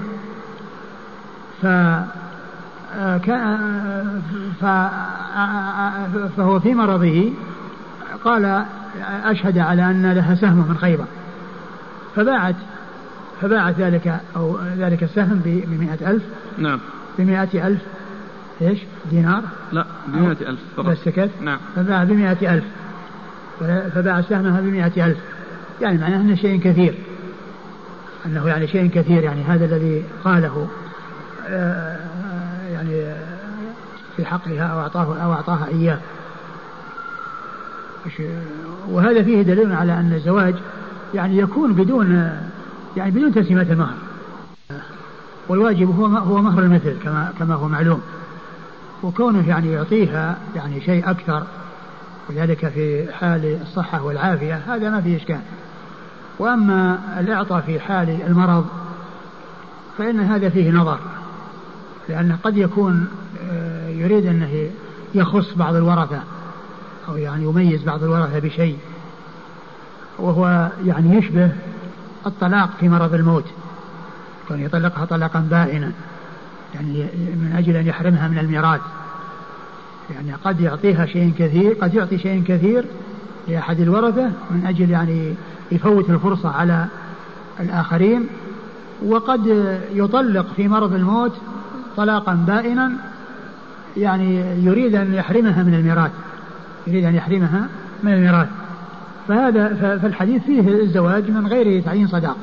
ف 1.61 1.65
فهو 6.37 6.59
في 6.59 6.73
مرضه. 6.73 7.31
قال 8.25 8.65
أشهد 9.23 9.57
على 9.57 9.91
أن 9.91 10.11
لها 10.11 10.35
سهم 10.35 10.65
من 10.69 10.77
خيبر. 10.77 11.05
فباعت 12.15 12.55
فباعت 13.41 13.79
ذلك 13.79 14.19
أو 14.35 14.59
ذلك 14.77 15.03
السهم 15.03 15.41
بمئة 15.45 16.11
ألف. 16.11 16.23
نعم. 16.57 16.79
بمئة 17.17 17.67
ألف. 17.67 17.81
إيش؟ 18.61 18.79
دينار. 19.11 19.43
لا 19.73 19.85
بمئة 20.07 20.49
ألف 20.49 20.59
فقط. 20.77 20.85
بس 20.85 20.97
سكت 20.97 21.29
نعم. 21.41 21.59
فباع 21.75 22.03
بمئة 22.03 22.53
ألف. 22.53 22.63
فباع 23.95 24.21
سهمها 24.21 24.61
بمئة 24.61 25.05
ألف. 25.05 25.17
يعني 25.81 25.97
معناه 25.97 26.21
أنه 26.21 26.35
شيء 26.35 26.59
كثير. 26.59 26.93
أنه 28.25 28.47
يعني 28.47 28.67
شيء 28.67 28.89
كثير 28.89 29.23
يعني 29.23 29.43
هذا 29.43 29.65
الذي 29.65 30.03
قاله 30.23 30.67
آه، 31.47 31.97
يعني 32.71 33.13
في 34.17 34.25
حقها 34.25 34.63
أو 34.63 34.79
أعطاه 34.79 35.23
أو 35.23 35.33
أعطاها 35.33 35.67
إياه. 35.67 35.99
وهذا 38.89 39.23
فيه 39.23 39.41
دليل 39.41 39.71
على 39.71 39.93
أن 39.93 40.13
الزواج 40.13 40.55
يعني 41.13 41.37
يكون 41.37 41.73
بدون 41.73 42.39
يعني 42.97 43.11
بدون 43.11 43.33
تسليمات 43.33 43.71
المهر. 43.71 43.95
والواجب 45.49 45.99
هو 45.99 46.05
هو 46.05 46.41
مهر 46.41 46.59
المثل 46.59 46.95
كما 47.03 47.33
كما 47.39 47.55
هو 47.55 47.67
معلوم. 47.67 48.01
وكونه 49.03 49.49
يعني 49.49 49.71
يعطيها 49.71 50.37
يعني 50.55 50.81
شيء 50.81 51.09
أكثر 51.09 51.43
وذلك 52.29 52.67
في 52.67 53.13
حال 53.13 53.61
الصحة 53.61 54.03
والعافية 54.03 54.55
هذا 54.55 54.89
ما 54.89 55.01
فيه 55.01 55.17
إشكال. 55.17 55.39
وأما 56.39 56.99
الإعطاء 57.19 57.61
في 57.61 57.79
حال 57.79 58.21
المرض 58.27 58.65
فإن 59.97 60.19
هذا 60.19 60.49
فيه 60.49 60.71
نظر 60.71 60.99
لأنه 62.09 62.37
قد 62.43 62.57
يكون 62.57 63.07
آه، 63.51 63.89
يريد 63.89 64.25
أنه 64.25 64.69
يخص 65.15 65.53
بعض 65.55 65.75
الورثة 65.75 66.19
أو 67.09 67.17
يعني 67.17 67.43
يميز 67.43 67.83
بعض 67.83 68.03
الورثة 68.03 68.39
بشيء 68.39 68.77
وهو 70.19 70.69
يعني 70.85 71.17
يشبه 71.17 71.51
الطلاق 72.25 72.69
في 72.79 72.89
مرض 72.89 73.13
الموت 73.13 73.45
كان 74.49 74.59
يطلقها 74.59 75.05
طلاقا 75.05 75.39
بائنا 75.39 75.91
يعني 76.75 77.05
من 77.35 77.53
أجل 77.57 77.75
أن 77.75 77.87
يحرمها 77.87 78.27
من 78.27 78.37
الميراث. 78.37 78.81
يعني 80.15 80.33
قد 80.33 80.61
يعطيها 80.61 81.05
شيء 81.05 81.33
كثير 81.39 81.73
قد 81.73 81.93
يعطي 81.93 82.17
شيء 82.17 82.43
كثير 82.43 82.85
لأحد 83.47 83.79
الورثة 83.79 84.25
من 84.51 84.65
أجل 84.65 84.89
يعني 84.89 85.33
يفوت 85.71 86.09
الفرصة 86.09 86.49
على 86.49 86.85
الآخرين 87.59 88.27
وقد 89.05 89.73
يطلق 89.93 90.45
في 90.55 90.67
مرض 90.67 90.93
الموت 90.93 91.31
طلاقا 91.97 92.33
بائنا 92.33 92.91
يعني 93.97 94.63
يريد 94.65 94.95
أن 94.95 95.13
يحرمها 95.13 95.63
من 95.63 95.73
الميراث 95.73 96.11
يريد 96.87 97.05
أن 97.05 97.15
يحرمها 97.15 97.67
من 98.03 98.13
الميراث. 98.13 98.47
فهذا 99.27 99.97
فالحديث 100.01 100.43
فيه 100.43 100.81
الزواج 100.83 101.31
من 101.31 101.47
غير 101.47 101.81
تعيين 101.81 102.07
صداق. 102.07 102.37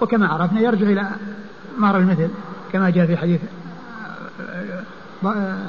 وكما 0.00 0.26
عرفنا 0.26 0.60
يرجع 0.60 0.86
إلى 0.86 1.08
مهر 1.78 1.96
المثل 1.96 2.28
كما 2.72 2.90
جاء 2.90 3.06
في 3.06 3.16
حديث 3.16 3.40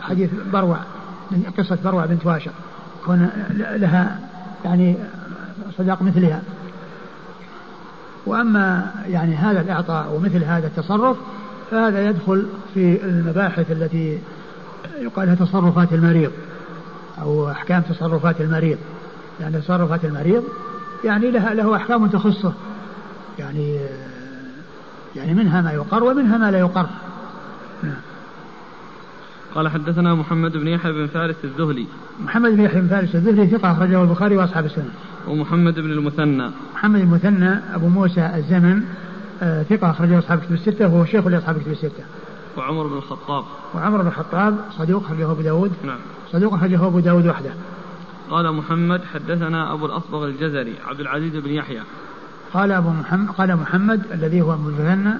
حديث 0.01 0.29
بروع 0.53 0.77
قصة 1.57 1.77
بروع 1.83 2.05
بنت 2.05 2.25
واشر 2.25 2.51
كون 3.05 3.29
لها 3.57 4.19
يعني 4.65 4.95
صداق 5.77 6.01
مثلها. 6.01 6.41
وأما 8.25 8.91
يعني 9.07 9.35
هذا 9.35 9.61
الإعطاء 9.61 10.13
ومثل 10.13 10.43
هذا 10.43 10.67
التصرف 10.67 11.17
فهذا 11.71 12.09
يدخل 12.09 12.47
في 12.73 13.03
المباحث 13.03 13.71
التي 13.71 14.19
يقال 14.99 15.27
لها 15.27 15.35
تصرفات 15.35 15.93
المريض 15.93 16.31
أو 17.21 17.51
أحكام 17.51 17.81
تصرفات 17.81 18.41
المريض. 18.41 18.77
يعني 19.39 19.61
تصرفات 19.61 20.05
المريض 20.05 20.43
يعني 21.03 21.31
لها 21.31 21.53
له 21.53 21.75
أحكام 21.75 22.07
تخصه. 22.07 22.53
يعني 23.39 23.79
يعني 25.15 25.33
منها 25.33 25.61
ما 25.61 25.71
يقر 25.71 26.03
ومنها 26.03 26.37
ما 26.37 26.51
لا 26.51 26.59
يقر. 26.59 26.89
نعم. 27.83 28.10
قال 29.55 29.69
حدثنا 29.69 30.15
محمد 30.15 30.57
بن 30.57 30.67
يحيى 30.67 30.91
بن 30.91 31.07
فارس 31.07 31.35
الزهلي 31.43 31.85
محمد 32.23 32.51
بن 32.51 32.61
يحيى 32.61 32.81
بن 32.81 32.87
فارس 32.87 33.15
الزهري 33.15 33.47
ثقة 33.47 33.71
أخرجه 33.71 34.03
البخاري 34.03 34.37
وأصحاب 34.37 34.65
السنة. 34.65 34.91
ومحمد 35.27 35.79
بن 35.79 35.91
المثنى. 35.91 36.51
محمد 36.73 36.99
المثنى 36.99 37.59
أبو 37.75 37.87
موسى 37.87 38.31
الزمن 38.35 38.83
آه 39.43 39.63
ثقة 39.63 39.89
أخرجه 39.89 40.19
أصحاب 40.19 40.39
الكتب 40.39 40.53
الستة 40.53 40.87
وهو 40.87 41.05
شيخ 41.05 41.27
لأصحاب 41.27 41.57
الكتب 41.57 41.71
الستة. 41.71 42.03
وعمر 42.57 42.87
بن 42.87 42.97
الخطاب. 42.97 43.43
وعمر 43.75 44.01
بن 44.01 44.07
الخطاب 44.07 44.57
صدوق 44.77 45.03
أخرجه 45.03 45.31
أبو 45.31 45.41
داود. 45.41 45.71
نعم. 45.85 45.99
صدوق 46.31 46.53
أخرجه 46.53 46.87
أبو 46.87 46.99
داود 46.99 47.27
وحده. 47.27 47.51
قال 48.29 48.51
محمد 48.51 49.01
حدثنا 49.13 49.73
أبو 49.73 49.85
الأصبغ 49.85 50.25
الجزري 50.25 50.75
عبد 50.87 50.99
العزيز 50.99 51.35
بن 51.35 51.49
يحيى. 51.49 51.81
قال 52.53 52.71
أبو 52.71 52.89
محمد 52.89 53.29
قال 53.29 53.55
محمد 53.55 54.01
الذي 54.13 54.41
هو 54.41 54.53
المثنى 54.53 55.13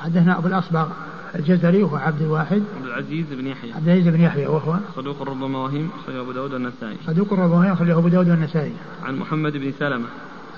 حدثنا 0.00 0.38
أبو 0.38 0.48
الأصبغ 0.48 0.86
الجزري 1.34 1.82
وهو 1.82 1.96
عبد 1.96 2.22
الواحد. 2.22 2.62
عبد 2.76 2.86
العزيز 2.86 3.26
بن 3.30 3.46
يحيى. 3.46 3.72
عبد 3.72 3.88
العزيز 3.88 4.08
بن 4.08 4.20
يحيى 4.20 4.46
وهو 4.46 4.76
صدوق 4.96 5.22
ربما 5.22 5.58
وهم 5.58 5.88
أخرجه 6.02 6.20
أبو 6.20 6.32
داود 6.32 6.52
والنسائي. 6.52 6.96
صدوق 7.06 7.32
ربما 7.32 7.56
وهم 7.56 7.72
أخرجه 7.72 7.98
أبو 7.98 8.08
داود 8.08 8.28
والنسائي. 8.28 8.72
عن 9.04 9.16
محمد 9.16 9.52
بن 9.52 9.72
سلمة. 9.78 10.06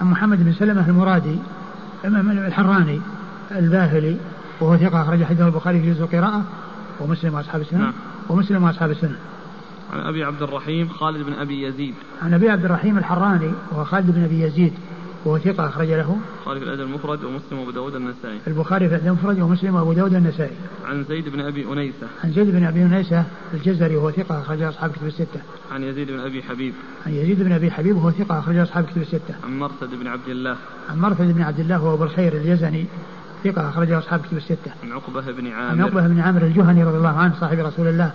عن 0.00 0.06
محمد 0.06 0.44
بن 0.44 0.52
سلمة 0.52 0.88
المرادي 0.88 1.36
الحراني 2.04 3.00
الباهلي 3.50 4.16
وهو 4.60 4.76
ثقة 4.76 5.02
أخرج 5.02 5.24
حديثه 5.24 5.46
البخاري 5.46 5.80
في 5.80 5.90
جزء 5.90 6.02
القراءة 6.02 6.44
ومسلم 7.00 7.34
وأصحاب 7.34 7.60
السنة. 7.60 7.80
نعم. 7.80 7.92
ومسلم 8.28 8.62
وأصحاب 8.62 8.90
السنة. 8.90 9.16
عن 9.92 10.00
أبي 10.00 10.24
عبد 10.24 10.42
الرحيم 10.42 10.88
خالد 10.88 11.26
بن 11.26 11.32
أبي 11.32 11.62
يزيد. 11.62 11.94
عن 12.22 12.34
أبي 12.34 12.50
عبد 12.50 12.64
الرحيم 12.64 12.98
الحراني 12.98 13.50
وهو 13.72 13.84
خالد 13.84 14.10
بن 14.10 14.24
أبي 14.24 14.40
يزيد. 14.40 14.72
وهو 15.24 15.38
ثقة 15.38 15.68
أخرج 15.68 15.88
له. 15.88 16.16
البخاري 16.38 16.60
في 16.60 16.66
الأدب 16.66 16.80
المفرد 16.80 17.24
ومسلم 17.24 17.58
وأبو 17.58 17.70
داود 17.70 17.94
النسائي 17.94 18.38
البخاري 18.46 18.88
في 18.88 18.94
الأدب 18.94 19.06
المفرد 19.06 19.40
ومسلم 19.40 19.74
وأبو 19.74 19.92
داود 19.92 20.14
النسائي 20.14 20.56
عن 20.84 21.04
زيد 21.04 21.28
بن 21.28 21.40
أبي 21.40 21.72
أنيسة. 21.72 22.06
عن 22.24 22.32
زيد 22.32 22.50
بن 22.50 22.64
أبي 22.64 22.82
أنيسة 22.82 23.24
الجزري 23.54 23.96
وهو 23.96 24.10
ثقة 24.10 24.40
أخرج 24.40 24.62
أصحاب 24.62 24.90
كتب 24.90 25.06
الستة. 25.06 25.40
عن 25.72 25.82
يزيد 25.82 26.10
بن 26.10 26.20
أبي 26.20 26.42
حبيب. 26.42 26.74
عن 27.06 27.12
يزيد 27.12 27.42
بن 27.42 27.52
أبي 27.52 27.70
حبيب 27.70 27.96
وهو 27.96 28.10
ثقة 28.10 28.38
أخرج 28.38 28.56
أصحاب 28.56 28.84
كتب 28.84 29.02
الستة. 29.02 29.34
عن 29.44 29.58
مرثد 29.58 29.90
بن 30.00 30.06
عبد 30.06 30.28
الله. 30.28 30.56
عن 30.90 30.98
مرثد 30.98 31.34
بن 31.34 31.42
عبد 31.42 31.60
الله 31.60 31.84
وهو 31.84 31.94
أبو 31.94 32.04
الخير 32.04 32.32
اليزني 32.32 32.86
ثقة 33.44 33.68
أخرج 33.68 33.92
أصحاب 33.92 34.20
كتب 34.20 34.36
الستة. 34.36 34.72
عن 34.82 34.92
عقبة 34.92 35.32
بن 35.32 35.46
عامر 35.46 35.70
عن 35.70 35.80
عقبة 35.80 36.08
بن 36.08 36.20
عامر 36.20 36.42
الجهني 36.42 36.84
رضي 36.84 36.96
الله 36.96 37.16
عنه 37.18 37.34
صاحب 37.40 37.58
رسول 37.58 37.88
الله 37.88 38.12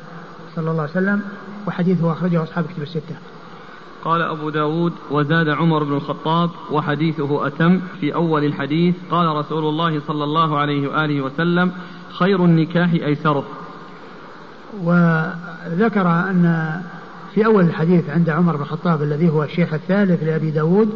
صلى 0.56 0.72
الله 0.72 0.82
عليه 0.82 0.92
وسلم 0.92 1.22
وحديثه 1.68 2.12
أخرجه 2.12 2.44
أصحاب 2.44 2.66
كتب 2.66 2.84
الستة. 2.84 3.16
قال 4.06 4.22
أبو 4.22 4.50
داود 4.50 4.94
وزاد 5.12 5.50
عمر 5.50 5.84
بن 5.84 5.94
الخطاب 5.94 6.50
وحديثه 6.72 7.48
أتم 7.48 7.82
في 8.00 8.16
أول 8.16 8.46
الحديث 8.46 8.96
قال 9.12 9.36
رسول 9.36 9.64
الله 9.64 10.00
صلى 10.08 10.24
الله 10.24 10.58
عليه 10.58 10.88
وآله 10.88 11.22
وسلم 11.22 11.72
خير 12.10 12.46
النكاح 12.46 12.92
أيسره 12.92 13.44
وذكر 14.84 16.08
أن 16.08 16.76
في 17.36 17.46
أول 17.46 17.64
الحديث 17.64 18.10
عند 18.10 18.30
عمر 18.30 18.56
بن 18.56 18.62
الخطاب 18.62 19.04
الذي 19.04 19.30
هو 19.30 19.44
الشيخ 19.44 19.74
الثالث 19.74 20.24
لأبي 20.24 20.52
داود 20.52 20.90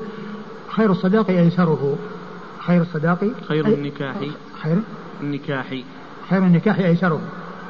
خير 0.70 0.91
الصداق 0.91 1.30
أيسره. 1.30 1.95
خير 2.60 2.82
الصداق 2.82 3.26
خير 3.47 3.68
النكاح. 3.68 4.16
خير؟ 4.64 4.78
النكاح. 5.22 5.66
خير 6.30 6.43
النكاح 6.43 6.80
أيسره. 6.80 7.22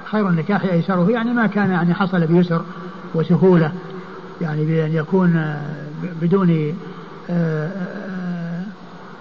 خير 0.06 0.30
النكاح 0.30 0.64
أيسره 0.64 1.12
يعني 1.12 1.34
ما 1.34 1.48
كان 1.48 1.72
يعني 1.72 1.94
حصل 1.94 2.28
بيسر 2.28 2.62
وسهولة. 3.16 3.72
يعني 4.42 4.66
بأن 4.66 4.94
يكون 4.94 5.36
آه، 5.36 5.86
بدون 6.22 6.76
آه، 7.30 7.68
آه، 7.68 8.64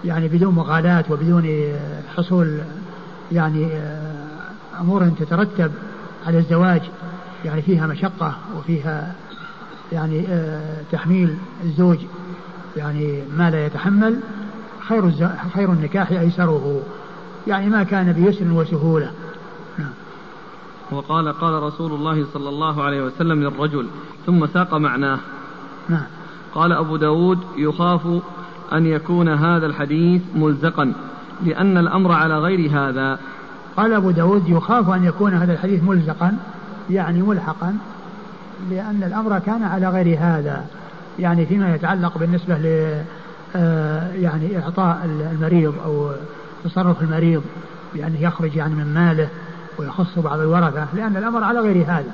يعني 0.05 0.27
بدون 0.27 0.55
مغالاة 0.55 1.03
وبدون 1.09 1.73
حصول 2.15 2.59
يعني 3.31 3.67
أمور 4.79 5.09
تترتب 5.09 5.71
على 6.27 6.37
الزواج 6.37 6.81
يعني 7.45 7.61
فيها 7.61 7.87
مشقة 7.87 8.35
وفيها 8.57 9.15
يعني 9.91 10.27
تحميل 10.91 11.35
الزوج 11.63 11.97
يعني 12.77 13.23
ما 13.37 13.49
لا 13.49 13.65
يتحمل 13.65 14.19
خير 14.87 15.11
خير 15.53 15.73
النكاح 15.73 16.11
أيسره 16.11 16.81
يعني 17.47 17.69
ما 17.69 17.83
كان 17.83 18.11
بيسر 18.11 18.51
وسهولة. 18.51 19.11
وقال 20.91 21.33
قال 21.33 21.63
رسول 21.63 21.91
الله 21.91 22.25
صلى 22.33 22.49
الله 22.49 22.83
عليه 22.83 23.01
وسلم 23.01 23.43
للرجل 23.43 23.87
ثم 24.25 24.45
ساق 24.45 24.73
معناه. 24.73 25.19
نعم. 25.89 26.05
قال 26.55 26.71
أبو 26.73 26.95
داود 26.95 27.39
يخاف 27.57 28.01
أن 28.73 28.85
يكون 28.85 29.29
هذا 29.29 29.65
الحديث 29.65 30.21
ملزقا 30.35 30.93
لأن 31.45 31.77
الأمر 31.77 32.11
على 32.11 32.39
غير 32.39 32.69
هذا. 32.71 33.19
قال 33.77 33.93
أبو 33.93 34.11
داود 34.11 34.49
يخاف 34.49 34.89
أن 34.89 35.05
يكون 35.05 35.33
هذا 35.33 35.53
الحديث 35.53 35.83
ملزقا 35.83 36.37
يعني 36.89 37.21
ملحقا 37.21 37.77
لأن 38.71 39.03
الأمر 39.03 39.39
كان 39.39 39.63
على 39.63 39.89
غير 39.89 40.17
هذا. 40.19 40.65
يعني 41.19 41.45
فيما 41.45 41.75
يتعلق 41.75 42.17
بالنسبة 42.17 42.57
ل 42.57 42.95
آه، 43.55 44.13
يعني 44.13 44.59
إعطاء 44.59 45.05
المريض 45.05 45.73
أو 45.85 46.11
تصرف 46.63 47.01
المريض 47.01 47.43
بأنه 47.93 48.21
يخرج 48.21 48.55
يعني 48.55 48.75
من 48.75 48.93
ماله. 48.93 49.29
ويخص 49.79 50.19
بعض 50.19 50.39
الورثة 50.39 50.87
لأن 50.95 51.17
الأمر 51.17 51.43
على 51.43 51.59
غير 51.59 51.85
هذا 51.87 52.11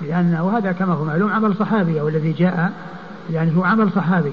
لأن 0.00 0.38
وهذا 0.40 0.72
كما 0.72 0.94
هو 0.94 1.04
معلوم 1.04 1.32
عمل 1.32 1.54
صحابي 1.56 2.00
أو 2.00 2.08
الذي 2.08 2.32
جاء 2.32 2.72
يعني 3.30 3.56
هو 3.56 3.64
عمل 3.64 3.90
صحابي. 3.90 4.32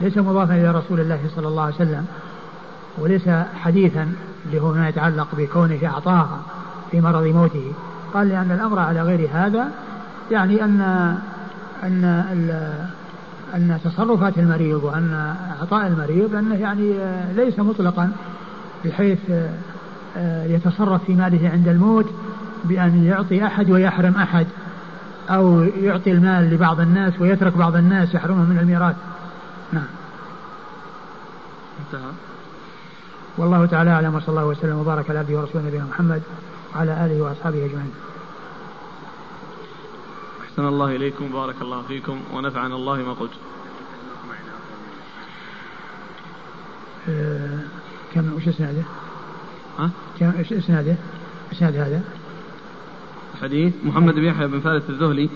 ليس 0.00 0.18
مضافا 0.18 0.54
إلى 0.54 0.70
رسول 0.70 1.00
الله 1.00 1.20
صلى 1.36 1.48
الله 1.48 1.62
عليه 1.62 1.74
وسلم 1.74 2.06
وليس 2.98 3.28
حديثا 3.54 4.12
اللي 4.46 4.60
هو 4.60 4.72
ما 4.72 4.88
يتعلق 4.88 5.28
بكونه 5.36 5.78
أعطاها 5.84 6.40
في 6.90 7.00
مرض 7.00 7.22
موته. 7.22 7.72
قال 8.14 8.28
لأن 8.28 8.50
الأمر 8.50 8.78
على 8.78 9.02
غير 9.02 9.28
هذا 9.32 9.68
يعني 10.30 10.64
أن 10.64 10.80
أن 11.82 12.04
أن 13.54 13.78
تصرفات 13.84 14.38
المريض 14.38 14.84
وأن 14.84 15.34
إعطاء 15.60 15.86
المريض 15.86 16.34
أنه 16.34 16.54
يعني 16.54 16.94
ليس 17.36 17.58
مطلقا 17.58 18.12
بحيث 18.84 19.18
يتصرف 20.46 21.04
في 21.04 21.12
ماله 21.12 21.50
عند 21.50 21.68
الموت 21.68 22.06
بأن 22.64 23.04
يعطي 23.04 23.46
أحد 23.46 23.70
ويحرم 23.70 24.14
أحد 24.14 24.46
أو 25.30 25.62
يعطي 25.62 26.12
المال 26.12 26.50
لبعض 26.54 26.80
الناس 26.80 27.20
ويترك 27.20 27.56
بعض 27.56 27.76
الناس 27.76 28.14
يحرمهم 28.14 28.50
من 28.50 28.58
الميراث. 28.58 28.96
نعم. 29.72 29.86
انتهى. 31.86 32.10
والله 33.38 33.66
تعالى 33.66 33.90
أعلم 33.90 34.14
وصلى 34.14 34.28
الله 34.28 34.46
وسلم 34.46 34.78
وبارك 34.78 35.10
على 35.10 35.18
عبده 35.18 35.38
ورسوله 35.38 35.64
نبينا 35.66 35.84
محمد 35.84 36.22
وعلى 36.74 37.06
آله 37.06 37.22
وأصحابه 37.22 37.64
أجمعين. 37.64 37.92
أحسن 40.44 40.66
الله 40.66 40.96
إليكم 40.96 41.28
بارك 41.28 41.62
الله 41.62 41.82
فيكم 41.82 42.20
ونفعنا 42.34 42.74
الله 42.74 42.96
ما 42.96 43.12
قلت. 43.12 43.32
أه 47.08 47.58
كم 48.14 48.32
وش 48.32 48.48
اسناده؟ 48.48 48.82
ها؟ 49.78 49.90
إيش 50.38 50.52
اسناده؟ 50.52 50.96
اسناد 51.52 51.76
هذا؟ 51.76 52.02
الحديث 53.34 53.74
محمد 53.84 54.14
بن 54.14 54.24
يحيى 54.24 54.46
بن 54.46 54.60
فارس 54.60 54.90
الذهلي 54.90 55.30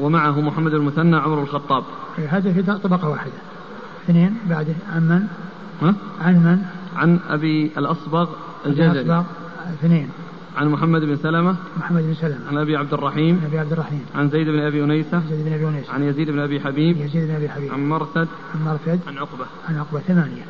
ومعه 0.00 0.40
محمد 0.40 0.74
المثنى 0.74 1.16
عمر 1.16 1.42
الخطاب. 1.42 1.84
إيه، 2.18 2.36
هذا 2.36 2.52
في 2.52 2.62
طبقة 2.62 3.08
واحدة. 3.08 3.32
اثنين 4.04 4.36
بعده 4.50 4.74
عن 4.94 5.08
من؟ 5.08 5.26
ها؟ 5.82 5.94
عن 6.20 6.34
من؟ 6.34 6.62
عن 6.96 7.20
أبي 7.28 7.70
الأصبغ 7.78 8.30
الجزري. 8.66 8.90
الأصبغ 8.90 9.22
اثنين. 9.80 10.08
عن 10.56 10.68
محمد 10.68 11.00
بن 11.00 11.16
سلمة. 11.16 11.56
محمد 11.76 12.02
بن 12.02 12.14
سلمة. 12.14 12.48
عن 12.48 12.58
أبي 12.58 12.76
عبد 12.76 12.92
الرحيم. 12.92 13.40
عن 13.40 13.46
أبي 13.46 13.58
عبد 13.58 13.72
الرحيم. 13.72 14.04
عن 14.14 14.28
زيد 14.28 14.48
بن 14.48 14.58
أبي 14.58 14.84
أنيسة. 14.84 15.22
زيد 15.30 15.44
بن 15.44 15.52
أبي 15.52 15.68
أنيسة. 15.68 15.92
عن 15.92 16.02
يزيد 16.02 16.30
بن 16.30 16.38
أبي 16.38 16.60
حبيب. 16.60 16.96
يزيد 16.96 17.28
بن 17.28 17.34
أبي 17.34 17.48
حبيب. 17.48 17.72
عن 17.72 17.88
مرثد. 17.88 18.28
عن 18.54 18.64
مرثد. 18.64 19.00
عن 19.06 19.18
عقبة. 19.18 19.44
عن 19.68 19.78
عقبة 19.78 20.00
ثمانية. 20.00 20.44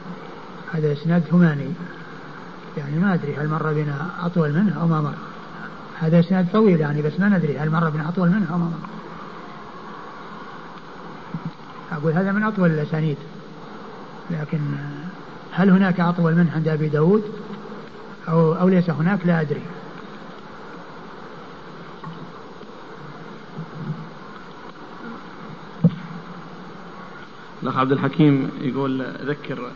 هذا 0.72 0.93
إسناد 0.93 1.22
ثماني. 1.22 1.68
يعني 2.77 2.99
ما 2.99 3.14
أدري 3.14 3.37
هل 3.37 3.49
مر 3.49 3.73
بنا 3.73 4.11
أطول 4.20 4.53
منه 4.53 4.81
أو 4.81 4.87
ما 4.87 5.01
مر. 5.01 5.14
هذا 5.99 6.20
إسناد 6.20 6.47
طويل 6.53 6.81
يعني 6.81 7.03
بس 7.03 7.20
ما 7.20 7.29
ندري 7.29 7.59
هل 7.59 7.70
مر 7.70 7.91
بنا 7.91 8.09
أطول 8.09 8.31
منه 8.31 8.53
أو 8.53 8.59
ما 8.59 8.64
مر. 8.64 8.89
أقول 11.93 12.12
هذا 12.12 12.33
من 12.33 12.43
أطول 12.43 12.70
الأسانيد. 12.70 13.16
لكن 14.31 14.61
هل 15.53 15.70
هناك 15.70 16.01
أطول 16.01 16.35
منه 16.35 16.53
عند 16.53 16.68
أبي 16.68 16.89
داود؟ 16.89 17.23
أو, 18.29 18.53
أو 18.53 18.68
ليس 18.68 18.91
هناك؟ 18.91 19.27
لا 19.27 19.41
أدري. 19.41 19.62
الأخ 27.62 27.77
عبد 27.77 27.93
الحكيم 27.93 28.51
يقول 28.61 29.07
ذكر 29.27 29.70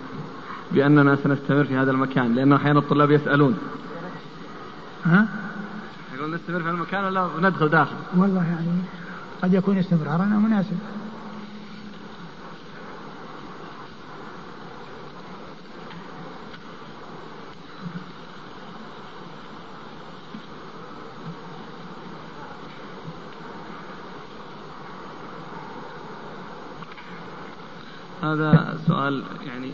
بأننا 0.73 1.17
سنستمر 1.17 1.65
في 1.65 1.77
هذا 1.77 1.91
المكان 1.91 2.35
لأن 2.35 2.53
أحيانا 2.53 2.79
الطلاب 2.79 3.11
يسألون. 3.11 3.59
ها؟ 5.05 5.29
يقول 6.15 6.35
نستمر 6.35 6.63
في 6.63 6.71
المكان 6.71 7.05
ولا 7.05 7.29
ندخل 7.41 7.69
داخل؟ 7.69 7.97
والله 8.17 8.45
يعني 8.45 8.83
قد 9.43 9.55
يكون 9.55 9.79
استمرارنا 9.79 10.39
مناسب. 10.39 10.79
هذا 28.23 28.79
سؤال 28.87 29.23
يعني 29.47 29.73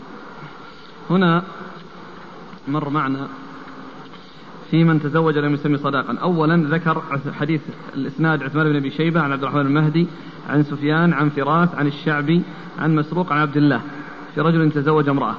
هنا 1.09 1.43
مر 2.67 2.89
معنا 2.89 3.27
في 4.71 4.83
من 4.83 5.01
تزوج 5.01 5.37
لم 5.37 5.53
يسمي 5.53 5.77
صداقا. 5.77 6.17
أولا 6.17 6.69
ذكر 6.69 7.01
حديث 7.39 7.61
الإسناد 7.95 8.43
عثمان 8.43 8.69
بن 8.69 8.75
أبي 8.75 8.89
شيبة 8.89 9.21
عن 9.21 9.31
عبد 9.31 9.43
الرحمن 9.43 9.61
المهدي 9.61 10.07
عن 10.49 10.63
سفيان 10.63 11.13
عن 11.13 11.29
فراس 11.29 11.75
عن 11.75 11.87
الشعبي 11.87 12.41
عن 12.79 12.95
مسروق 12.95 13.31
عن 13.31 13.39
عبد 13.41 13.57
الله 13.57 13.81
في 14.35 14.41
رجل 14.41 14.71
تزوج 14.71 15.09
امرأة. 15.09 15.35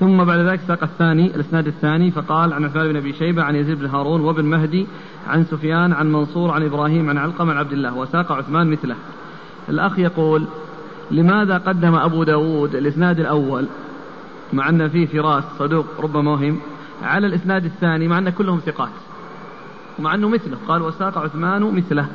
ثم 0.00 0.24
بعد 0.24 0.38
ذلك 0.38 0.60
ساق 0.60 0.82
الثاني 0.82 1.26
الإسناد 1.34 1.66
الثاني 1.66 2.10
فقال 2.10 2.52
عن 2.52 2.64
عثمان 2.64 2.88
بن 2.88 2.96
أبي 2.96 3.12
شيبة 3.12 3.42
عن 3.42 3.56
يزيد 3.56 3.78
بن 3.78 3.86
هارون 3.86 4.20
وابن 4.20 4.44
مهدي 4.44 4.86
عن 5.26 5.44
سفيان 5.44 5.92
عن 5.92 6.12
منصور 6.12 6.50
عن 6.50 6.62
إبراهيم 6.62 7.10
عن 7.10 7.18
علقمة 7.18 7.52
عن 7.52 7.58
عبد 7.58 7.72
الله 7.72 7.96
وساق 7.96 8.32
عثمان 8.32 8.70
مثله. 8.70 8.96
الأخ 9.68 9.98
يقول 9.98 10.44
لماذا 11.10 11.58
قدم 11.58 11.94
أبو 11.94 12.24
داود 12.24 12.74
الإسناد 12.74 13.20
الأول؟ 13.20 13.66
مع 14.52 14.68
أن 14.68 14.88
فيه 14.88 15.06
فراس 15.06 15.44
صدوق 15.58 15.86
ربما 16.00 16.30
وهم 16.30 16.60
على 17.02 17.26
الإسناد 17.26 17.64
الثاني 17.64 18.08
مع 18.08 18.18
أن 18.18 18.30
كلهم 18.30 18.60
ثقات. 18.66 18.92
ومع 19.98 20.14
أنه 20.14 20.28
مثله 20.28 20.58
قال 20.68 20.82
وساق 20.82 21.18
عثمان 21.18 21.62
مثله. 21.62 22.08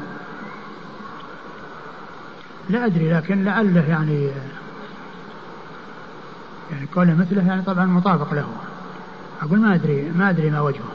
لا 2.69 2.85
أدري 2.85 3.13
لكن 3.13 3.43
لعله 3.43 3.89
يعني 3.89 4.29
يعني 6.71 6.87
كونه 6.93 7.15
مثله 7.15 7.47
يعني 7.47 7.61
طبعا 7.61 7.85
مطابق 7.85 8.33
له. 8.33 8.47
أقول 9.41 9.59
ما 9.59 9.75
أدري 9.75 10.11
ما 10.15 10.29
أدري 10.29 10.49
ما 10.49 10.61
وجهه. 10.61 10.89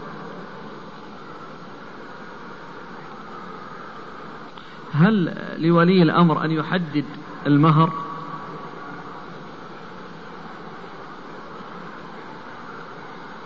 هل 4.93 5.35
لولي 5.59 6.03
الأمر 6.03 6.45
أن 6.45 6.51
يحدد 6.51 7.05
المهر؟ 7.47 8.04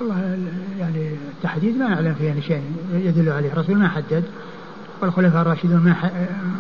والله 0.01 0.39
يعني 0.79 1.11
التحديد 1.37 1.79
ما 1.79 1.89
نعلم 1.89 2.15
فيه 2.15 2.25
يعني 2.25 2.43
شيء 2.43 2.63
يدل 2.93 3.29
عليه. 3.29 3.53
الرسول 3.53 3.77
ما 3.77 3.89
حدد 3.89 4.25
والخلفاء 5.03 5.43
الراشدون 5.43 5.77
ما 5.77 6.11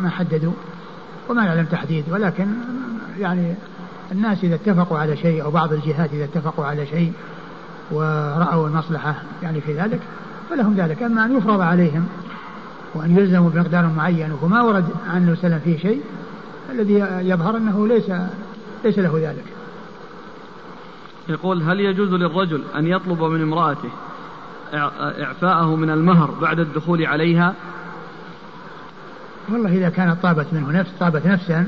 ما 0.03 0.09
حددوا 0.11 0.53
وما 1.29 1.45
نعلم 1.45 1.65
تحديد. 1.65 2.05
ولكن 2.11 2.47
يعني 3.19 3.55
الناس 4.13 4.45
إذا 4.45 4.55
اتفقوا 4.55 4.99
على 4.99 5.17
شيء 5.17 5.43
أو 5.43 5.51
بعض 5.51 5.73
الجهات 5.73 6.11
إذا 6.13 6.25
اتفقوا 6.25 6.65
على 6.65 6.87
شيء 6.87 7.13
ورأوا 7.91 8.69
المصلحة 8.69 9.15
يعني 9.43 9.61
في 9.61 9.73
ذلك 9.73 10.01
فلهم 10.51 10.75
ذلك. 10.75 11.03
أما 11.03 11.25
أن 11.25 11.37
يفرض 11.37 11.61
عليهم 11.61 12.07
وأن 12.95 13.19
يلزموا 13.19 13.51
بمقدار 13.51 13.87
معين 13.97 14.33
وما 14.43 14.63
ورد 14.63 14.89
عن 15.11 15.31
وسلم 15.31 15.61
فيه 15.65 15.79
شيء 15.79 16.03
الذي 16.73 16.95
يظهر 17.29 17.57
أنه 17.57 17.89
ليس 17.89 18.11
ليس 18.85 18.99
له 18.99 19.21
ذلك. 19.23 19.58
يقول 21.29 21.63
هل 21.63 21.81
يجوز 21.81 22.13
للرجل 22.13 22.63
أن 22.77 22.87
يطلب 22.87 23.23
من 23.23 23.43
امرأته 23.43 23.91
إعفاءه 25.23 25.77
من 25.77 25.91
المهر 25.91 26.31
بعد 26.31 26.61
الدخول 26.61 27.07
عليها؟ 27.07 27.55
والله 29.49 29.77
إذا 29.77 29.89
كانت 29.89 30.23
طابت 30.23 30.47
منه 30.53 30.73
نفس 30.73 30.91
طابت 31.01 31.27
نفسا 31.27 31.67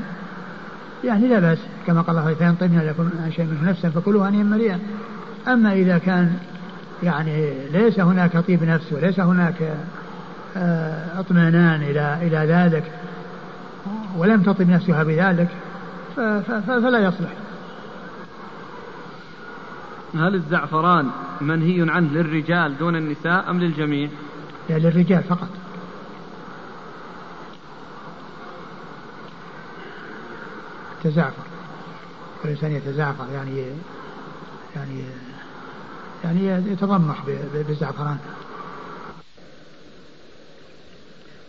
يعني 1.03 1.27
لا 1.27 1.39
بأس 1.39 1.57
كما 1.87 2.01
قال 2.01 2.17
الله 2.17 2.33
فإن 2.33 2.55
طبنا 2.55 2.81
لكم 2.81 3.09
شيء 3.35 3.45
منه 3.45 3.69
نفسا 3.69 3.89
فكلوا 3.89 4.29
هنيئا 4.29 4.43
مريئا. 4.43 4.79
أما 5.47 5.73
إذا 5.73 5.97
كان 5.97 6.35
يعني 7.03 7.53
ليس 7.73 7.99
هناك 7.99 8.37
طيب 8.47 8.63
نفس 8.63 8.93
وليس 8.93 9.19
هناك 9.19 9.73
آه، 10.57 11.19
اطمئنان 11.19 11.81
إلى 11.81 12.17
إلى 12.21 12.37
ذلك 12.37 12.83
ولم 14.17 14.41
تطب 14.41 14.69
نفسها 14.69 15.03
بذلك 15.03 15.47
فلا 16.67 16.99
يصلح. 16.99 17.29
هل 20.15 20.35
الزعفران 20.35 21.11
منهي 21.41 21.91
عنه 21.91 22.13
للرجال 22.13 22.77
دون 22.77 22.95
النساء 22.95 23.49
أم 23.49 23.59
للجميع؟ 23.59 24.09
لا 24.69 24.77
للرجال 24.77 25.23
فقط. 25.23 25.49
تزعفر 31.03 31.43
الإنسان 32.45 32.71
يتزعفر 32.71 33.25
يعني 33.33 33.65
يعني 34.75 35.03
يعني 36.23 36.71
يتضمح 36.71 37.25
بالزعفران. 37.53 38.17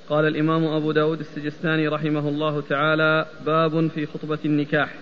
قال 0.09 0.25
الإمام 0.27 0.65
أبو 0.65 0.93
داود 0.93 1.21
السجستاني 1.21 1.89
رحمه 1.89 2.29
الله 2.29 2.61
تعالى 2.61 3.27
باب 3.47 3.89
في 3.95 4.07
خطبة 4.07 4.39
النكاح. 4.45 4.95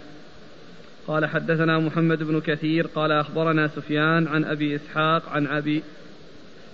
قال 1.06 1.26
حدثنا 1.26 1.78
محمد 1.78 2.22
بن 2.22 2.40
كثير 2.40 2.86
قال 2.86 3.12
أخبرنا 3.12 3.68
سفيان 3.68 4.26
عن 4.26 4.44
أبي 4.44 4.76
إسحاق 4.76 5.28
عن 5.28 5.46
أبي 5.46 5.82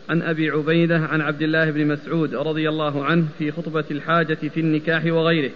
عن 0.08 0.22
أبي 0.22 0.50
عبيدة 0.50 0.98
عن 0.98 1.20
عبد 1.20 1.42
الله 1.42 1.70
بن 1.70 1.86
مسعود 1.86 2.34
رضي 2.34 2.68
الله 2.68 3.04
عنه 3.04 3.26
في 3.38 3.52
خطبة 3.52 3.84
الحاجة 3.90 4.34
في 4.34 4.60
النكاح 4.60 5.04
وغيره. 5.04 5.50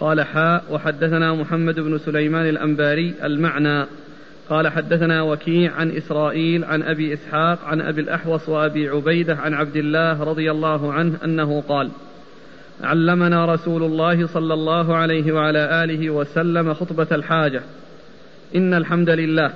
قال 0.00 0.20
حاء 0.20 0.64
وحدثنا 0.70 1.34
محمد 1.34 1.80
بن 1.80 1.98
سليمان 1.98 2.48
الأنباري 2.48 3.14
المعنى. 3.22 3.86
قال 4.48 4.68
حدثنا 4.68 5.22
وكيع 5.22 5.72
عن 5.72 5.90
إسرائيل 5.90 6.64
عن 6.64 6.82
أبي 6.82 7.14
إسحاق 7.14 7.64
عن 7.64 7.80
أبي 7.80 8.00
الأحوص 8.00 8.48
وأبي 8.48 8.88
عبيدة 8.88 9.36
عن 9.36 9.54
عبد 9.54 9.76
الله 9.76 10.22
رضي 10.22 10.50
الله 10.50 10.92
عنه 10.92 11.18
أنه 11.24 11.60
قال 11.60 11.90
علمنا 12.80 13.54
رسول 13.54 13.82
الله 13.82 14.26
صلى 14.26 14.54
الله 14.54 14.96
عليه 14.96 15.32
وعلى 15.32 15.84
آله 15.84 16.10
وسلم 16.10 16.74
خطبة 16.74 17.06
الحاجة. 17.12 17.62
إن 18.56 18.74
الحمد 18.74 19.10
لله 19.10 19.50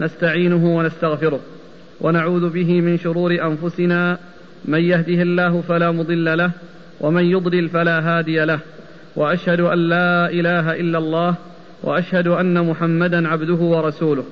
نستعينه 0.00 0.76
ونستغفره 0.76 1.40
ونعوذ 2.00 2.50
به 2.50 2.80
من 2.80 2.98
شرور 2.98 3.32
أنفسنا. 3.32 4.18
من 4.64 4.80
يهده 4.80 5.22
الله 5.22 5.60
فلا 5.60 5.90
مضل 5.90 6.38
له 6.38 6.50
ومن 7.00 7.24
يضلل 7.24 7.68
فلا 7.68 8.00
هادي 8.00 8.44
له. 8.44 8.60
وأشهد 9.16 9.60
أن 9.60 9.78
لا 9.78 10.30
إله 10.30 10.80
إلا 10.80 10.98
الله 10.98 11.34
وأشهد 11.82 12.28
أن 12.28 12.66
محمدا 12.66 13.28
عبده 13.28 13.54
ورسوله. 13.54 14.24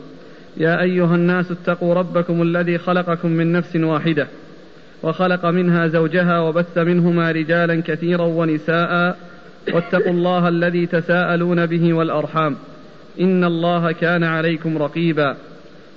يا 0.56 0.80
أيها 0.82 1.14
الناس 1.14 1.50
اتقوا 1.50 1.94
ربكم 1.94 2.42
الذي 2.42 2.78
خلقكم 2.78 3.30
من 3.30 3.52
نفس 3.52 3.76
واحدة. 3.76 4.26
وخلق 5.06 5.46
منها 5.46 5.86
زوجها 5.86 6.40
وبث 6.40 6.78
منهما 6.78 7.32
رجالا 7.32 7.82
كثيرا 7.86 8.24
ونساء 8.24 9.16
واتقوا 9.74 10.12
الله 10.12 10.48
الذي 10.48 10.86
تساءلون 10.86 11.66
به 11.66 11.92
والأرحام. 11.92 12.56
إن 13.20 13.44
الله 13.44 13.92
كان 13.92 14.24
عليكم 14.24 14.78
رقيبا. 14.78 15.36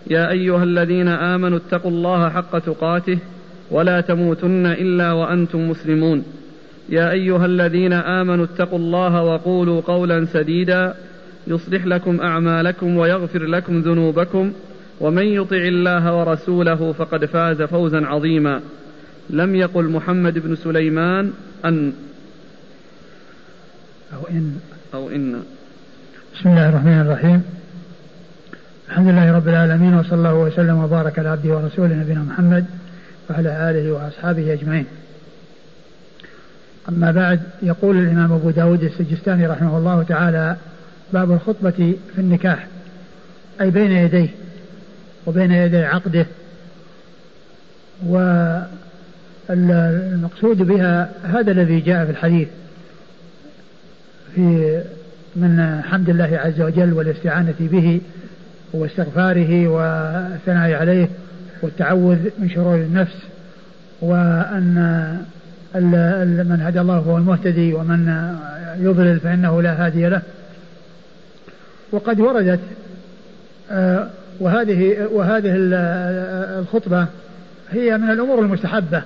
يا 0.08 0.32
أيها 0.32 0.64
الذين 0.64 1.08
آمنوا 1.08 1.58
اتقوا 1.58 1.92
الله 1.92 2.30
حق 2.30 2.60
تقاته 2.60 3.18
ولا 3.72 4.02
تموتن 4.02 4.66
إلا 4.66 5.12
وأنتم 5.12 5.70
مسلمون. 5.70 6.24
يا 6.90 7.12
أيها 7.12 7.46
الذين 7.46 7.94
آمنوا 7.94 8.46
اتقوا 8.46 8.80
الله 8.80 9.24
وقولوا 9.24 9.82
قولا 9.82 10.26
سديدا. 10.26 10.94
يصلح 11.48 11.86
لكم 11.86 12.22
أعمالكم 12.22 12.98
ويغفر 12.98 13.44
لكم 13.44 13.80
ذنوبكم. 13.80 14.52
ومن 15.02 15.24
يطع 15.24 15.58
الله 15.58 16.20
ورسوله 16.20 16.92
فقد 16.92 17.26
فاز 17.26 17.62
فوزا 17.62 18.06
عظيما. 18.06 18.62
لم 19.30 19.56
يقل 19.56 19.84
محمد 19.84 20.40
بن 20.40 20.56
سليمان 20.56 21.34
أن 21.66 21.94
أو 24.14 24.28
إن. 24.30 24.60
أو 24.94 25.10
إن. 25.10 25.44
بسم 26.36 26.50
الله 26.50 26.70
الرحمن 26.70 27.02
الرحيم. 27.02 27.44
الحمد 28.90 29.08
لله 29.08 29.32
رب 29.32 29.48
العالمين 29.48 29.94
وصلى 29.94 30.14
الله 30.14 30.34
وسلم 30.36 30.84
وبارك 30.84 31.20
على 31.20 31.30
عبده 31.30 31.50
ورسوله 31.50 31.96
نبينا 31.96 32.20
محمد 32.20 32.66
وعلى 33.30 33.70
آله 33.70 33.92
وأصحابه 33.92 34.54
أجمعين. 34.54 34.86
أما 36.90 37.12
بعد 37.12 37.40
يقول 37.62 37.98
الإمام 37.98 38.32
أبو 38.34 38.50
داود 38.50 38.84
السجستاني 38.84 39.48
رحمه 39.48 39.78
الله 39.78 40.04
تعالى 40.04 40.56
باب 41.14 41.32
الخطبة 41.32 41.96
في 42.16 42.22
النكاح 42.22 42.68
أي 43.62 43.70
بين 43.70 43.92
يديه 43.92 44.30
وبين 45.26 45.52
يدي 45.52 45.78
عقده 45.86 46.26
والمقصود 49.50 50.58
بها 50.58 51.10
هذا 51.24 51.52
الذي 51.52 51.80
جاء 51.80 52.06
في 52.06 52.12
الحديث 52.12 52.48
في 54.36 54.82
من 55.36 55.82
حمد 55.84 56.10
الله 56.10 56.40
عز 56.44 56.62
وجل 56.62 56.94
والاستعانة 56.94 57.56
به 57.60 58.02
واستغفاره 58.74 59.68
والثناء 59.68 60.74
عليه 60.74 61.10
والتعوذ 61.62 62.18
من 62.40 62.50
شرور 62.50 62.76
النفس 62.76 63.16
وأن 64.02 65.18
من 66.50 66.62
هدى 66.62 66.82
الله 66.82 67.02
فهو 67.02 67.18
المهتدي 67.18 67.74
ومن 67.74 68.34
يضلل 68.80 69.20
فإنه 69.20 69.62
لا 69.62 69.86
هادي 69.86 70.10
له. 70.10 70.22
وقد 71.92 72.20
وردت 72.20 72.60
آه، 73.72 74.08
وهذه 74.40 75.08
وهذه 75.12 75.52
الخطبة 76.60 77.06
هي 77.72 77.98
من 77.98 78.10
الأمور 78.10 78.40
المستحبة. 78.40 79.04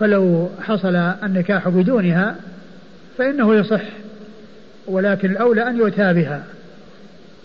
فلو 0.00 0.48
حصل 0.62 0.96
النكاح 0.96 1.68
بدونها 1.68 2.36
فإنه 3.18 3.54
يصح 3.54 3.82
ولكن 4.86 5.30
الأولى 5.30 5.62
أن 5.62 5.76
يؤتى 5.76 6.12
بها 6.12 6.42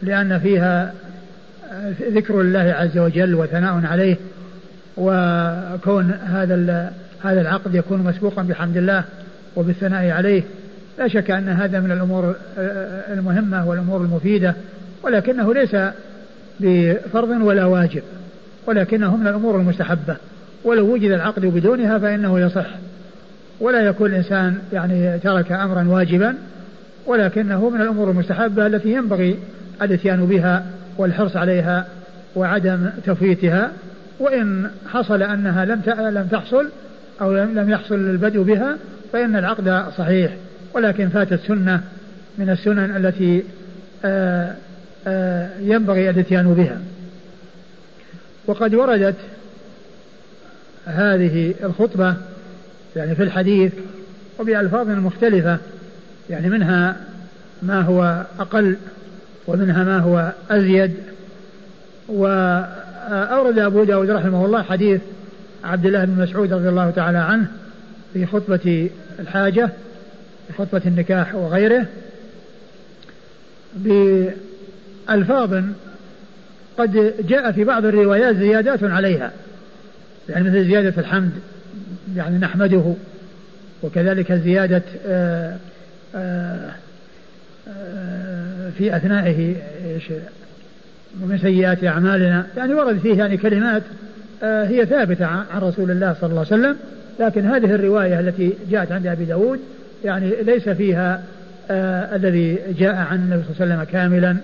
لأن 0.01 0.39
فيها 0.39 0.93
ذكر 2.01 2.41
الله 2.41 2.60
عز 2.60 2.97
وجل 2.97 3.36
وثناء 3.36 3.86
عليه 3.86 4.16
وكون 4.97 6.12
هذا 6.12 6.93
هذا 7.24 7.41
العقد 7.41 7.76
يكون 7.76 7.99
مسبوقا 7.99 8.41
بحمد 8.41 8.78
الله 8.78 9.03
وبالثناء 9.56 10.10
عليه. 10.10 10.43
لا 10.99 11.08
شك 11.08 11.32
أن 11.32 11.49
هذا 11.49 11.80
من 11.80 11.91
الأمور 11.91 12.36
المهمة 13.14 13.68
والأمور 13.70 14.01
المفيدة 14.01 14.56
ولكنه 15.03 15.53
ليس 15.53 15.76
بفرض 16.60 17.41
ولا 17.41 17.66
واجب 17.66 18.03
ولكنه 18.68 19.18
من 19.18 19.28
الأمور 19.28 19.56
المستحبة. 19.56 20.16
ولو 20.66 20.93
وجد 20.93 21.11
العقد 21.11 21.45
بدونها 21.45 21.97
فإنه 21.97 22.39
يصح. 22.39 22.66
ولا 23.59 23.82
يكون 23.82 24.11
الإنسان 24.11 24.57
يعني 24.74 25.20
ترك 25.20 25.51
أمرا 25.51 25.88
واجبا 25.88 26.36
ولكنه 27.05 27.70
من 27.70 27.82
الأمور 27.82 28.11
المستحبة 28.11 28.68
التي 28.68 28.91
ينبغي 28.91 29.39
الإتيان 29.82 30.26
بها 30.26 30.66
والحرص 30.97 31.36
عليها 31.36 31.86
وعدم 32.36 32.89
تفويتها. 33.05 33.72
وإن 34.20 34.70
حصل 34.88 35.24
أنها 35.24 35.66
لم 35.66 35.82
لم 35.88 36.28
تحصل 36.32 36.70
أو 37.22 37.34
لم 37.34 37.70
يحصل 37.70 37.95
البدء 37.95 38.41
بها 38.41 38.78
فإن 39.13 39.36
العقد 39.36 39.84
صحيح. 39.97 40.32
ولكن 40.74 41.09
فاتت 41.09 41.39
سنة 41.47 41.82
من 42.38 42.49
السنن 42.49 43.05
التي 43.05 43.43
آآ 44.05 44.55
آآ 45.07 45.49
ينبغي 45.59 46.09
الإتيان 46.09 46.53
بها. 46.53 46.78
وقد 48.47 48.76
وردت 48.76 49.16
هذه 50.86 51.54
الخطبة 51.64 52.16
يعني 52.96 53.16
في 53.16 53.24
الحديث 53.24 53.72
وبألفاظ 54.40 54.88
مختلفة 54.90 55.58
يعني 56.30 56.50
منها 56.50 56.96
ما 57.62 57.82
هو 57.82 58.26
أقل 58.40 58.76
ومنها 59.48 59.84
ما 59.84 60.00
هو 60.00 60.32
أزيد. 60.50 60.94
وأورد 62.08 63.60
أبو 63.60 63.84
داود 63.84 64.10
رحمه 64.10 64.46
الله 64.46 64.62
حديث 64.62 65.02
عبد 65.64 65.86
الله 65.86 66.06
بن 66.06 66.24
مسعود 66.24 66.54
رضي 66.54 66.70
الله 66.70 66.90
تعالى 66.90 67.18
عنه 67.18 67.48
في 68.14 68.26
خطبة 68.26 68.90
الحاجة 69.20 69.70
في 70.48 70.54
خطبة 70.54 70.82
النكاح 70.86 71.36
وغيره 71.36 71.86
بألفاظ 73.76 75.64
قد 76.78 77.14
جاء 77.28 77.52
في 77.52 77.64
بعض 77.64 77.86
الروايات 77.86 78.36
زيادات 78.36 78.84
عليها. 78.84 79.32
يعني 80.30 80.50
مثل 80.50 80.66
زيادة 80.66 80.94
الحمد 80.98 81.32
يعني 82.16 82.38
نحمده 82.38 82.94
وكذلك 83.84 84.34
زيادة 84.34 84.82
آآ 85.08 85.58
آآ 86.16 86.72
في 88.78 88.96
أثنائه 88.96 89.56
ومن 91.24 91.38
سيئات 91.38 91.84
أعمالنا. 91.84 92.48
يعني 92.58 92.74
ورد 92.74 92.98
فيه 93.00 93.18
يعني 93.18 93.38
كلمات 93.38 93.84
هي 94.44 94.86
ثابتة 94.86 95.26
عن 95.26 95.46
رسول 95.62 95.92
الله 95.92 96.16
صلى 96.22 96.30
الله 96.30 96.46
عليه 96.52 96.62
وسلم 96.62 96.78
لكن 97.20 97.46
هذه 97.46 97.76
الرواية 97.76 98.20
التي 98.20 98.54
جاءت 98.72 98.92
عند 98.92 99.08
أبي 99.08 99.26
داود 99.26 99.60
يعني 100.04 100.34
ليس 100.42 100.70
فيها 100.70 101.24
آه 101.72 102.16
الذي 102.16 102.60
جاء 102.80 102.96
عن 102.96 103.16
النبي 103.16 103.44
صلى 103.44 103.66
الله 103.66 103.76
عليه 103.76 103.84
وسلم 103.84 103.84
كاملا 103.84 104.38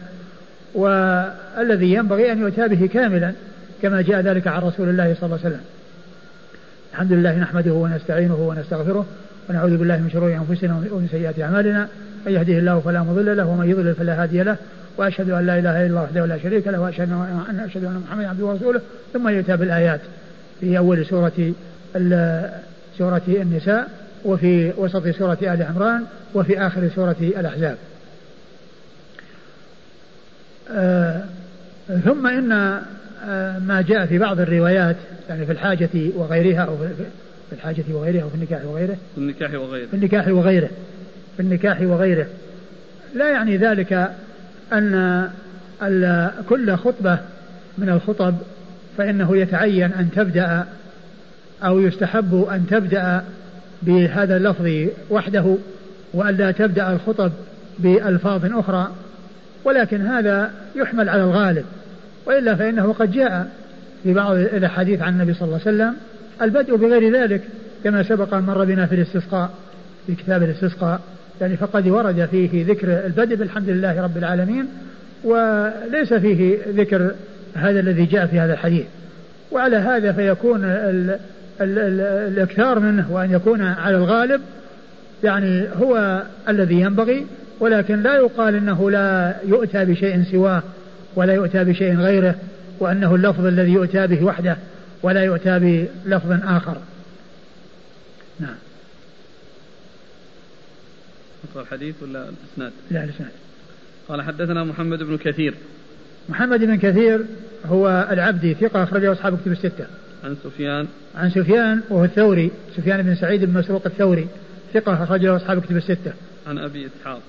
والذي 0.75 1.93
ينبغي 1.93 2.31
أن 2.31 2.39
يؤتى 2.39 2.67
به 2.67 2.87
كاملا. 2.93 3.33
كما 3.81 4.01
جاء 4.01 4.21
ذلك 4.21 4.47
عن 4.47 4.61
رسول 4.61 4.89
الله 4.89 5.13
صلى 5.13 5.23
الله 5.23 5.39
عليه 5.43 5.47
وسلم. 5.47 5.61
الحمد 6.93 7.13
لله 7.13 7.39
نحمده 7.39 7.73
ونستعينه 7.73 8.35
ونستغفره 8.35 9.05
ونعوذ 9.49 9.77
بالله 9.77 9.97
من 9.97 10.09
شرور 10.13 10.33
أنفسنا 10.33 10.75
ومن 10.75 11.07
سيئات 11.11 11.39
أعمالنا. 11.39 11.87
من 12.25 12.31
يهده 12.31 12.53
الله 12.53 12.79
فلا 12.79 13.03
مضل 13.03 13.37
له 13.37 13.45
ومن 13.45 13.69
يضلل 13.69 13.95
فلا 13.95 14.23
هادي 14.23 14.43
له. 14.43 14.55
وأشهد 14.97 15.29
أن 15.29 15.45
لا 15.45 15.59
إله 15.59 15.71
إلا 15.71 15.87
الله 15.87 16.03
وحده 16.03 16.25
لا 16.25 16.37
شريك 16.37 16.67
له 16.67 16.81
وأشهد 16.81 17.11
ان 17.49 17.59
أشهد 17.59 17.83
أن 17.83 18.03
محمدا 18.07 18.29
عبده 18.29 18.45
ورسوله. 18.45 18.81
ثم 19.13 19.29
يؤتى 19.29 19.57
بالايات 19.57 20.01
في 20.59 20.77
أول 20.77 21.05
سورة 21.05 21.53
سورة 22.97 23.21
النساء 23.27 23.89
وفي 24.25 24.73
وسط 24.77 25.07
سورة 25.07 25.37
آل 25.41 25.63
عمران 25.63 26.03
وفي 26.33 26.59
آخر 26.59 26.89
سورة 26.95 27.15
الأحزاب. 27.21 27.77
آه 30.71 31.23
ثم 32.05 32.27
إن 32.27 32.81
ما 33.59 33.83
جاء 33.87 34.05
في 34.05 34.17
بعض 34.17 34.39
الروايات 34.39 34.95
يعني 35.29 35.45
في 35.45 35.51
الحاجة 35.51 35.89
وغيرها 36.15 36.61
أو 36.61 36.77
في 37.49 37.55
الحاجة 37.55 37.83
وغيرها 37.93 38.23
أو 38.23 38.29
في 38.29 38.35
النكاح 38.35 38.65
وغيره. 38.65 38.97
في 39.15 39.17
النكاح 39.17 39.53
وغيره. 39.53 39.87
في 39.87 39.93
النكاح 39.93 40.27
وغيره. 40.27 40.69
في 41.37 41.43
النكاح 41.43 41.81
وغيره. 41.81 42.27
لا 43.15 43.29
يعني 43.29 43.57
ذلك 43.57 44.11
أن 44.73 45.29
كل 46.49 46.75
خطبة 46.75 47.19
من 47.77 47.89
الخطب 47.89 48.35
فإنه 48.97 49.37
يتعين 49.37 49.93
أن 49.93 50.09
تبدأ 50.15 50.65
أو 51.63 51.79
يستحب 51.79 52.47
أن 52.51 52.67
تبدأ 52.69 53.23
بهذا 53.81 54.37
اللفظ 54.37 54.89
وحده 55.09 55.55
وألا 56.13 56.51
تبدأ 56.51 56.91
الخطب 56.91 57.31
بألفاظ 57.79 58.45
أخرى. 58.45 58.91
ولكن 59.63 60.01
هذا 60.01 60.51
يحمل 60.75 61.09
على 61.09 61.23
الغالب. 61.23 61.65
وإلا 62.25 62.55
فإنه 62.55 62.93
قد 62.93 63.11
جاء 63.11 63.47
في 64.03 64.13
بعض 64.13 64.35
الأحاديث 64.35 65.01
عن 65.01 65.13
النبي 65.13 65.33
صلى 65.33 65.45
الله 65.45 65.59
عليه 65.65 65.75
وسلم 65.75 65.95
البدء 66.41 66.75
بغير 66.75 67.13
ذلك 67.13 67.41
كما 67.83 68.03
سبق 68.03 68.33
أن 68.33 68.43
مر 68.43 68.65
بنا 68.65 68.85
في 68.85 68.95
الاستسقاء 68.95 69.49
في 70.07 70.15
كتاب 70.15 70.43
الاستسقاء 70.43 70.99
يعني 71.41 71.57
فقد 71.57 71.87
ورد 71.87 72.27
فيه 72.31 72.65
ذكر 72.65 73.05
البدء 73.05 73.35
بالحمد 73.35 73.69
لله 73.69 74.01
رب 74.01 74.17
العالمين 74.17 74.67
وليس 75.23 76.13
فيه 76.13 76.57
ذكر 76.67 77.11
هذا 77.53 77.79
الذي 77.79 78.05
جاء 78.05 78.25
في 78.25 78.39
هذا 78.39 78.53
الحديث. 78.53 78.85
وعلى 79.51 79.77
هذا 79.77 80.11
فيكون 80.11 80.63
ال 80.63 81.09
ال 81.61 81.79
ال 81.79 82.01
الإكثار 82.33 82.79
منه 82.79 83.11
وأن 83.11 83.31
يكون 83.31 83.61
على 83.61 83.97
الغالب 83.97 84.41
يعني 85.23 85.67
هو 85.81 86.23
الذي 86.49 86.81
ينبغي 86.81 87.25
ولكن 87.59 88.01
لا 88.01 88.15
يقال 88.15 88.55
إنه 88.55 88.91
لا 88.91 89.35
يؤتى 89.47 89.85
بشيء 89.85 90.23
سواه 90.31 90.63
ولا 91.15 91.33
يؤتى 91.33 91.63
بشيء 91.63 91.97
غيره 91.97 92.35
وأنه 92.79 93.15
اللفظ 93.15 93.45
الذي 93.45 93.71
يؤتى 93.71 94.07
به 94.07 94.23
وحده 94.23 94.57
ولا 95.03 95.23
يؤتى 95.23 95.59
بلفظ 95.59 96.31
آخر. 96.31 96.77
نعم. 98.39 98.55
نقرأ 101.49 101.61
الحديث 101.61 101.95
ولا 102.01 102.29
الإسناد؟ 102.29 102.71
لا 102.91 103.03
الإسناد. 103.03 103.31
قال 104.07 104.21
حدثنا 104.21 104.63
محمد 104.63 105.03
بن 105.03 105.17
كثير. 105.17 105.53
محمد 106.29 106.59
بن 106.59 106.77
كثير 106.77 107.25
هو 107.65 108.07
العبدي 108.11 108.53
ثقة 108.53 108.83
أخرجه 108.83 109.11
أصحاب 109.11 109.37
كتب 109.41 109.51
الستة. 109.51 109.85
عن 110.23 110.35
سفيان. 110.43 110.87
عن 111.15 111.29
سفيان 111.29 111.81
وهو 111.89 112.05
الثوري، 112.05 112.51
سفيان 112.77 113.01
بن 113.01 113.15
سعيد 113.15 113.45
بن 113.45 113.59
مسروق 113.59 113.85
الثوري 113.85 114.27
ثقة 114.73 115.03
أخرجه 115.03 115.35
أصحاب 115.35 115.61
كتب 115.61 115.77
الستة. 115.77 116.13
عن 116.47 116.57
أبي 116.57 116.87
إسحاق. 116.87 117.21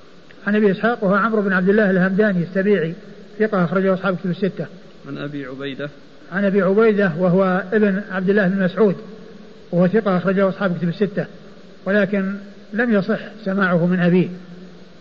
عن 0.47 0.57
أبي 0.57 0.70
إسحاق 0.70 1.05
وهو 1.05 1.14
عمرو 1.14 1.43
بن 1.43 1.53
عبد 1.53 1.68
الله 1.68 1.91
الهمداني 1.91 2.43
السبيعي 2.43 2.95
ثقة 3.39 3.64
أخرجه 3.64 3.95
أصحاب 3.95 4.16
كتب 4.16 4.30
الستة. 4.30 4.66
عن 5.09 5.18
أبي 5.18 5.47
عبيدة. 5.47 5.91
عن 6.33 6.45
أبي 6.45 6.62
عبيدة 6.62 7.12
وهو 7.18 7.62
ابن 7.72 8.03
عبد 8.11 8.30
الله 8.30 8.49
بن 8.49 8.64
مسعود 8.64 8.97
وهو 9.72 9.89
ثقة 9.89 10.16
أخرجه 10.16 10.49
أصحاب 10.49 10.78
كتب 10.78 10.89
الستة. 10.89 11.26
ولكن 11.85 12.35
لم 12.72 12.95
يصح 12.95 13.20
سماعه 13.45 13.87
من 13.87 14.01
أبيه. 14.01 14.28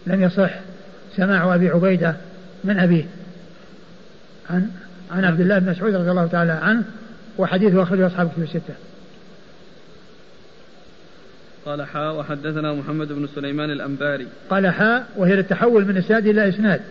لم 0.08 0.24
يصح 0.24 0.52
سماع 1.16 1.56
أبي 1.56 1.70
عبيدة 1.70 2.16
من 2.64 2.80
أبيه. 2.80 3.06
عن 4.50 4.70
عن 5.12 5.26
عبد 5.26 5.42
الله 5.42 5.60
بن 5.60 5.72
مسعود 5.72 5.96
رضي 5.96 6.12
الله 6.12 6.28
تعالى 6.28 6.52
عنه 6.52 6.84
وحديثه 7.38 7.84
أخرجه 7.84 8.08
أصحاب 8.08 8.32
كتب 8.32 8.44
الستة. 8.44 8.74
قال 11.66 11.84
حاء 11.84 12.16
وحدثنا 12.16 12.74
محمد 12.74 13.08
بن 13.08 13.28
سليمان 13.36 13.72
الأنباري. 13.72 14.28
قال 14.50 14.68
حاء 14.68 15.08
وهي 15.16 15.36
للتحول 15.36 15.86
من 15.86 15.98
إسناد 15.98 16.28
إلى 16.28 16.50
إسناد. 16.50 16.82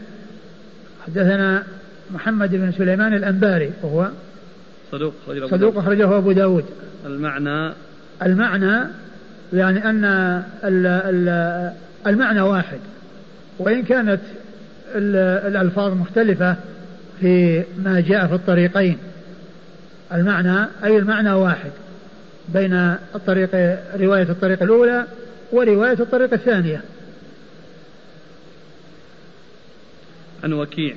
حدثنا 1.07 1.63
محمد 2.11 2.51
بن 2.51 2.73
سليمان 2.73 3.15
الأنباري 3.15 3.71
وهو 3.83 4.09
صدوق 4.93 5.15
أخرجه 5.27 5.47
صدوق 5.47 5.79
أخرجه 5.79 6.19
أبو 6.19 6.33
داود. 6.33 6.65
المعنى 7.07 7.73
المعنى 8.23 8.87
يعني 9.53 9.85
أن 9.85 10.05
ال 10.65 10.87
ال 10.87 11.73
المعنى 12.07 12.41
واحد 12.41 12.79
وإن 13.59 13.83
كانت 13.83 14.21
الألفاظ 14.95 15.93
مختلفة 15.93 16.57
في 17.21 17.63
ما 17.79 18.01
جاء 18.01 18.27
في 18.27 18.35
الطريقين. 18.35 18.99
المعنى 20.13 20.67
أي 20.85 20.99
المعنى 20.99 21.33
واحد 21.33 21.71
بين 22.49 22.75
الطريق 23.15 23.79
رواية 23.97 24.23
الطريق 24.23 24.63
الأولى 24.63 25.05
ورواية 25.53 26.01
الطريق 26.01 26.33
الثانية. 26.33 26.83
عن 30.45 30.53
وكيع. 30.53 30.95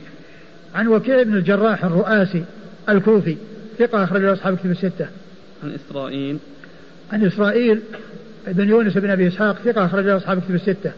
عن 0.76 0.88
وكيع 0.88 1.24
بن 1.24 1.34
الجراح 1.38 1.86
الرؤاسي 1.86 2.44
الكوفي 2.90 3.38
ثقة 3.80 4.04
أخرج 4.04 4.24
أصحاب 4.24 4.58
كتب 4.58 4.72
الستة. 4.72 5.08
عن 5.64 5.76
إسرائيل. 5.76 6.38
عن 7.14 7.26
إسرائيل 7.26 7.82
بن 8.48 8.70
يونس 8.70 8.98
بن 8.98 9.10
أبي 9.10 9.28
إسحاق 9.28 9.56
ثقة 9.56 9.86
أخرج 9.86 10.08
أصحاب 10.08 10.42
كتب 10.42 10.56
الستة. 10.56 10.92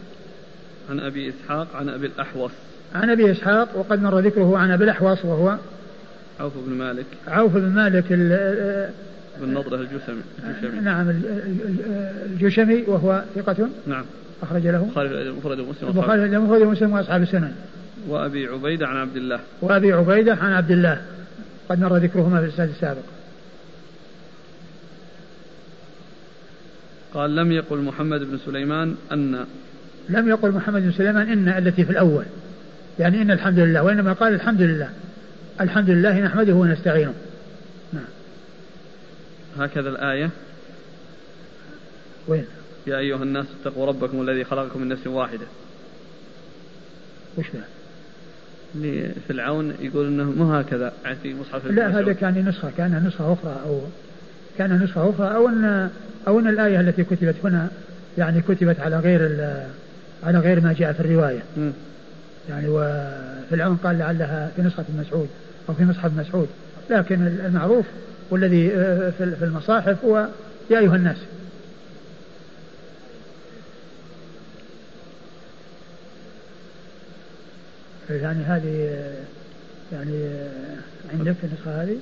عن 0.89 0.99
أبي 0.99 1.29
إسحاق 1.29 1.75
عن 1.75 1.89
أبي 1.89 2.07
الأحوص. 2.07 2.51
عن 2.95 3.09
أبي 3.09 3.31
إسحاق 3.31 3.77
وقد 3.77 4.01
مر 4.01 4.19
ذكره 4.19 4.57
عن 4.57 4.71
أبي 4.71 4.83
الأحوص 4.83 5.25
وهو 5.25 5.57
عوف 6.39 6.53
بن 6.67 6.73
مالك. 6.73 7.05
عوف 7.27 7.53
بن 7.53 7.69
مالك 7.69 8.03
بن 9.41 9.53
نضرة 9.53 9.75
الجشمي 9.75 10.21
نعم 10.81 11.21
الجشمي 12.31 12.83
وهو 12.87 13.23
ثقة 13.35 13.69
نعم. 13.87 14.05
أخرج 14.43 14.67
له. 14.67 14.83
البخاري 14.83 15.21
المفرد 15.21 15.59
ومسلم 15.59 15.89
البخاري 15.89 16.25
المفرد 16.25 16.61
ومسلم 16.61 16.93
وأصحاب 16.93 17.21
السنن. 17.21 17.53
وأبي 18.07 18.47
عبيدة 18.47 18.87
عن 18.87 18.97
عبد 18.97 19.15
الله. 19.15 19.39
وأبي 19.61 19.93
عبيدة 19.93 20.33
عن 20.35 20.51
عبد 20.51 20.71
الله. 20.71 21.01
قد 21.69 21.79
مر 21.79 21.97
ذكرهما 21.97 22.39
في 22.39 22.45
الإسناد 22.45 22.69
السابق 22.69 23.01
قال 27.13 27.35
لم 27.35 27.51
يقل 27.51 27.77
محمد 27.77 28.23
بن 28.23 28.37
سليمان 28.45 28.95
أن 29.11 29.45
لم 30.09 30.29
يقل 30.29 30.51
محمد 30.51 30.81
بن 30.81 30.91
سليمان 30.91 31.29
إن 31.29 31.49
التي 31.49 31.85
في 31.85 31.91
الأول. 31.91 32.25
يعني 32.99 33.21
إن 33.21 33.31
الحمد 33.31 33.59
لله 33.59 33.83
وإنما 33.83 34.13
قال 34.13 34.33
الحمد 34.33 34.61
لله. 34.61 34.89
الحمد 35.61 35.89
لله 35.89 36.19
نحمده 36.19 36.53
ونستعينه. 36.53 37.13
نعم. 37.93 38.03
هكذا 39.57 39.89
الآية. 39.89 40.29
وين؟ 42.27 42.45
يا 42.87 42.97
أيها 42.97 43.23
الناس 43.23 43.45
اتقوا 43.61 43.85
ربكم 43.85 44.21
الذي 44.21 44.43
خلقكم 44.43 44.81
من 44.81 44.87
نفس 44.87 45.07
واحدة. 45.07 45.45
وش 47.37 47.45
ذا؟ 47.53 47.63
لفرعون 48.75 49.73
يقول 49.79 50.07
إنه 50.07 50.23
مو 50.23 50.53
هكذا 50.53 50.93
يعني 51.05 51.17
في 51.23 51.35
مصحف 51.35 51.65
لا 51.65 51.99
هذا 51.99 52.13
كان 52.13 52.45
نسخة 52.49 52.71
كان 52.77 53.03
نسخة 53.07 53.33
أخرى 53.33 53.55
أو 53.65 53.79
كان 54.57 54.83
نسخة 54.83 55.09
أخرى 55.09 55.35
أو 55.35 55.49
أن 55.49 55.89
أو 56.27 56.39
أن 56.39 56.47
الآية 56.47 56.79
التي 56.79 57.03
كتبت 57.03 57.35
هنا 57.43 57.67
يعني 58.17 58.41
كتبت 58.41 58.79
على 58.79 58.99
غير 58.99 59.49
على 60.23 60.39
غير 60.39 60.61
ما 60.61 60.73
جاء 60.73 60.93
في 60.93 60.99
الرواية. 60.99 61.43
م. 61.57 61.71
يعني 62.49 62.67
وفرعون 62.69 63.75
قال 63.83 63.97
لعلها 63.99 64.51
في 64.55 64.61
نسخة 64.61 64.85
مسعود 64.99 65.27
أو 65.69 65.73
في 65.73 65.85
مصحف 65.85 66.11
مسعود. 66.17 66.47
لكن 66.89 67.27
المعروف 67.45 67.85
والذي 68.29 68.71
آه، 68.75 69.09
في 69.09 69.45
المصاحف 69.45 70.05
هو 70.05 70.27
يا 70.69 70.79
أيها 70.79 70.95
الناس 70.95 71.17
يعني 78.09 78.43
هذه 78.43 79.03
يعني 79.93 80.29
عندك 81.13 81.31
في 81.31 81.43
النسخة 81.43 81.83
هذه 81.83 81.97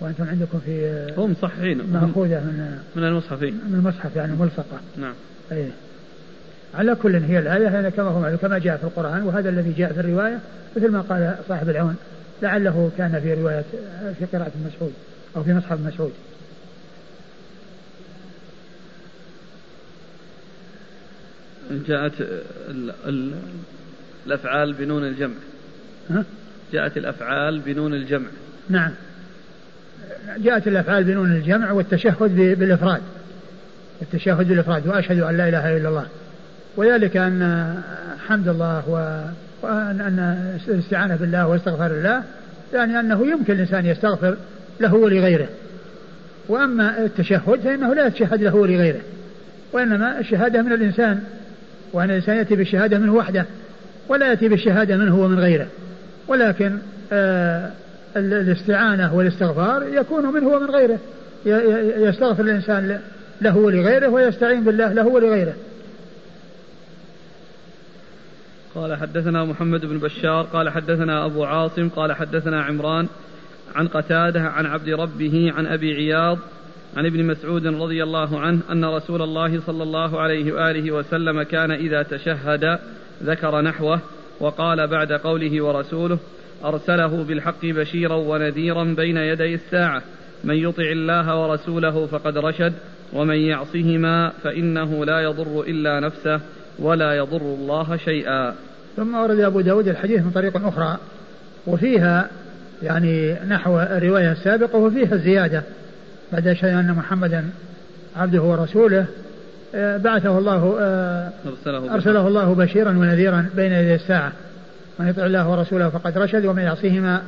وأنتم 0.00 0.24
عندكم 0.24 0.58
في 0.58 1.06
هم 1.16 1.34
صحيحين 1.42 1.78
مأخوذة 1.92 2.40
من 2.40 2.78
من 2.96 3.04
المصحفين. 3.04 3.60
من 3.68 3.74
المصحف 3.74 4.16
يعني 4.16 4.32
ملصقة. 4.36 4.80
نعم. 4.96 5.14
أي 5.52 5.68
على 6.74 6.94
كل 6.94 7.16
هي 7.16 7.38
الآية 7.38 7.80
هذا 7.80 7.90
كما 7.90 8.08
هو 8.08 8.36
كما 8.36 8.58
جاء 8.58 8.76
في 8.76 8.84
القرآن 8.84 9.22
وهذا 9.22 9.48
الذي 9.48 9.72
جاء 9.72 9.92
في 9.92 10.00
الرواية 10.00 10.38
مثل 10.76 10.90
ما 10.90 11.00
قال 11.00 11.36
صاحب 11.48 11.68
العون 11.68 11.96
لعله 12.42 12.90
كان 12.98 13.20
في 13.20 13.34
رواية 13.34 13.64
في 14.18 14.24
قراءة 14.32 14.52
مسعود 14.66 14.92
أو 15.36 15.42
في 15.42 15.54
مصحف 15.54 15.80
مسعود. 15.80 16.12
جاءت 21.70 22.20
ال 22.20 22.92
ال 23.06 23.34
الأفعال 24.26 24.72
بنون 24.72 25.04
الجمع. 25.04 25.34
ها؟ 26.10 26.24
جاءت 26.72 26.96
الأفعال 26.96 27.60
بنون 27.60 27.94
الجمع. 27.94 28.26
نعم. 28.68 28.90
جاءت 30.38 30.68
الأفعال 30.68 31.04
بنون 31.04 31.32
الجمع 31.32 31.72
والتشهد 31.72 32.36
بالإفراد. 32.58 33.00
التشهد 34.02 34.48
بالإفراد. 34.48 34.86
وأشهد 34.86 35.20
أن 35.20 35.36
لا 35.36 35.48
إله 35.48 35.76
إلا 35.76 35.88
الله. 35.88 36.06
وذلك 36.76 37.16
أن 37.16 37.74
حمد 38.28 38.48
الله 38.48 38.82
وأن 39.62 40.36
الاستعانة 40.68 41.16
بالله 41.16 41.46
واستغفار 41.46 41.90
الله 41.90 42.22
يعني 42.74 43.00
أنه 43.00 43.26
يمكن 43.26 43.52
الإنسان 43.52 43.86
يستغفر 43.86 44.36
له 44.80 44.94
ولغيره. 44.94 45.48
وأما 46.48 47.04
التشهد 47.04 47.60
فإنه 47.60 47.94
لا 47.94 48.06
يتشهد 48.06 48.42
له 48.42 48.54
ولغيره. 48.54 49.00
وإنما 49.72 50.20
الشهادة 50.20 50.62
من 50.62 50.72
الإنسان. 50.72 51.24
وأن 51.92 52.10
الإنسان 52.10 52.36
يأتي 52.36 52.56
بالشهادة 52.56 52.98
منه 52.98 53.14
وحده. 53.14 53.44
ولا 54.08 54.28
يأتي 54.28 54.48
بالشهادة 54.48 54.96
منه 54.96 55.20
ومن 55.20 55.38
غيره. 55.38 55.66
ولكن 56.28 56.78
آه 57.12 57.70
الاستعانة 58.16 59.14
والاستغفار 59.14 59.82
يكون 59.82 60.26
منه 60.32 60.48
ومن 60.48 60.70
غيره. 60.70 60.98
يستغفر 62.08 62.42
الإنسان 62.42 63.00
له 63.40 63.56
ولغيره 63.56 64.08
ويستعين 64.08 64.64
بالله 64.64 64.92
له 64.92 65.06
ولغيره. 65.06 65.54
قال 68.74 68.96
حدثنا 68.96 69.44
محمد 69.44 69.86
بن 69.86 69.98
بشار 69.98 70.42
قال 70.42 70.68
حدثنا 70.68 71.26
أبو 71.26 71.44
عاصم 71.44 71.88
قال 71.88 72.12
حدثنا 72.12 72.62
عمران 72.62 73.08
عن 73.74 73.88
قتادة 73.88 74.40
عن 74.40 74.66
عبد 74.66 74.88
ربه 74.88 75.52
عن 75.56 75.66
أبي 75.66 75.94
عياض 75.94 76.38
عن 76.96 77.06
ابن 77.06 77.24
مسعود 77.24 77.66
رضي 77.66 78.02
الله 78.02 78.40
عنه 78.40 78.60
أن 78.72 78.84
رسول 78.84 79.22
الله 79.22 79.60
صلى 79.66 79.82
الله 79.82 80.20
عليه 80.20 80.52
وآله 80.52 80.92
وسلم 80.92 81.42
كان 81.42 81.70
إذا 81.70 82.02
تشهد 82.02 82.78
ذكر 83.22 83.60
نحوه 83.60 84.00
وقال 84.40 84.86
بعد 84.86 85.12
قوله 85.12 85.64
ورسوله 85.64 86.18
أرسله 86.64 87.24
بالحق 87.24 87.66
بشيرا 87.66 88.14
ونذيرا 88.14 88.84
بين 88.84 89.16
يدي 89.16 89.54
الساعة. 89.54 90.02
من 90.44 90.54
يطع 90.54 90.82
الله 90.82 91.42
ورسوله 91.42 92.06
فقد 92.06 92.38
رشد 92.38 92.72
ومن 93.12 93.36
يعصهما 93.36 94.32
فإنه 94.42 95.04
لا 95.04 95.20
يضر 95.20 95.60
إلا 95.60 96.00
نفسه 96.00 96.40
ولا 96.78 97.14
يضر 97.14 97.40
الله 97.40 97.96
شيئا. 97.96 98.54
ثم 98.96 99.14
ورد 99.14 99.40
أبو 99.40 99.60
داود 99.60 99.88
الحديث 99.88 100.20
من 100.22 100.30
طريق 100.30 100.66
أخرى 100.66 100.98
وفيها 101.66 102.28
يعني 102.82 103.34
نحو 103.48 103.80
الرواية 103.80 104.32
السابقة 104.32 104.78
وفيها 104.78 105.16
زيادة 105.16 105.62
بعد 106.32 106.52
شيء 106.52 106.80
أن 106.80 106.94
محمدا 106.98 107.44
عبده 108.16 108.42
ورسوله 108.42 109.06
بعثه 109.74 110.38
الله 110.38 110.76
آه، 110.80 111.30
أرسله, 111.46 111.94
أرسله 111.94 112.28
الله 112.28 112.54
بشيرا 112.54 112.90
ونذيرا 112.90 113.48
بين 113.56 113.72
يدي 113.72 113.94
الساعة. 113.94 114.32
من 114.98 115.08
يطع 115.08 115.26
الله 115.26 115.48
ورسوله 115.48 115.88
فقد 115.88 116.18
رشد 116.18 116.44
ومن 116.44 116.62
يعصيهما 116.62 117.22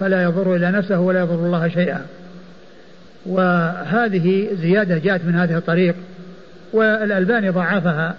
فلا 0.00 0.22
يضر 0.22 0.56
إلا 0.56 0.70
نفسه 0.70 1.00
ولا 1.00 1.20
يضر 1.20 1.34
الله 1.34 1.68
شيئا. 1.68 2.06
وهذه 3.26 4.48
زيادة 4.60 4.98
جاءت 4.98 5.24
من 5.24 5.34
هذه 5.34 5.56
الطريق 5.56 5.94
والألباني 6.72 7.50
ضعفها 7.50 8.14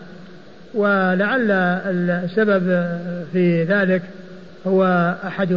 ولعل 0.74 1.52
السبب 1.52 2.90
في 3.34 3.64
ذلك 3.64 4.02
هو 4.68 5.16
أحد 5.28 5.54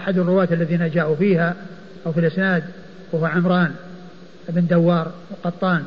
أحد 0.00 0.18
الرواة 0.18 0.48
الذين 0.50 0.90
جاءوا 0.90 1.16
فيها 1.16 1.54
أو 2.06 2.12
في 2.12 2.20
الإسناد 2.20 2.62
وهو 3.12 3.26
عمران 3.26 3.70
بن 4.48 4.66
دوار 4.66 5.10
القطان 5.30 5.82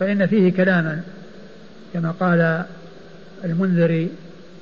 فإن 0.00 0.26
فيه 0.26 0.52
كلاما 0.52 1.02
كما 1.94 2.10
قال 2.10 2.64
المنذري 3.44 4.10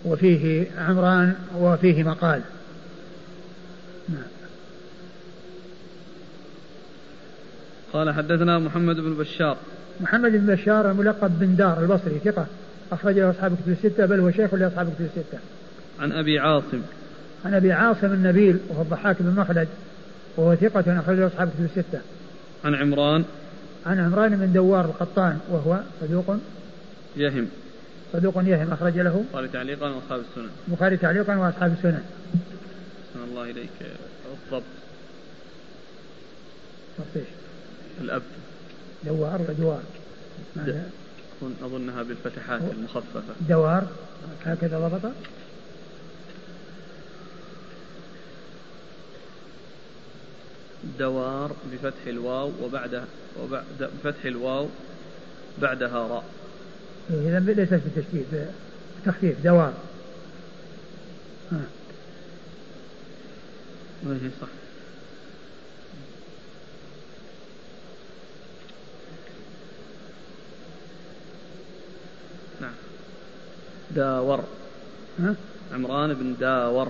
وفيه 0.05 0.67
عمران 0.79 1.35
وفيه 1.59 2.03
مقال 2.03 2.41
نعم 4.09 4.23
قال 7.93 8.15
حدثنا 8.15 8.59
محمد 8.59 8.97
بن 8.97 9.15
بشار 9.15 9.57
محمد 10.01 10.33
بن 10.33 10.55
بشار 10.55 10.91
الملقب 10.91 11.39
بن 11.39 11.57
دار 11.57 11.81
البصري 11.81 12.19
ثقة 12.25 12.47
أخرج 12.93 13.19
له 13.19 13.31
أصحاب 13.31 13.57
كتب 13.57 13.73
الستة 13.73 14.07
بل 14.07 14.21
هو 14.21 14.31
شيخ 14.31 14.55
لأصحاب 14.55 14.87
كتب 14.95 15.05
الستة. 15.05 15.39
عن 16.01 16.13
أبي 16.13 16.39
عاصم. 16.39 16.81
عن 17.45 17.55
أبي 17.55 17.73
عاصم 17.73 18.13
النبيل 18.13 18.59
وهو 18.69 18.83
الضحاك 18.83 19.17
بن 19.21 19.41
مخلد 19.41 19.69
وهو 20.37 20.55
ثقة 20.55 21.01
أخرج 21.01 21.19
له 21.19 21.27
أصحاب 21.27 21.49
كتب 21.49 21.65
الستة. 21.65 22.01
عن 22.65 22.75
عمران. 22.75 23.25
عن 23.87 24.01
عمران 24.01 24.37
بن 24.37 24.53
دوار 24.53 24.85
القطان 24.85 25.39
وهو 25.49 25.81
صدوق 26.01 26.37
يهم. 27.17 27.49
صدوق 28.13 28.35
يهم 28.39 28.73
أخرج 28.73 28.99
له. 28.99 29.25
البخاري 29.25 29.49
تعليقا 29.49 29.89
وأصحاب 29.89 30.21
السنن. 30.21 30.51
البخاري 30.69 30.97
تعليقا 30.97 31.37
وأصحاب 31.37 31.73
السنن. 31.73 32.05
أحسن 33.09 33.31
الله 33.31 33.43
إليك 33.51 33.71
الضبط. 34.33 34.63
ضبط 36.99 37.17
إيش؟ 37.17 37.27
الأب. 38.01 38.23
دوار 39.05 39.41
دوار؟ 39.59 39.83
أظنها 41.63 42.03
بالفتحات 42.03 42.61
المخففة 42.79 43.23
دوار 43.49 43.87
هكذا 44.45 44.79
ضبط 44.79 45.13
دوار 50.99 51.53
بفتح 51.73 52.07
الواو 52.07 52.53
وبعدها 52.63 53.05
وبعد 53.43 53.65
بفتح 54.05 54.25
الواو 54.25 54.69
بعدها 55.59 56.09
راء. 56.09 56.25
إذا 57.11 57.39
ليست 57.39 57.81
بالتشديد 57.85 58.47
تخفيف 59.07 59.45
دوار. 59.45 59.73
ها. 61.53 61.61
صح 64.41 64.49
داور. 73.91 74.45
ها؟ 75.21 75.35
عمران 75.73 76.15
بن 76.15 76.35
داور. 76.41 76.89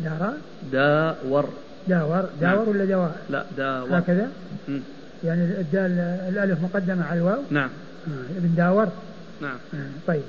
دارا 0.00 0.38
داور. 0.72 1.48
داور 1.88 2.28
داور 2.40 2.64
نعم. 2.64 2.68
ولا 2.68 2.84
دوار؟ 2.84 3.14
لا 3.30 3.44
داور 3.56 3.98
هكذا؟ 3.98 4.28
م. 4.68 4.78
يعني 5.24 5.42
الدال 5.44 5.90
الألف 6.28 6.62
مقدمة 6.62 7.04
على 7.04 7.18
الواو؟ 7.20 7.42
نعم 7.50 7.70
آه. 8.08 8.38
ابن 8.38 8.54
داور؟ 8.56 8.88
نعم 9.42 9.56
آه. 9.74 9.78
طيب 10.06 10.22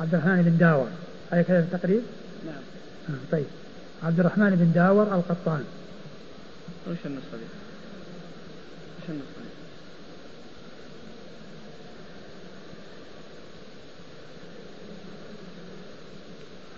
عبد 0.00 0.14
الرحمن 0.14 0.42
بن 0.42 0.58
داور 0.58 0.88
هذا 1.30 1.42
كذا 1.42 1.58
التقريب؟ 1.58 2.02
نعم 2.46 2.62
آه. 3.08 3.20
طيب 3.32 3.46
عبد 4.02 4.20
الرحمن 4.20 4.50
بن 4.50 4.72
داور 4.74 5.02
القطان 5.02 5.64
وش 6.90 6.96
النسخه 7.06 7.36
دي؟ 7.36 7.46
وش 8.98 9.08
النسخه 9.10 9.40
دي؟ 9.40 9.50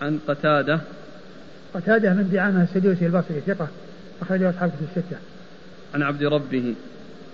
عن 0.01 0.19
قتادة 0.27 0.79
قتادة 1.73 2.13
من 2.13 2.29
دعامة 2.33 2.63
السدوسي 2.63 3.05
البصري 3.05 3.41
ثقة 3.47 3.67
أخرجه 4.21 4.49
أصحاب 4.49 4.69
في 4.69 4.99
الستة. 4.99 5.17
عن 5.93 6.01
عبد 6.01 6.23
ربه. 6.23 6.75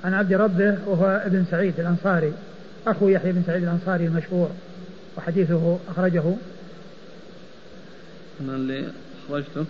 عن 0.03 0.13
عبد 0.13 0.33
ربه 0.33 0.77
وهو 0.87 1.21
ابن 1.25 1.45
سعيد 1.51 1.79
الأنصاري. 1.79 2.33
أخو 2.87 3.07
يحيى 3.07 3.31
بن 3.31 3.43
سعيد 3.47 3.63
الأنصاري 3.63 4.05
المشهور 4.05 4.51
وحديثه 5.17 5.79
أخرجه. 5.89 6.23
أنا 8.41 8.55
اللي 8.55 8.91
أخرجته 9.25 9.65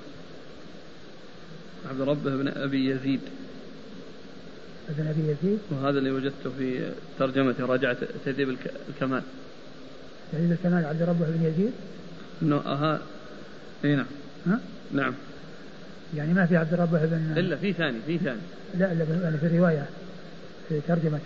عبد 1.90 2.02
ربه 2.02 2.36
بن 2.36 2.48
أبي 2.48 2.90
يزيد. 2.90 3.20
ابن 4.90 5.08
أبي 5.08 5.22
يزيد. 5.22 5.60
وهذا 5.72 6.00
اللي 6.00 6.12
وجدته 6.12 6.50
في 6.58 6.92
ترجمته 7.20 7.66
راجعة 7.66 7.98
تهذيب 8.26 8.58
الكمال. 8.90 9.24
تهذيب 10.32 10.52
الكمال 10.52 10.86
عبد 10.86 11.02
ربه 11.02 11.26
بن 11.26 11.46
يزيد؟ 11.46 11.72
إنه 12.42 12.56
أها 12.56 13.02
إي 13.86 13.96
نعم. 13.96 14.06
ها؟ 14.48 14.60
نعم. 14.92 15.14
يعني 16.14 16.34
ما 16.34 16.46
في 16.46 16.58
عبد 16.58 16.74
ربه 16.74 17.06
بن 17.06 17.34
الا 17.38 17.56
في 17.56 17.74
ثاني 17.74 17.98
في 18.08 18.18
ثاني. 18.18 18.40
لا 18.78 18.94
لا 18.94 19.06
يعني 19.24 19.38
في 19.38 19.46
الروايه 19.46 19.86
في 20.70 20.82
ترجمه 20.88 21.20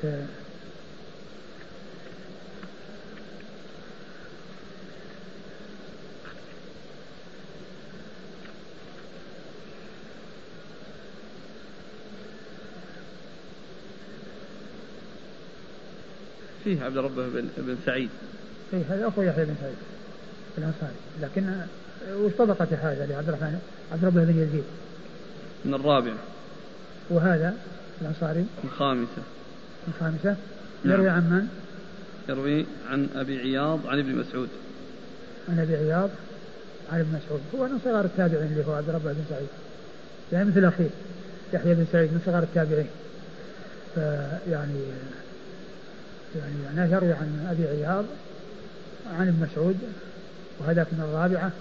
فيه 16.63 16.83
عبد 16.83 16.97
ربه 16.97 17.27
بن, 17.27 17.49
بن 17.57 17.77
سعيد. 17.85 18.09
اي 18.73 18.83
هذا 18.89 19.07
أخو 19.07 19.21
يحيى 19.21 19.45
بن 19.45 19.55
سعيد 19.61 19.75
الأنصاري. 20.57 20.95
لكن 21.21 21.61
وش 22.13 22.31
طبقة 22.37 22.67
هذا 22.81 23.05
لعبد 23.09 23.27
الرحمن؟ 23.27 23.59
عبد 23.91 24.05
ربه 24.05 24.23
بن 24.23 24.41
يزيد. 24.41 24.63
من 25.65 25.73
الرابع. 25.73 26.13
وهذا 27.09 27.53
الأنصاري. 28.01 28.45
الخامسة 28.63 29.21
الخامسة 29.87 30.35
نعم. 30.83 30.93
يروي 30.93 31.09
عن 31.09 31.29
من؟ 31.29 31.47
يروي 32.29 32.65
عن 32.89 33.09
أبي 33.15 33.39
عياض 33.39 33.87
عن 33.87 33.99
ابن 33.99 34.15
مسعود. 34.15 34.49
عن 35.49 35.59
أبي 35.59 35.75
عياض 35.75 36.09
عن 36.91 36.99
ابن 36.99 37.09
مسعود. 37.09 37.41
هو 37.55 37.67
من 37.67 37.79
صغار 37.85 38.05
التابعين 38.05 38.51
اللي 38.51 38.65
هو 38.67 38.73
عبد 38.73 38.89
ربه 38.89 39.13
بن 39.13 39.23
سعيد. 39.29 39.47
يعني 40.33 40.49
مثل 40.49 40.65
أخيه 40.65 40.89
يحيى 41.53 41.73
بن 41.73 41.85
سعيد 41.91 42.13
من 42.13 42.21
صغار 42.25 42.43
التابعين. 42.43 42.87
فيعني 43.95 44.79
يعني 46.35 46.53
معناه 46.65 46.95
يروي 46.95 47.13
عن 47.13 47.47
أبي 47.51 47.67
عياض 47.67 48.05
عن 49.19 49.27
ابن 49.27 49.47
مسعود 49.51 49.77
وهذاك 50.59 50.87
من 50.91 51.03
الرابعة. 51.09 51.51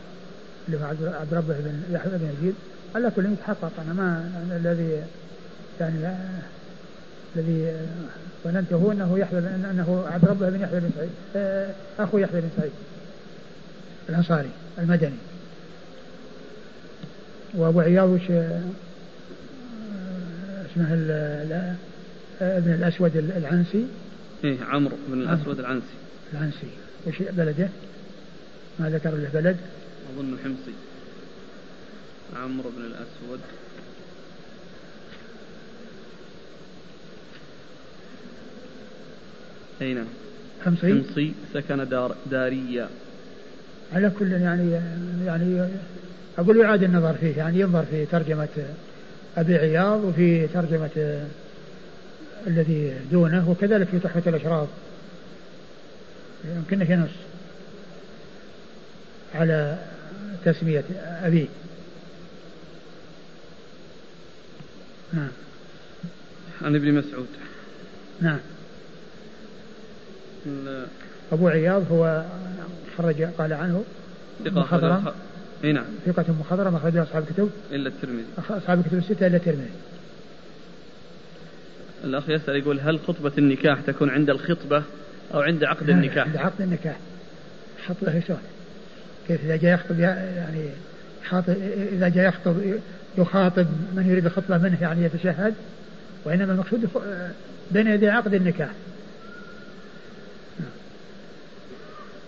اللي 0.69 0.81
هو 0.81 1.15
عبد 1.21 1.35
ربه 1.35 1.55
بن 1.55 1.83
يحيى 1.91 2.11
بن 2.13 2.35
يزيد. 2.39 2.55
على 2.95 3.11
كل 3.17 3.33
يتحقق 3.33 3.73
أنا 3.85 3.93
ما 3.93 4.31
الذي 4.57 5.03
يعني 5.81 6.17
الذي 7.37 7.77
ظننته 8.45 8.93
أنه 8.93 9.19
يحيى 9.19 9.39
أنه 9.39 10.05
عبد 10.13 10.25
ربه 10.25 10.51
بن 10.51 10.61
يحيى 10.61 10.81
بن 10.81 10.91
سعيد. 10.97 11.11
آه، 11.37 11.71
أخو 11.99 12.19
يحيى 12.19 12.41
بن 12.41 12.49
سعيد. 12.57 12.73
الأنصاري 14.09 14.51
المدني. 14.79 15.17
وأبو 17.55 17.81
عياض 17.81 18.09
وش 18.09 18.31
آه، 18.31 18.61
اسمه 20.73 20.93
ابن 22.41 22.73
الأسود 22.73 23.17
العنسي. 23.17 23.87
إيه 24.45 24.65
عمرو 24.65 24.97
بن 25.09 25.21
الأسود 25.21 25.59
العنسي. 25.59 25.87
العنسي. 26.33 26.69
وش 27.07 27.23
بلده؟ 27.23 27.69
ما 28.79 28.91
ذكر 28.91 29.11
له 29.11 29.29
بلد؟ 29.35 29.57
أظن 30.09 30.39
حمصي. 30.45 30.75
عمرو 32.37 32.71
بن 32.71 32.83
الأسود. 32.85 33.41
أي 39.83 39.95
نعم. 39.95 40.07
حمصي؟ 40.65 40.87
حمصي 40.87 41.33
سكن 41.55 41.89
دار 41.89 42.17
داريا 42.31 42.89
على 43.93 44.11
كل 44.19 44.33
يعني 44.33 44.71
يعني 45.27 45.69
أقول 46.39 46.61
يعاد 46.61 46.83
النظر 46.83 47.15
فيه 47.15 47.37
يعني 47.37 47.61
ينظر 47.61 47.85
في 47.85 48.07
ترجمة 48.07 48.49
أبي 49.37 49.55
عياض 49.57 50.05
وفي 50.05 50.47
ترجمة 50.47 51.21
الذي 52.47 52.95
دونه 53.13 53.51
وكذلك 53.51 53.87
في 53.89 53.99
تحفة 53.99 54.31
الأشراف. 54.31 54.69
يمكن 56.57 56.93
ينص 56.93 57.11
على 59.35 59.79
تسمية 60.45 60.85
أبيه 61.23 61.47
نعم. 65.13 65.29
عن 66.63 66.75
ابن 66.75 66.95
مسعود. 66.95 67.27
نعم. 68.21 68.39
أبو 71.33 71.49
عياض 71.49 71.93
هو 71.93 72.25
خرج 72.99 73.23
قال 73.23 73.53
عنه 73.53 73.85
مخضرم. 74.47 75.13
إي 75.65 75.73
نعم. 75.73 75.85
ثقة 76.07 76.25
مخضرم 76.41 76.75
أخرجه 76.75 77.03
أصحاب 77.03 77.23
الكتب. 77.23 77.51
إلا 77.73 77.89
الترمذي. 77.89 78.25
أصحاب 78.49 78.81
الكتب 78.81 78.99
الستة 78.99 79.27
إلا 79.27 79.37
الترمذي. 79.37 79.71
الأخ 82.05 82.29
يسأل 82.29 82.57
يقول 82.57 82.81
هل 82.81 83.01
خطبة 83.01 83.33
النكاح 83.39 83.81
تكون 83.81 84.11
عند 84.11 84.31
الخطبة 84.31 84.83
أو 85.35 85.41
عند 85.41 85.65
عقد 85.65 85.91
النكاح؟ 85.91 86.27
عند 86.27 86.37
عقد 86.37 86.61
النكاح. 86.61 86.97
خطبة 87.87 88.21
شلون؟ 88.21 88.41
كيف 89.29 89.45
إذا 89.45 89.57
جاء 89.57 89.75
يخطب 89.75 90.01
يعني 90.01 90.69
خاطب 91.29 91.55
إذا 91.93 92.09
جاء 92.09 92.29
يخطب 92.29 92.57
يخاطب 93.19 93.67
من 93.95 94.07
يريد 94.11 94.27
الخطبة 94.27 94.59
منه 94.59 94.83
يعني 94.83 95.05
يتشهد 95.05 95.55
وإنما 96.25 96.53
المقصود 96.53 96.89
بين 97.71 97.87
يدي 97.87 98.09
عقد 98.09 98.35
النكاح. 98.35 98.71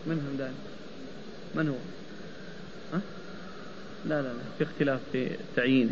من 0.06 0.12
هم 0.12 0.36
دائما؟ 0.38 0.54
من 1.54 1.68
هو؟ 1.68 1.74
لا 4.06 4.22
لا 4.22 4.28
لا 4.28 4.32
في 4.58 4.64
اختلاف 4.64 5.00
في 5.12 5.30
تعيينه 5.56 5.90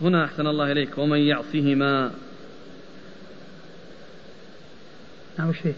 هنا 0.00 0.24
أحسن 0.24 0.46
الله 0.46 0.72
إليك. 0.72 0.98
ومن 0.98 1.18
يعصهما. 1.18 2.10
نعم 5.38 5.48
وش 5.48 5.58
فيه؟ 5.58 5.74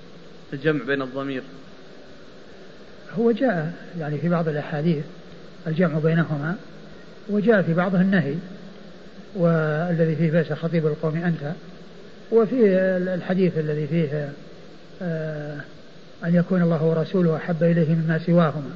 الجمع 0.52 0.84
بين 0.84 1.02
الضمير. 1.02 1.42
هو 3.18 3.30
جاء 3.30 3.72
يعني 4.00 4.18
في 4.18 4.28
بعض 4.28 4.48
الأحاديث 4.48 5.04
الجمع 5.66 5.98
بينهما 5.98 6.56
وجاء 7.28 7.62
في 7.62 7.74
بعضها 7.74 8.00
النهي 8.00 8.34
والذي 9.34 10.16
فيه 10.16 10.30
بأس 10.30 10.52
خطيب 10.52 10.86
القوم 10.86 11.16
أنت 11.16 11.52
وفي 12.32 12.78
الحديث 13.14 13.58
الذي 13.58 13.86
فيه 13.86 14.32
آه، 15.02 15.60
أن 16.24 16.34
يكون 16.34 16.62
الله 16.62 16.84
ورسوله 16.84 17.36
أحب 17.36 17.62
إليه 17.62 17.94
مما 17.94 18.18
سواهما. 18.18 18.70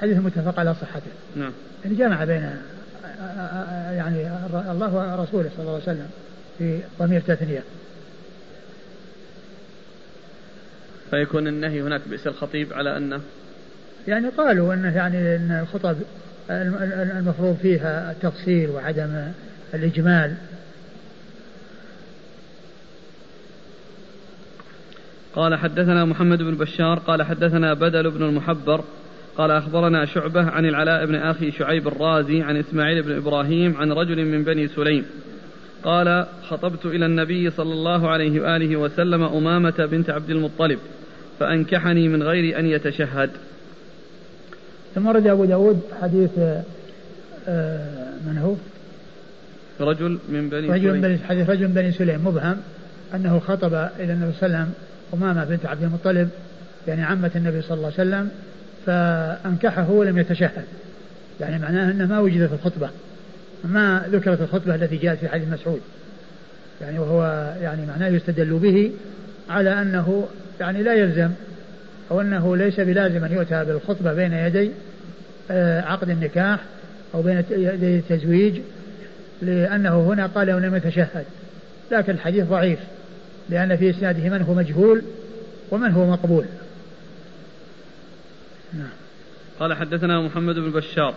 حديث 0.00 0.18
متفق 0.18 0.60
على 0.60 0.74
صحته. 0.74 1.10
نعم. 1.36 1.52
يعني 1.84 1.96
جمع 1.96 2.24
بين 2.24 2.50
يعني 3.92 4.28
الله 4.70 4.94
ورسوله 4.94 5.50
صلى 5.56 5.60
الله 5.60 5.72
عليه 5.72 5.82
وسلم 5.82 6.08
في 6.58 6.80
ضمير 6.98 7.20
تثنية. 7.20 7.62
فيكون 11.10 11.48
النهي 11.48 11.82
هناك 11.82 12.00
بئس 12.10 12.26
الخطيب 12.26 12.72
على 12.72 12.96
أنه 12.96 13.20
يعني 14.08 14.28
قالوا 14.28 14.74
أنه 14.74 14.96
يعني 14.96 15.36
أن 15.36 15.58
الخطب 15.62 15.96
المفروض 16.50 17.56
فيها 17.62 18.10
التفصيل 18.10 18.70
وعدم 18.70 19.22
الإجمال. 19.74 20.34
قال 25.34 25.54
حدثنا 25.54 26.04
محمد 26.04 26.38
بن 26.38 26.54
بشار 26.54 26.98
قال 26.98 27.22
حدثنا 27.22 27.74
بدل 27.74 28.10
بن 28.10 28.22
المحبر 28.22 28.84
قال 29.36 29.50
أخبرنا 29.50 30.04
شعبة 30.04 30.50
عن 30.50 30.66
العلاء 30.66 31.06
بن 31.06 31.14
أخي 31.14 31.52
شعيب 31.52 31.88
الرازي 31.88 32.42
عن 32.42 32.56
إسماعيل 32.56 33.02
بن 33.02 33.16
إبراهيم 33.16 33.76
عن 33.76 33.92
رجل 33.92 34.24
من 34.24 34.44
بني 34.44 34.68
سليم. 34.68 35.06
قال 35.84 36.26
خطبت 36.48 36.86
إلى 36.86 37.06
النبي 37.06 37.50
صلى 37.50 37.72
الله 37.72 38.08
عليه 38.08 38.40
وآله 38.40 38.76
وسلم 38.76 39.22
أمامة 39.22 39.88
بنت 39.90 40.10
عبد 40.10 40.30
المطلب 40.30 40.78
فأنكحني 41.40 42.08
من 42.08 42.22
غير 42.22 42.58
أن 42.58 42.66
يتشهد. 42.66 43.30
ثم 44.94 45.08
رد 45.08 45.26
أبو 45.26 45.44
داود 45.44 45.80
حديث 46.02 46.30
آه، 47.48 48.12
من 48.26 48.38
هو؟ 48.38 48.54
رجل 49.80 50.18
من 50.28 50.48
بني 50.48 50.68
رجل 50.68 50.92
من 50.92 51.00
بني 51.00 51.18
حديث 51.18 51.50
رجل 51.50 51.68
من 51.68 51.74
بني 51.74 51.92
سليم 51.92 52.24
مبهم 52.24 52.56
أنه 53.14 53.38
خطب 53.38 53.74
إلى 53.74 54.12
النبي 54.12 54.32
صلى 54.32 54.46
الله 54.46 54.58
عليه 54.58 54.66
وسلم 54.66 54.72
أمامة 55.14 55.44
بنت 55.44 55.66
عبد 55.66 55.82
المطلب 55.82 56.28
يعني 56.88 57.02
عمة 57.02 57.30
النبي 57.36 57.62
صلى 57.62 57.76
الله 57.76 57.92
عليه 57.98 58.10
وسلم 58.10 58.30
فأنكحه 58.86 59.90
ولم 59.90 60.18
يتشهد. 60.18 60.64
يعني 61.40 61.58
معناه 61.58 61.90
أنه 61.90 62.06
ما 62.06 62.20
وجدت 62.20 62.52
الخطبة. 62.52 62.90
ما 63.66 64.08
ذكرت 64.12 64.40
الخطبة 64.40 64.74
التي 64.74 64.96
جاءت 64.96 65.18
في 65.18 65.28
حديث 65.28 65.48
مسعود. 65.48 65.80
يعني 66.80 66.98
وهو 66.98 67.54
يعني 67.62 67.86
معناه 67.86 68.08
يستدل 68.08 68.58
به 68.58 68.92
على 69.48 69.82
أنه 69.82 70.28
يعني 70.60 70.82
لا 70.82 70.94
يلزم 70.94 71.30
أو 72.10 72.20
أنه 72.20 72.56
ليس 72.56 72.80
بلازم 72.80 73.24
أن 73.24 73.32
يؤتى 73.32 73.64
بالخطبة 73.64 74.12
بين 74.12 74.32
يدي 74.32 74.70
آه، 75.50 75.80
عقد 75.80 76.10
النكاح 76.10 76.60
أو 77.14 77.22
بين 77.22 77.44
يدي 77.50 77.96
التزويج 77.98 78.60
لأنه 79.42 80.12
هنا 80.12 80.26
قال 80.26 80.46
لم 80.46 80.74
يتشهد. 80.74 81.24
لكن 81.92 82.12
الحديث 82.12 82.44
ضعيف 82.44 82.78
لأن 83.50 83.76
في 83.76 83.90
إسناده 83.90 84.28
من 84.28 84.42
هو 84.42 84.54
مجهول 84.54 85.02
ومن 85.70 85.90
هو 85.90 86.10
مقبول. 86.10 86.44
نعم. 88.74 88.88
قال 89.60 89.74
حدثنا 89.74 90.20
محمد 90.20 90.54
بن 90.54 90.70
بشار. 90.70 91.14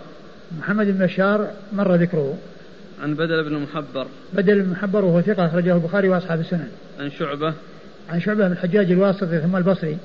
محمد 0.57 0.85
بن 0.85 1.05
بشار 1.05 1.47
مر 1.73 1.95
ذكره. 1.95 2.37
عن 3.03 3.13
بدل 3.13 3.43
بن 3.43 3.55
المحبر 3.55 4.07
بدل 4.33 4.55
بن 4.55 4.61
المحبر 4.61 5.05
وهو 5.05 5.21
ثقة 5.21 5.45
أخرجه 5.45 5.75
البخاري 5.75 6.09
وأصحاب 6.09 6.39
السنن. 6.39 6.67
عن 6.99 7.11
شعبة. 7.11 7.53
عن 8.09 8.19
شعبة 8.19 8.47
بن 8.47 8.51
الحجاج 8.51 8.91
الواسطي 8.91 9.39
ثم 9.39 9.55
البصري. 9.55 9.97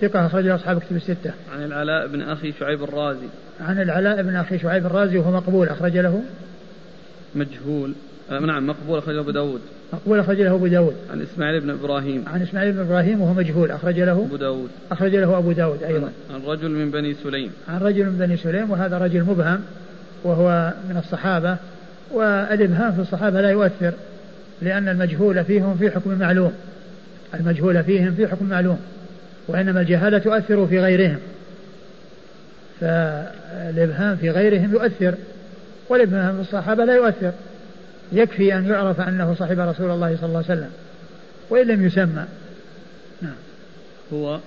ثقة 0.00 0.26
أخرجه 0.26 0.54
أصحاب 0.54 0.80
كتب 0.80 0.96
الستة. 0.96 1.32
عن 1.54 1.62
العلاء 1.64 2.06
بن 2.06 2.22
أخي 2.22 2.52
شعيب 2.52 2.82
الرازي. 2.82 3.26
عن 3.60 3.80
العلاء 3.82 4.22
بن 4.22 4.36
أخي 4.36 4.58
شعيب 4.58 4.86
الرازي 4.86 5.18
وهو 5.18 5.30
مقبول 5.30 5.68
أخرج 5.68 5.98
له. 5.98 6.22
مجهول. 7.34 7.92
آه 8.30 8.40
نعم 8.40 8.66
مقبول 8.66 8.98
أخرجه 8.98 9.20
أبو 9.20 9.30
داود. 9.30 9.60
مقبول 9.92 10.20
أخرج 10.20 10.40
له 10.40 10.54
أبو 10.54 10.66
داود. 10.66 10.94
عن 11.10 11.22
إسماعيل 11.22 11.60
بن 11.60 11.70
إبراهيم. 11.70 12.24
عن 12.26 12.42
إسماعيل 12.42 12.72
بن 12.72 12.80
إبراهيم 12.80 13.20
وهو 13.20 13.34
مجهول 13.34 13.70
أخرج 13.70 14.00
له. 14.00 14.26
أبو 14.26 14.36
داود. 14.36 14.68
أخرج 14.92 15.16
له 15.16 15.38
أبو 15.38 15.52
داود 15.52 15.82
أيضا. 15.82 16.12
عن 16.34 16.42
رجل 16.46 16.70
من 16.70 16.90
بني 16.90 17.14
سليم. 17.14 17.50
عن 17.68 17.80
رجل 17.80 18.04
من 18.04 18.18
بني 18.18 18.36
سليم 18.36 18.70
وهذا 18.70 18.98
رجل 18.98 19.24
مبهم. 19.24 19.60
وهو 20.26 20.72
من 20.88 20.96
الصحابة 20.96 21.56
والإبهام 22.10 22.92
في 22.92 23.00
الصحابة 23.00 23.40
لا 23.40 23.50
يؤثر 23.50 23.92
لأن 24.62 24.88
المجهول 24.88 25.44
فيهم 25.44 25.76
في 25.76 25.90
حكم 25.90 26.18
معلوم. 26.18 26.52
المجهول 27.34 27.84
فيهم 27.84 28.14
في 28.14 28.28
حكم 28.28 28.46
معلوم 28.46 28.80
وإنما 29.48 29.80
الجهالة 29.80 30.18
تؤثر 30.18 30.66
في 30.66 30.80
غيرهم. 30.80 31.18
فالإبهام 32.80 34.16
في 34.16 34.30
غيرهم 34.30 34.72
يؤثر 34.72 35.14
والإبهام 35.88 36.34
في 36.34 36.40
الصحابة 36.40 36.84
لا 36.84 36.94
يؤثر. 36.94 37.32
يكفي 38.12 38.54
أن 38.54 38.66
يعرف 38.66 39.00
أنه 39.00 39.34
صاحب 39.34 39.58
رسول 39.58 39.90
الله 39.90 40.16
صلى 40.16 40.26
الله 40.26 40.44
عليه 40.48 40.60
وسلم 40.60 40.70
وإن 41.50 41.66
لم 41.66 41.86
يسمى. 41.86 42.24
نعم. 43.22 43.34
هو؟ 44.12 44.40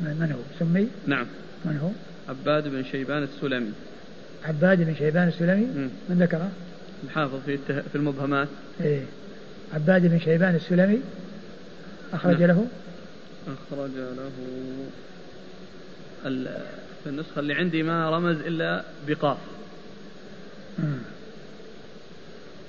من 0.00 0.32
هو؟ 0.32 0.38
سمي؟ 0.58 0.88
نعم. 1.06 1.26
من 1.64 1.78
هو؟ 1.82 1.90
عباد 2.28 2.68
بن 2.68 2.84
شيبان 2.84 3.22
السلمي. 3.22 3.72
عباد 4.48 4.82
بن 4.82 4.94
شيبان 4.94 5.28
السلمي. 5.28 5.66
من 6.08 6.18
ذكره 6.18 6.50
الحافظ 7.04 7.40
في 7.46 7.58
في 7.92 7.94
المبهمات 7.94 8.48
إيه 8.80 9.02
عباد 9.74 10.06
بن 10.06 10.18
شيبان 10.18 10.54
السلمي 10.54 11.00
أخرج 12.12 12.40
نعم. 12.40 12.48
له 12.48 12.66
أخرج 13.46 13.90
له 13.96 14.30
في 17.04 17.10
النسخة 17.10 17.38
اللي 17.40 17.54
عندي 17.54 17.82
ما 17.82 18.10
رمز 18.10 18.36
إلا 18.36 18.84
بقاف 19.08 19.38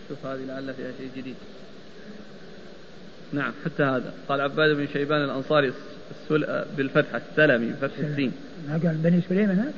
شوف 0.09 0.25
هذه 0.25 0.45
لعل 0.47 0.73
فيها 0.73 0.91
شيء 0.97 1.09
جديد 1.17 1.35
نعم 3.33 3.53
حتى 3.65 3.83
هذا 3.83 4.13
قال 4.29 4.41
عباد 4.41 4.75
بن 4.75 4.87
شيبان 4.93 5.23
الأنصاري 5.23 5.73
السل... 6.11 6.65
بالفتحة 6.77 7.21
السلمي 7.31 7.71
بفتح 7.71 7.97
السين 7.97 8.31
ما 8.69 8.73
قال 8.73 8.95
بني 8.95 9.21
سليم 9.29 9.49
هناك؟ 9.49 9.73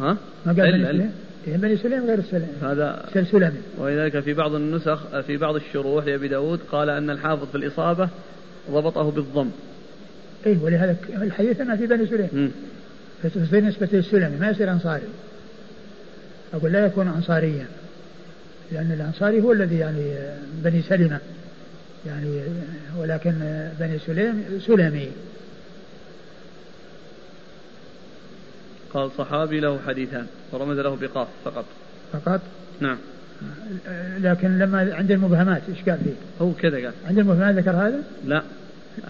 ها؟ 0.00 0.16
ما 0.46 0.52
قال 0.52 0.72
بني 0.72 0.86
سليم؟ 0.86 1.12
إيه، 1.46 1.56
بني 1.56 1.76
سليم 1.76 2.06
غير 2.06 2.18
السلمي 2.18 2.46
هذا 2.62 3.08
سلسلمي 3.14 3.60
ولذلك 3.78 4.20
في 4.20 4.34
بعض 4.34 4.54
النسخ 4.54 5.20
في 5.20 5.36
بعض 5.36 5.54
الشروح 5.54 6.06
لأبي 6.06 6.28
داود 6.28 6.60
قال 6.72 6.90
أن 6.90 7.10
الحافظ 7.10 7.50
في 7.50 7.54
الإصابة 7.54 8.08
ضبطه 8.70 9.10
بالضم. 9.10 9.50
اي 10.46 10.56
ولهذا 10.62 10.96
الحديث 11.22 11.60
انه 11.60 11.76
في 11.76 11.86
بني 11.86 12.06
سليم. 12.06 12.52
فتصير 13.22 13.64
نسبة 13.64 13.88
للسلمي 13.92 14.36
ما 14.36 14.50
يصير 14.50 14.70
أنصاري. 14.72 15.02
أقول 16.54 16.72
لا 16.72 16.86
يكون 16.86 17.08
أنصاريا 17.08 17.66
لأن 18.72 18.92
الأنصاري 18.92 19.40
هو 19.40 19.52
الذي 19.52 19.78
يعني 19.78 20.14
بني 20.64 20.82
سلمة. 20.82 21.18
يعني 22.06 22.40
ولكن 22.98 23.32
بني 23.80 23.98
سليم 24.06 24.44
سلمي. 24.66 25.08
قال 28.94 29.10
صحابي 29.18 29.60
له 29.60 29.78
حديثان 29.86 30.26
ورمز 30.52 30.78
له 30.78 30.96
بقاف 30.96 31.28
فقط. 31.44 31.64
فقط؟ 32.12 32.40
نعم. 32.80 32.98
لكن 34.18 34.58
لما 34.58 34.94
عند 34.94 35.10
المبهمات 35.10 35.62
إيش 35.68 35.88
قال 35.88 35.98
فيه؟ 36.04 36.44
هو 36.44 36.52
كذا 36.52 36.76
قال. 36.76 36.92
عند 37.06 37.18
المبهمات 37.18 37.54
ذكر 37.54 37.70
هذا؟ 37.70 38.02
لا 38.24 38.42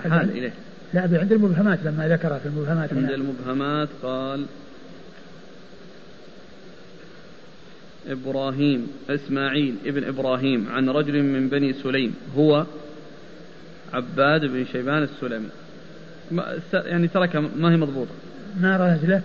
حال 0.03 0.31
إليه. 0.31 0.53
لا 0.95 1.01
عند 1.01 1.33
المبهمات 1.33 1.79
لما 1.85 2.09
ذكر 2.09 2.39
في 2.39 2.47
المبهمات. 2.47 2.93
عند 2.93 3.11
المبهمات 3.11 3.89
قال 4.03 4.47
إبراهيم 8.09 8.87
إسماعيل 9.11 9.75
ابن 9.87 10.05
إبراهيم 10.05 10.69
عن 10.69 10.89
رجل 10.89 11.23
من 11.23 11.49
بني 11.49 11.73
سليم 11.73 12.15
هو 12.37 12.67
عباد 13.93 14.45
بن 14.45 14.65
شيبان 14.73 15.03
السلمي. 15.03 15.49
يعني 16.73 17.09
تركها 17.09 17.41
ما 17.41 17.73
هي 17.73 17.77
مضبوطة. 17.77 18.11
ما 18.61 18.77
رمز 18.77 19.05
له؟ 19.05 19.23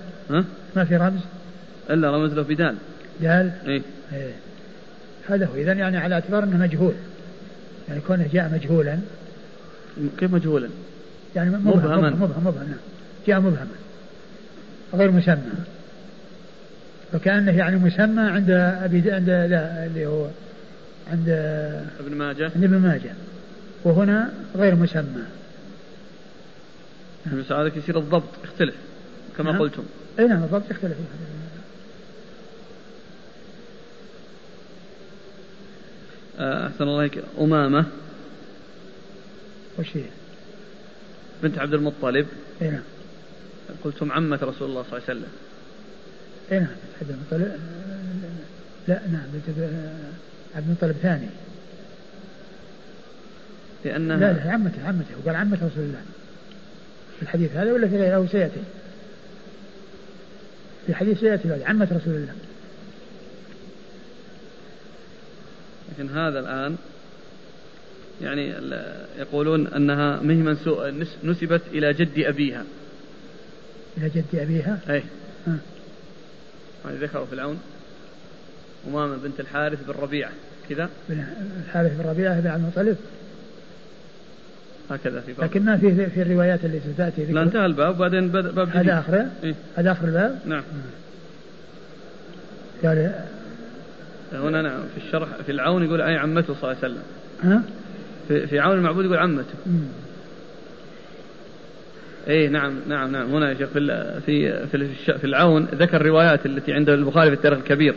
ما 0.76 0.86
في 0.86 0.96
رمز؟ 0.96 1.22
إلا 1.90 2.12
رمز 2.12 2.34
له 2.34 2.42
بدال 2.42 2.76
دال؟ 3.22 3.52
إيه, 3.68 3.82
إيه. 4.14 4.34
هذا 5.30 5.46
هو. 5.46 5.56
إذا 5.56 5.74
يعني 5.74 5.98
على 5.98 6.16
اعتبار 6.16 6.44
أنه 6.44 6.58
مجهول. 6.58 6.94
يعني 7.90 8.02
كونه 8.02 8.30
جاء 8.34 8.52
مجهولا. 8.54 9.00
كيف 10.20 10.34
مجهولا؟ 10.34 10.70
يعني 11.36 11.50
مبهما 11.50 12.10
مبهم 12.10 12.44
مبهم 12.46 12.64
نعم 12.64 12.80
جاء 13.28 13.40
مبهما. 13.40 13.68
غير 14.94 15.12
مسمى. 15.12 15.52
فكأنه 17.12 17.58
يعني 17.58 17.76
مسمى 17.76 18.22
عند 18.22 18.50
أبي 18.84 19.12
عند 19.12 19.30
لا 19.30 19.86
اللي 19.86 20.06
هو 20.06 20.28
عند 21.12 21.30
ابن 22.00 22.16
ماجه. 22.18 22.52
عند 22.56 22.64
ابن 22.64 22.78
ماجه. 22.78 23.14
وهنا 23.84 24.34
غير 24.56 24.76
مسمى. 24.76 25.24
بس 27.34 27.52
هذا 27.52 27.72
يصير 27.78 27.98
الضبط. 27.98 28.30
يختلف 28.44 28.76
كما 29.38 29.52
نعم. 29.52 29.62
قلتم. 29.62 29.84
أي 30.20 30.28
نعم 30.28 30.44
الضبط 30.44 30.72
يختلف 30.72 30.98
آه، 36.40 36.68
أحسن 36.68 36.84
الله 36.84 37.00
عليك. 37.00 37.24
أمامة. 37.40 37.86
وش 39.80 39.98
هي؟ 39.98 40.04
بنت 41.44 41.60
عبد 41.60 41.74
المطلب. 41.74 42.28
أي 42.62 42.70
نعم. 42.70 42.82
قلتم 43.84 44.12
عمة 44.12 44.40
رسول 44.42 44.70
الله 44.70 44.84
صلى 44.84 44.98
الله 44.98 45.04
عليه 45.10 45.20
وسلم. 45.20 45.32
أي 46.52 46.60
نعم 46.60 46.76
عبد 47.02 47.10
المطلب. 47.10 47.60
لا 48.88 49.02
نعم 49.12 49.26
بنت 49.34 49.58
عبد 50.56 50.68
المطلب 50.68 50.96
ثاني. 51.02 51.28
لأنها 53.86 54.18
لا 54.18 54.34
لا 54.34 54.52
عمته 54.52 54.88
عمته 54.88 55.16
وقال 55.24 55.36
عمة 55.36 55.56
رسول 55.56 55.84
الله 55.84 56.02
في 57.16 57.22
الحديث 57.22 57.52
هذا 57.52 57.74
ولا 57.74 57.88
في 57.88 57.98
غيره؟ 57.98 58.16
أو 58.16 58.28
سيأتي. 58.28 58.64
في 60.88 60.96
حديث 60.96 61.20
سيأتي 61.20 61.48
بعد 61.48 61.62
عمة 61.62 61.88
رسول 61.92 62.14
الله. 62.16 62.34
لكن 65.92 66.10
هذا 66.10 66.40
الآن 66.40 66.76
يعني 68.22 68.54
يقولون 69.18 69.68
أنها 69.68 70.20
مهما 70.22 70.58
نسبت 71.24 71.62
إلى 71.72 71.94
جد 71.94 72.20
أبيها. 72.20 72.64
إلى 73.98 74.10
جد 74.10 74.36
أبيها؟ 74.36 74.80
أي. 74.90 75.04
ذكروا 76.88 77.26
في 77.26 77.34
العون. 77.34 77.60
أمامة 78.88 79.16
بنت 79.16 79.40
الحارث 79.40 79.84
بن 79.84 79.94
ربيعة. 79.94 80.32
كذا؟ 80.70 80.90
الحارث 81.66 82.02
بن 82.02 82.10
ربيعة 82.10 82.40
بن 82.40 82.48
عبد 82.48 82.64
المطلب. 82.64 82.98
هكذا 84.92 85.20
في 85.20 85.34
باب. 85.34 85.44
لكن 85.44 85.66
ما 85.66 85.78
في 85.78 86.06
في 86.10 86.22
الروايات 86.22 86.66
اللي 86.66 86.80
ستاتي 86.94 87.26
لا 87.26 87.42
انتهى 87.42 87.66
الباب 87.66 87.96
وبعدين 87.96 88.28
باب 88.30 88.70
جديد. 88.70 88.76
هذا 88.76 89.00
اخره؟ 89.00 89.28
إيه؟ 89.44 89.56
هذا 89.76 89.92
آخر 89.92 90.08
الباب؟ 90.08 90.40
نعم. 90.46 90.64
قال 92.84 93.12
هنا 94.34 94.62
نعم 94.62 94.80
في 94.96 95.06
الشرح 95.06 95.28
في 95.46 95.52
العون 95.52 95.84
يقول 95.84 96.02
أي 96.02 96.18
عمته 96.18 96.54
صلى 96.54 96.72
الله 96.72 96.84
عليه 96.84 96.94
وسلم. 96.94 97.04
ها؟ 97.44 97.62
في, 98.28 98.48
في 98.48 98.60
عون 98.60 98.78
المعبود 98.78 99.06
يقول 99.06 99.18
عمته. 99.18 99.54
اي 102.28 102.48
نعم 102.48 102.74
نعم 102.88 103.12
نعم. 103.12 103.36
هنا 103.36 103.50
يا 103.50 103.54
شيخ 103.54 103.70
في 103.70 104.68
في 104.68 104.88
في, 105.18 105.24
العون 105.24 105.68
ذكر 105.76 106.02
الروايات 106.02 106.46
التي 106.46 106.74
عند 106.74 106.90
البخاري 106.90 107.30
في 107.30 107.36
التاريخ 107.36 107.58
الكبير. 107.58 107.96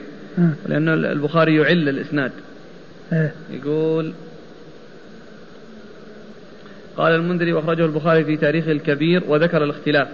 لأن 0.66 0.88
البخاري 0.88 1.56
يعل 1.56 1.88
الإسناد. 1.88 2.32
إيه. 3.12 3.32
يقول 3.50 4.12
قال 6.98 7.14
المنذري 7.14 7.52
وأخرجه 7.52 7.84
البخاري 7.84 8.24
في 8.24 8.36
تاريخه 8.36 8.72
الكبير 8.72 9.22
وذكر 9.28 9.64
الاختلاف 9.64 10.08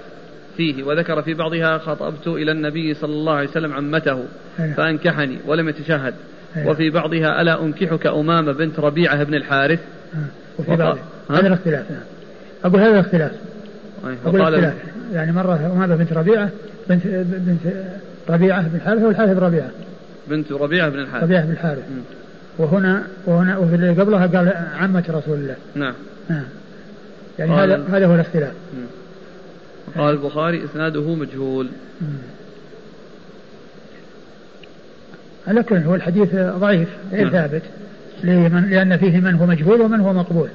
فيه 0.57 0.83
وذكر 0.83 1.23
في 1.23 1.35
بعضها 1.35 1.79
خطبت 1.79 2.27
إلى 2.27 2.53
النبي 2.53 2.95
صلى 2.95 3.13
الله 3.13 3.33
عليه 3.33 3.49
وسلم 3.49 3.73
عمته 3.73 4.25
إيه. 4.61 4.73
فأنكحني 4.73 5.39
ولم 5.47 5.69
يتشهد. 5.69 6.15
إيه. 6.57 6.67
وفي 6.67 6.91
بعضها 6.91 7.43
ألا 7.43 7.63
أنكحك 7.63 8.07
أمامة 8.07 8.53
بنت 8.53 8.81
ربيعة 8.81 9.25
بن 9.25 9.35
الحارث؟ 9.35 9.81
وفي 10.59 10.77
بعض 10.77 10.99
هذا 11.31 11.47
الاختلاف. 11.47 11.91
نعم 11.91 12.01
أقول 12.65 12.81
هذا 12.81 12.91
الاختلاف. 12.91 13.33
أقول 14.27 14.41
الاختلاف. 14.41 14.75
يعني 15.13 15.33
مرة 15.33 15.73
أمامة 15.77 15.97
بنت 15.97 16.13
ربيعة 16.13 16.51
بنت 16.89 17.07
بنت 17.07 17.75
ربيعة 18.29 18.69
بن 18.69 18.77
الحارث 18.77 19.03
والحارث 19.03 19.31
بن 19.31 19.39
ربيعة؟ 19.39 19.71
بنت 20.29 20.53
ربيعة 20.53 20.89
بن 20.89 20.99
الحارث. 20.99 21.25
ربيعة 21.25 21.45
بن 21.45 21.53
الحارث. 21.53 21.83
وهنا 22.59 23.03
وهنا 23.27 23.59
وفي 23.59 23.75
اللي 23.75 23.91
قبلها 23.91 24.27
قال 24.27 24.53
عمة 24.77 25.05
رسول 25.09 25.39
الله. 25.39 25.57
نعم. 25.75 25.95
نعم 26.31 26.45
يعني 27.39 27.53
هذا 27.53 27.85
هذا 27.89 28.07
هو 28.07 28.15
الاختلاف. 28.15 28.53
قال 29.99 30.15
البخاري 30.15 30.65
إسناده 30.65 31.15
مجهول. 31.15 31.69
على 35.47 35.63
كل 35.63 35.77
هو 35.77 35.95
الحديث 35.95 36.35
ضعيف 36.35 36.89
غير 37.13 37.31
نعم. 37.31 37.33
ثابت. 37.33 37.63
لمن 38.23 38.71
لأن 38.71 38.97
فيه 38.97 39.21
من 39.21 39.35
هو 39.35 39.47
مجهول 39.47 39.81
ومن 39.81 40.01
هو 40.01 40.13
مقبول. 40.13 40.49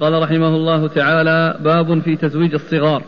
قال 0.00 0.22
رحمه 0.22 0.48
الله 0.48 0.88
تعالى 0.88 1.58
باب 1.60 2.00
في 2.00 2.16
تزويج 2.16 2.54
الصغار. 2.54 3.02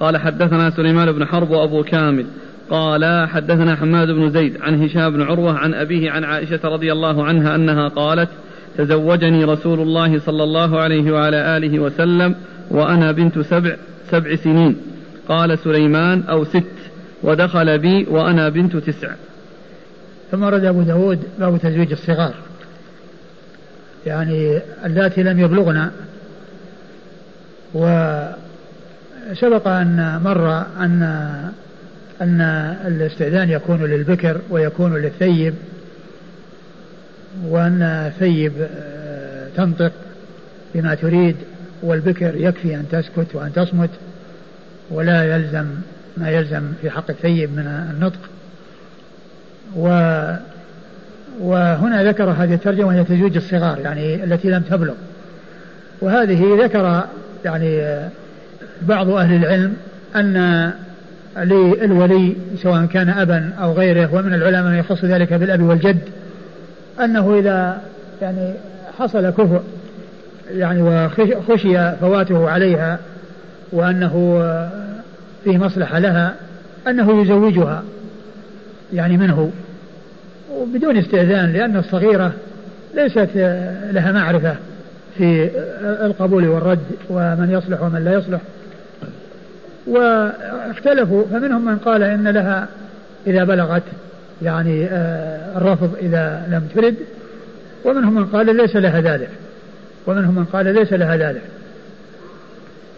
قال 0.00 0.16
حدثنا 0.16 0.70
سليمان 0.70 1.12
بن 1.12 1.24
حرب 1.24 1.50
وأبو 1.50 1.82
كامل. 1.82 2.26
قال 2.70 3.28
حدثنا 3.28 3.76
حماد 3.76 4.08
بن 4.08 4.30
زيد 4.30 4.60
عن 4.60 4.82
هشام 4.82 5.12
بن 5.12 5.22
عروة 5.22 5.58
عن 5.58 5.74
أبيه 5.74 6.10
عن 6.10 6.24
عائشة 6.24 6.60
رضي 6.64 6.92
الله 6.92 7.24
عنها 7.24 7.54
أنها 7.54 7.88
قالت 7.88 8.28
تزوجني 8.78 9.44
رسول 9.44 9.80
الله 9.80 10.20
صلى 10.20 10.44
الله 10.44 10.80
عليه 10.80 11.12
وعلى 11.12 11.56
آله 11.56 11.78
وسلم 11.78 12.34
وأنا 12.70 13.12
بنت 13.12 13.38
سبع 13.38 13.76
سبع 14.10 14.36
سنين. 14.36 14.76
قال 15.28 15.58
سليمان 15.58 16.22
أو 16.22 16.44
ست. 16.44 16.64
ودخل 17.22 17.78
بي 17.78 18.06
وأنا 18.10 18.48
بنت 18.48 18.76
تسع. 18.76 19.10
ثم 20.30 20.42
ورد 20.42 20.64
أبو 20.64 20.82
داود 20.82 21.22
باب 21.38 21.58
تزويج 21.58 21.92
الصغار. 21.92 22.34
يعني 24.06 24.60
اللاتي 24.84 25.22
لم 25.22 25.40
يبلغن 25.40 25.90
وسبق 27.74 29.68
أن 29.68 30.20
مر 30.24 30.64
أن 30.80 31.24
أن 32.24 32.40
الاستئذان 32.86 33.50
يكون 33.50 33.84
للبكر 33.84 34.40
ويكون 34.50 34.94
للثيب 34.94 35.54
وأن 37.48 37.82
الثيب 37.82 38.52
آه، 38.60 39.48
تنطق 39.56 39.92
بما 40.74 40.94
تريد 40.94 41.36
والبكر 41.82 42.34
يكفي 42.36 42.74
أن 42.74 42.84
تسكت 42.92 43.34
وأن 43.34 43.52
تصمت 43.52 43.90
ولا 44.90 45.34
يلزم 45.34 45.66
ما 46.16 46.30
يلزم 46.30 46.62
في 46.82 46.90
حق 46.90 47.10
الثيب 47.10 47.50
من 47.50 47.66
النطق. 47.90 48.18
و 49.76 49.88
وهنا 51.40 52.04
ذكر 52.04 52.30
هذه 52.30 52.54
الترجمة 52.54 52.86
وهي 52.86 53.04
تزويج 53.04 53.36
الصغار 53.36 53.78
يعني 53.78 54.24
التي 54.24 54.50
لم 54.50 54.62
تبلغ. 54.62 54.94
وهذه 56.00 56.64
ذكر 56.64 57.04
يعني 57.44 57.98
بعض 58.82 59.10
أهل 59.10 59.34
العلم 59.34 59.76
أن 60.16 60.72
للولي 61.36 62.36
سواء 62.62 62.86
كان 62.86 63.08
أبا 63.08 63.50
أو 63.60 63.72
غيره 63.72 64.14
ومن 64.14 64.34
العلماء 64.34 64.72
من 64.72 64.78
يخص 64.78 65.04
ذلك 65.04 65.32
بالأب 65.32 65.62
والجد 65.62 65.98
أنه 67.00 67.38
إذا 67.38 67.80
يعني 68.22 68.52
حصل 68.98 69.30
كفء 69.30 69.62
يعني 70.50 70.82
وخشي 70.82 71.92
فواته 72.00 72.50
عليها 72.50 72.98
وأنه 73.72 74.42
فيه 75.44 75.58
مصلحة 75.58 75.98
لها 75.98 76.34
أنه 76.88 77.22
يزوجها 77.22 77.82
يعني 78.92 79.16
منه 79.16 79.50
وبدون 80.52 80.96
استئذان 80.96 81.52
لأن 81.52 81.76
الصغيرة 81.76 82.32
ليست 82.94 83.28
لها 83.92 84.12
معرفة 84.12 84.56
في 85.18 85.50
القبول 85.82 86.48
والرد 86.48 86.84
ومن 87.10 87.50
يصلح 87.50 87.82
ومن 87.82 88.04
لا 88.04 88.12
يصلح. 88.12 88.40
واختلفوا 89.86 91.24
فمنهم 91.30 91.64
من 91.64 91.76
قال 91.78 92.02
إن 92.02 92.28
لها 92.28 92.68
إذا 93.26 93.44
بلغت 93.44 93.82
يعني 94.42 94.86
آه، 94.86 95.58
الرفض 95.58 95.94
إذا 96.02 96.42
لم 96.50 96.68
ترد 96.74 96.94
ومنهم 97.84 98.14
من 98.14 98.26
قال 98.26 98.56
ليس 98.56 98.76
لها 98.76 99.00
ذلك 99.00 99.28
ومنهم 100.06 100.34
من 100.34 100.44
قال 100.44 100.74
ليس 100.74 100.92
لها 100.92 101.16
ذلك. 101.16 101.42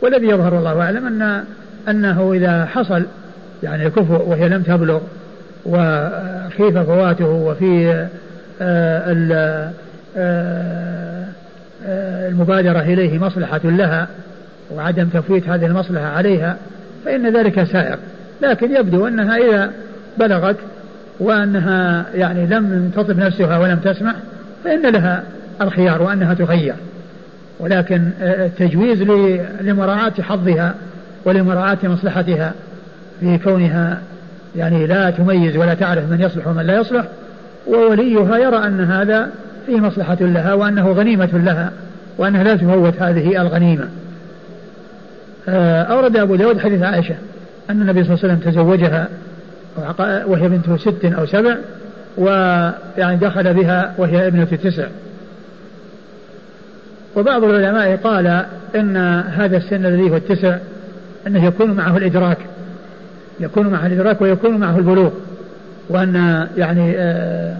والذي 0.00 0.26
يظهر 0.26 0.54
والله 0.54 0.80
أعلم 0.80 1.06
أن 1.06 1.44
أنه 1.88 2.32
إذا 2.32 2.64
حصل 2.64 3.02
يعني 3.62 3.90
كفؤ 3.90 4.28
وهي 4.28 4.48
لم 4.48 4.62
تبلغ 4.62 5.00
وخيف 5.66 6.78
فواته 6.78 7.26
وفي 7.26 8.06
آه، 8.60 9.66
آه، 10.16 11.24
المبادرة 12.28 12.80
إليه 12.80 13.18
مصلحة 13.18 13.60
لها 13.64 14.08
وعدم 14.74 15.08
تفويت 15.08 15.48
هذه 15.48 15.66
المصلحة 15.66 16.06
عليها 16.06 16.56
فإن 17.06 17.36
ذلك 17.36 17.64
سائر 17.64 17.98
لكن 18.42 18.76
يبدو 18.76 19.06
أنها 19.06 19.36
إذا 19.36 19.70
بلغت 20.18 20.56
وأنها 21.20 22.06
يعني 22.14 22.46
لم 22.46 22.90
تطب 22.96 23.18
نفسها 23.18 23.58
ولم 23.58 23.78
تسمع 23.78 24.14
فإن 24.64 24.86
لها 24.86 25.22
الخيار 25.62 26.02
وأنها 26.02 26.34
تخير 26.34 26.74
ولكن 27.60 28.10
التجويز 28.20 29.02
لمراعاة 29.60 30.12
حظها 30.20 30.74
ولمراعاة 31.24 31.78
مصلحتها 31.84 32.52
في 33.20 33.38
كونها 33.38 34.00
يعني 34.56 34.86
لا 34.86 35.10
تميز 35.10 35.56
ولا 35.56 35.74
تعرف 35.74 36.10
من 36.10 36.20
يصلح 36.20 36.46
ومن 36.46 36.66
لا 36.66 36.76
يصلح 36.76 37.04
ووليها 37.66 38.38
يرى 38.38 38.56
أن 38.56 38.80
هذا 38.80 39.30
فيه 39.66 39.80
مصلحة 39.80 40.18
لها 40.20 40.54
وأنه 40.54 40.92
غنيمة 40.92 41.30
لها 41.32 41.72
وأنها 42.18 42.44
لا 42.44 42.56
تفوت 42.56 43.02
هذه 43.02 43.42
الغنيمة. 43.42 43.84
آه، 43.84 44.05
أورد 45.48 46.16
أبو 46.16 46.36
داود 46.36 46.58
حديث 46.58 46.82
عائشة 46.82 47.14
أن 47.70 47.82
النبي 47.82 48.04
صلى 48.04 48.14
الله 48.14 48.24
عليه 48.24 48.34
وسلم 48.34 48.52
تزوجها 48.52 49.08
وهي 50.26 50.48
بنت 50.48 50.80
ست 50.80 51.04
أو 51.04 51.26
سبع 51.26 51.56
ويعني 52.18 53.16
دخل 53.16 53.54
بها 53.54 53.94
وهي 53.98 54.26
ابنة 54.26 54.44
تسع. 54.44 54.86
وبعض 57.16 57.44
العلماء 57.44 57.96
قال 57.96 58.44
إن 58.74 58.96
هذا 59.36 59.56
السن 59.56 59.86
الذي 59.86 60.10
هو 60.10 60.16
التسع 60.16 60.56
أنه 61.26 61.44
يكون 61.44 61.70
معه 61.70 61.96
الإدراك 61.96 62.38
يكون 63.40 63.66
معه 63.66 63.86
الإدراك 63.86 64.20
ويكون 64.20 64.56
معه 64.56 64.78
البلوغ 64.78 65.10
وأن 65.88 66.46
يعني 66.56 66.94
آه، 66.96 67.56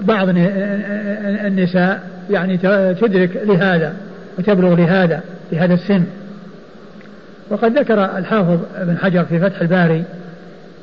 بعض 0.00 0.28
النساء 1.46 2.00
يعني 2.30 2.56
تدرك 2.94 3.30
لهذا 3.44 3.92
وتبلغ 4.38 4.74
لهذا 4.74 5.20
لهذا 5.52 5.74
السن. 5.74 6.04
وقد 7.50 7.78
ذكر 7.78 8.18
الحافظ 8.18 8.58
ابن 8.76 8.98
حجر 8.98 9.24
في 9.24 9.40
فتح 9.40 9.60
الباري 9.60 10.04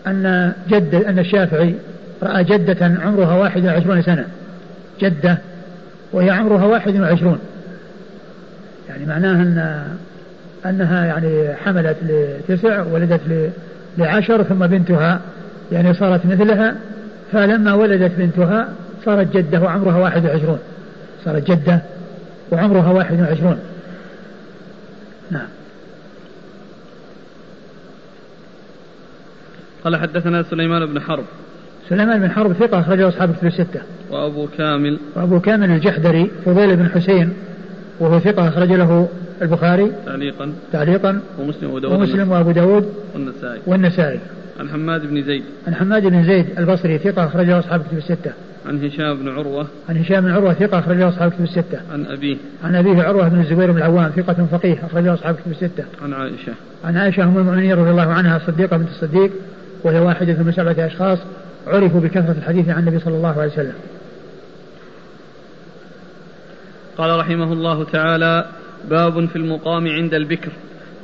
أن 0.08 0.54
جد 0.70 0.96
أن 0.96 1.20
الشافعي 1.20 1.76
رأى 2.24 2.44
جدة 2.44 2.86
عمرها 2.86 3.34
واحد 3.34 3.66
وعشرون 3.66 4.02
سنة. 4.02 4.26
جدة 5.02 5.38
وهي 6.12 6.30
عمرها 6.30 6.66
واحد 6.66 7.00
وعشرون. 7.00 7.40
يعني 8.90 9.06
معناه 9.06 9.32
أن 9.32 9.84
أنها 10.66 11.06
يعني 11.06 11.54
حملت 11.66 11.98
لتسع 12.04 12.82
ولدت 12.82 13.52
لعشر 13.98 14.44
ثم 14.44 14.68
بنتها 14.68 15.20
يعني 15.72 15.94
صارت 15.94 16.26
مثلها. 16.26 16.76
فلما 17.32 17.74
ولدت 17.74 18.12
بنتها 18.18 18.68
صارت 19.06 19.38
جدة 19.38 19.62
وعمرها 19.62 19.98
واحد 19.98 20.26
وعشرون. 20.26 20.60
صارت 21.26 21.52
جدة 21.52 21.80
وعمرها 22.52 22.92
واحد 22.92 23.22
وعشرون. 23.22 23.60
نعم. 25.32 25.48
قال 29.86 29.96
حدثنا 29.96 30.44
سليمان 30.44 30.86
بن 30.86 31.02
حرب. 31.02 31.24
سليمان 31.90 32.20
بن 32.20 32.32
حرب 32.32 32.54
ثقة 32.54 32.80
أخرجه 32.80 33.08
أصحاب 33.08 33.36
كتب 33.36 33.48
الستة. 33.48 33.82
وأبو 34.12 34.48
كامل. 34.58 35.00
وأبو 35.16 35.40
كامل 35.40 35.72
الجحدري 35.72 36.32
فضيل 36.46 36.76
بن 36.76 36.90
حسين 36.90 37.34
وهو 38.00 38.20
ثقة 38.20 38.48
أخرج 38.48 38.72
له 38.72 39.08
البخاري. 39.42 39.92
تعليقا. 40.06 40.54
تعليقا. 40.72 41.20
ومسلم 41.40 41.70
وأبو 41.70 41.80
داود. 41.80 42.00
ومسلم 42.00 42.32
وأبو 42.32 42.52
داود. 42.52 42.94
والنسائي. 43.14 43.62
والنسائي. 43.68 44.20
عن 44.60 44.70
حماد 44.70 45.02
بن 45.08 45.24
زيد. 45.24 45.44
عن 45.68 45.76
حماد 45.76 46.06
بن 46.06 46.24
زيد 46.24 46.46
البصري 46.58 46.98
ثقة 46.98 47.26
أخرجه 47.26 47.60
أصحاب 47.60 47.82
كتب 47.82 47.98
الستة. 47.98 48.32
عن 48.66 48.86
هشام 48.86 49.18
بن 49.18 49.30
عروة. 49.30 49.68
عن 49.90 49.98
هشام 49.98 50.22
بن 50.22 50.32
عروة 50.32 50.54
ثقة 50.54 50.80
أخرجه 50.80 51.10
أصحاب 51.10 51.32
كتب 51.32 51.44
الستة. 51.44 51.80
عن 51.94 52.06
أبيه. 52.06 52.38
عن 52.64 52.76
أبيه 52.76 53.04
عروة 53.04 53.28
بن 53.28 53.40
الزبير 53.40 53.72
بن 53.72 53.78
العوام 53.78 54.10
ثقة 54.10 54.48
فقيه 54.52 54.86
أخرجه 54.86 55.14
أصحاب 55.14 55.36
كتب 55.36 55.52
الستة. 55.52 55.84
عن 56.04 56.14
عائشة. 56.14 56.54
عن 56.86 56.98
عائشة 56.98 57.24
أم 57.24 57.38
المؤمنين 57.38 57.74
رضي 57.74 57.90
الله 57.90 58.14
عنها 58.14 58.38
الصديقة 58.38 58.78
بنت 58.78 58.90
الصديق. 58.90 59.32
وهي 59.84 60.00
واحدة 60.00 60.44
من 60.44 60.52
سبعة 60.52 60.86
أشخاص 60.86 61.20
عرفوا 61.68 62.00
بكثرة 62.00 62.36
الحديث 62.38 62.70
عن 62.70 62.80
النبي 62.80 63.00
صلى 63.00 63.16
الله 63.16 63.42
عليه 63.42 63.52
وسلم. 63.52 63.74
قال 66.98 67.20
رحمه 67.20 67.54
الله 67.54 67.84
تعالى 67.84 68.46
باب 68.90 69.26
في 69.26 69.36
المقام 69.36 69.88
عند 69.88 70.14
البكر. 70.14 70.52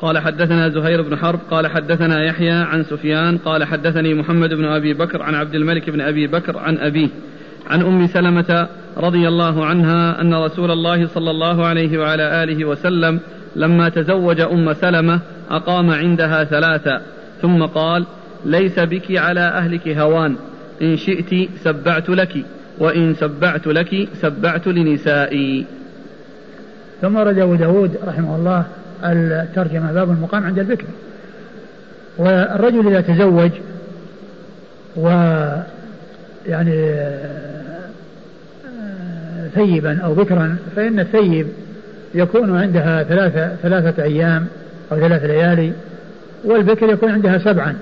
قال 0.02 0.20
حدثنا 0.20 0.70
زهير 0.70 1.02
بن 1.02 1.18
حرب 1.18 1.40
قال 1.52 1.68
حدثنا 1.68 2.24
يحيى 2.24 2.52
عن 2.52 2.84
سفيان 2.84 3.38
قال 3.38 3.64
حدثني 3.64 4.14
محمد 4.14 4.50
بن 4.50 4.66
أبي 4.66 4.94
بكر 4.94 5.22
عن 5.22 5.36
عبد 5.36 5.56
الملك 5.56 5.90
بن 5.90 6.02
أبي 6.02 6.28
بكر 6.28 6.58
عن 6.58 6.78
أبيه. 6.78 7.10
عن 7.70 7.82
أم 7.82 8.08
سلمة 8.08 8.68
رضي 8.98 9.28
الله 9.28 9.66
عنها 9.66 10.22
أن 10.22 10.34
رسول 10.34 10.72
الله 10.72 11.08
صلى 11.08 11.32
الله 11.32 11.66
عليه 11.66 11.98
وعلى 11.98 12.44
آله 12.44 12.66
وسلم 12.66 13.20
لما 13.56 13.90
تزوج 13.90 14.40
أم 14.42 14.74
سلمة 14.74 15.20
أقام 15.52 15.90
عندها 15.90 16.44
ثلاثا 16.44 17.02
ثم 17.42 17.66
قال 17.66 18.06
ليس 18.46 18.80
بك 18.80 19.18
على 19.18 19.40
أهلك 19.40 19.88
هوان. 19.88 20.36
إن 20.82 20.98
شئت 20.98 21.50
سبعت 21.64 22.10
لك 22.10 22.46
وإن 22.80 23.14
سبعت 23.14 23.68
لك 23.68 24.08
سبعت 24.22 24.68
لنسائي. 24.68 25.66
ثم 27.02 27.16
ورد 27.16 27.40
أبو 27.40 27.56
داود 27.56 27.98
رحمه 28.08 28.36
الله 28.36 28.66
الترجمة 29.04 29.92
باب 29.94 30.10
المقام 30.10 30.44
عند 30.44 30.60
البكر. 30.60 30.86
والرجل 32.18 32.88
إذا 32.88 33.02
تزوج 33.02 33.52
و 34.98 35.10
يعني 36.48 36.96
ثيبا 39.56 40.02
أو 40.02 40.14
بكرا 40.14 40.58
فإن 40.76 41.00
الثيب 41.00 41.48
يكون 42.16 42.58
عندها 42.58 43.04
ثلاثة 43.04 43.56
ثلاثة 43.56 44.04
أيام 44.04 44.48
أو 44.92 45.00
ثلاث 45.00 45.24
ليالي 45.24 45.72
والبكر 46.44 46.90
يكون 46.90 47.12
عندها 47.12 47.38
سبعا. 47.38 47.76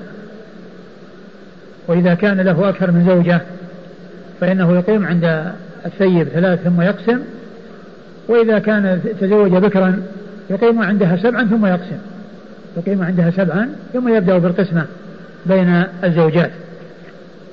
وإذا 1.89 2.13
كان 2.13 2.41
له 2.41 2.69
أكثر 2.69 2.91
من 2.91 3.05
زوجة 3.05 3.41
فإنه 4.41 4.75
يقيم 4.75 5.05
عند 5.05 5.51
الثيب 5.85 6.27
ثلاث 6.27 6.63
ثم 6.63 6.81
يقسم 6.81 7.19
وإذا 8.27 8.59
كان 8.59 8.99
تزوج 9.21 9.51
بكرا 9.51 10.01
يقيم 10.49 10.81
عندها 10.81 11.17
سبعا 11.17 11.43
ثم 11.43 11.65
يقسم 11.65 11.97
يقيم 12.77 13.03
عندها 13.03 13.31
سبعا 13.31 13.69
ثم 13.93 14.15
يبدأ 14.15 14.37
بالقسمة 14.37 14.85
بين 15.45 15.83
الزوجات. 16.03 16.51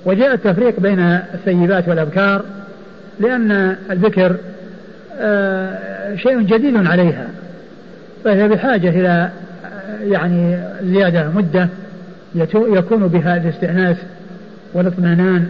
وجاء 0.05 0.35
التفريق 0.35 0.81
بين 0.81 1.01
الثيبات 1.35 1.89
والأبكار 1.89 2.45
لأن 3.21 3.77
البكر 3.91 4.37
آه، 5.21 6.17
شيء 6.17 6.41
جديد 6.41 6.87
عليها 6.87 7.27
فهي 8.25 8.49
بحاجة 8.49 8.89
إلى 8.89 9.31
آه، 9.65 10.03
يعني 10.03 10.59
زيادة 10.83 11.31
مدة 11.31 11.69
يكون 12.55 13.09
بها 13.09 13.37
الاستئناس 13.37 13.97
والاطمئنان 14.75 15.47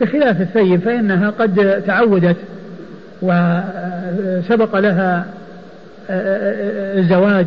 بخلاف 0.00 0.40
الثيب 0.40 0.80
فإنها 0.80 1.30
قد 1.30 1.82
تعودت 1.86 2.36
وسبق 3.22 4.78
لها 4.78 5.26
الزواج. 6.98 7.46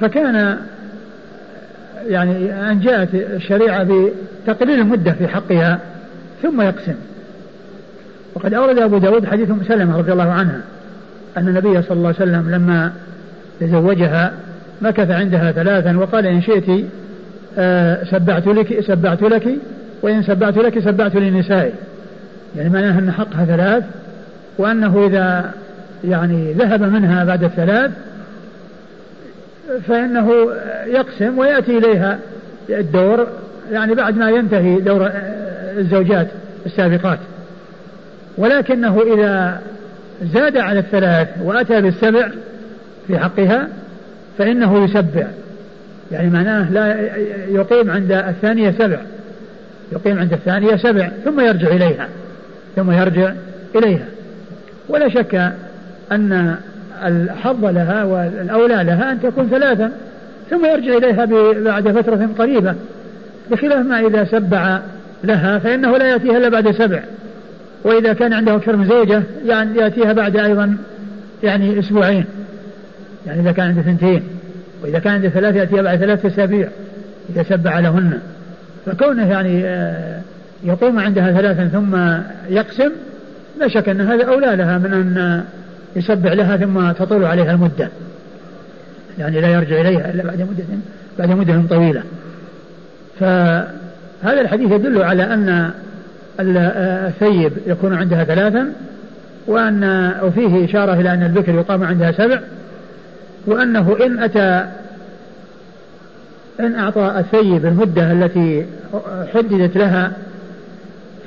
فكان 0.00 0.56
يعني 2.08 2.52
أن 2.70 2.80
جاءت 2.80 3.14
الشريعة 3.14 3.86
بتقليل 4.44 4.80
المدة 4.80 5.12
في 5.12 5.28
حقها 5.28 5.78
ثم 6.42 6.60
يقسم. 6.60 6.94
وقد 8.34 8.54
أورد 8.54 8.78
أبو 8.78 8.98
داود 8.98 9.26
حديث 9.26 9.50
أم 9.50 9.64
سلمة 9.68 9.98
رضي 9.98 10.12
الله 10.12 10.30
عنها 10.32 10.60
أن 11.36 11.48
النبي 11.48 11.82
صلى 11.82 11.96
الله 11.96 12.14
عليه 12.20 12.30
وسلم 12.30 12.50
لما 12.50 12.92
تزوجها 13.60 14.32
مكث 14.82 15.10
عندها 15.10 15.52
ثلاثا 15.52 15.98
وقال 15.98 16.26
إن 16.26 16.42
شئت 16.42 16.84
سبعت 18.10 18.46
لك 18.46 18.80
سبعت 18.80 19.22
لك 19.22 19.48
وإن 20.02 20.22
سبعت 20.22 20.56
لك 20.56 20.78
سبعت 20.78 21.16
لنسائي 21.16 21.72
يعني 22.56 22.68
معناها 22.68 22.98
أن 22.98 23.10
حقها 23.10 23.44
ثلاث 23.44 23.84
وأنه 24.58 25.06
إذا 25.06 25.50
يعني 26.04 26.52
ذهب 26.52 26.82
منها 26.82 27.24
بعد 27.24 27.44
الثلاث 27.44 27.90
فإنه 29.88 30.32
يقسم 30.86 31.38
ويأتي 31.38 31.78
إليها 31.78 32.18
الدور 32.70 33.26
يعني 33.72 33.94
بعد 33.94 34.16
ما 34.16 34.30
ينتهي 34.30 34.80
دور 34.80 35.06
آه، 35.06 35.78
الزوجات 35.78 36.26
السابقات. 36.66 37.18
ولكنه 38.38 39.00
إذا 39.14 39.60
زاد 40.22 40.56
على 40.56 40.78
الثلاث 40.78 41.28
وأتى 41.42 41.80
بالسبع 41.80 42.28
في 43.06 43.18
حقها 43.18 43.68
فإنه 44.38 44.84
يسبع. 44.84 45.26
يعني 46.12 46.30
معناه 46.30 46.70
لا 46.70 46.96
يقيم 47.48 47.90
عند 47.90 48.12
الثانية 48.12 48.70
سبع. 48.70 48.98
يقيم 49.92 50.18
عند 50.18 50.32
الثانية 50.32 50.76
سبع 50.76 51.08
ثم 51.24 51.40
يرجع 51.40 51.68
إليها 51.68 52.08
ثم 52.76 52.90
يرجع 52.90 53.32
إليها. 53.74 54.06
ولا 54.88 55.08
شك 55.08 55.52
أن 56.12 56.56
الحظ 57.04 57.64
لها 57.64 58.04
والأولى 58.04 58.74
لها 58.74 59.12
أن 59.12 59.20
تكون 59.20 59.48
ثلاثا 59.48 59.92
ثم 60.50 60.64
يرجع 60.64 60.96
إليها 60.96 61.24
بعد 61.64 61.88
فترة 61.88 62.28
قريبة. 62.38 62.74
بخلاف 63.50 63.86
ما 63.86 64.00
إذا 64.00 64.24
سبع 64.24 64.80
لها 65.24 65.58
فإنه 65.58 65.96
لا 65.96 66.06
يأتيها 66.06 66.36
إلا 66.36 66.48
بعد 66.48 66.70
سبع. 66.70 67.00
وإذا 67.84 68.12
كان 68.12 68.32
عنده 68.32 68.56
أكثر 68.56 68.76
من 68.76 68.88
زوجة 68.88 69.22
يعني 69.46 69.78
يأتيها 69.78 70.12
بعد 70.12 70.36
أيضا 70.36 70.76
يعني 71.42 71.78
أسبوعين. 71.78 72.24
يعني 73.26 73.40
إذا 73.40 73.52
كان 73.52 73.66
عنده 73.66 73.82
ثنتين. 73.82 74.22
وإذا 74.82 74.98
كان 74.98 75.12
عنده 75.12 75.28
ثلاث 75.28 75.56
يأتيها 75.56 75.82
بعد 75.82 75.98
ثلاثة 75.98 76.28
أسابيع 76.28 76.68
سبع 77.48 77.78
لهن. 77.78 78.18
فكونه 78.86 79.30
يعني 79.30 79.64
آه، 79.64 80.20
يقوم 80.64 80.98
عندها 80.98 81.32
ثلاثا 81.32 81.68
ثم 81.68 81.96
يقسم 82.48 82.90
لا 83.60 83.68
شك 83.68 83.88
أن 83.88 84.00
هذا 84.00 84.24
أولى 84.24 84.56
لها 84.56 84.78
من 84.78 84.92
أن 84.92 85.44
يسبع 85.96 86.32
لها 86.32 86.56
ثم 86.56 86.92
تطول 86.92 87.24
عليها 87.24 87.52
المدة. 87.52 87.88
يعني 89.18 89.40
لا 89.40 89.48
يرجع 89.48 89.80
إليها 89.80 90.10
إلا 90.10 90.22
بعد 90.22 90.40
مدة 90.40 90.64
بعد 91.18 91.30
مدة 91.30 91.76
طويلة. 91.76 92.02
فهذا 93.20 94.40
الحديث 94.40 94.72
يدل 94.72 95.02
على 95.02 95.22
أن 95.22 95.70
الثيب 96.40 97.52
يكون 97.66 97.94
عندها 97.94 98.24
ثلاثا 98.24 98.72
وأن 99.46 100.12
وفيه 100.22 100.64
إشارة 100.64 100.92
إلى 100.92 101.14
أن 101.14 101.22
البكر 101.22 101.54
يقام 101.54 101.84
عندها 101.84 102.12
سبع. 102.12 102.40
وأنه 103.46 103.96
إن 104.06 104.18
أتى 104.18 104.66
إن 106.60 106.74
أعطى 106.74 107.14
الثيب 107.18 107.66
المدة 107.66 108.12
التي 108.12 108.66
حددت 109.34 109.76
لها 109.76 110.12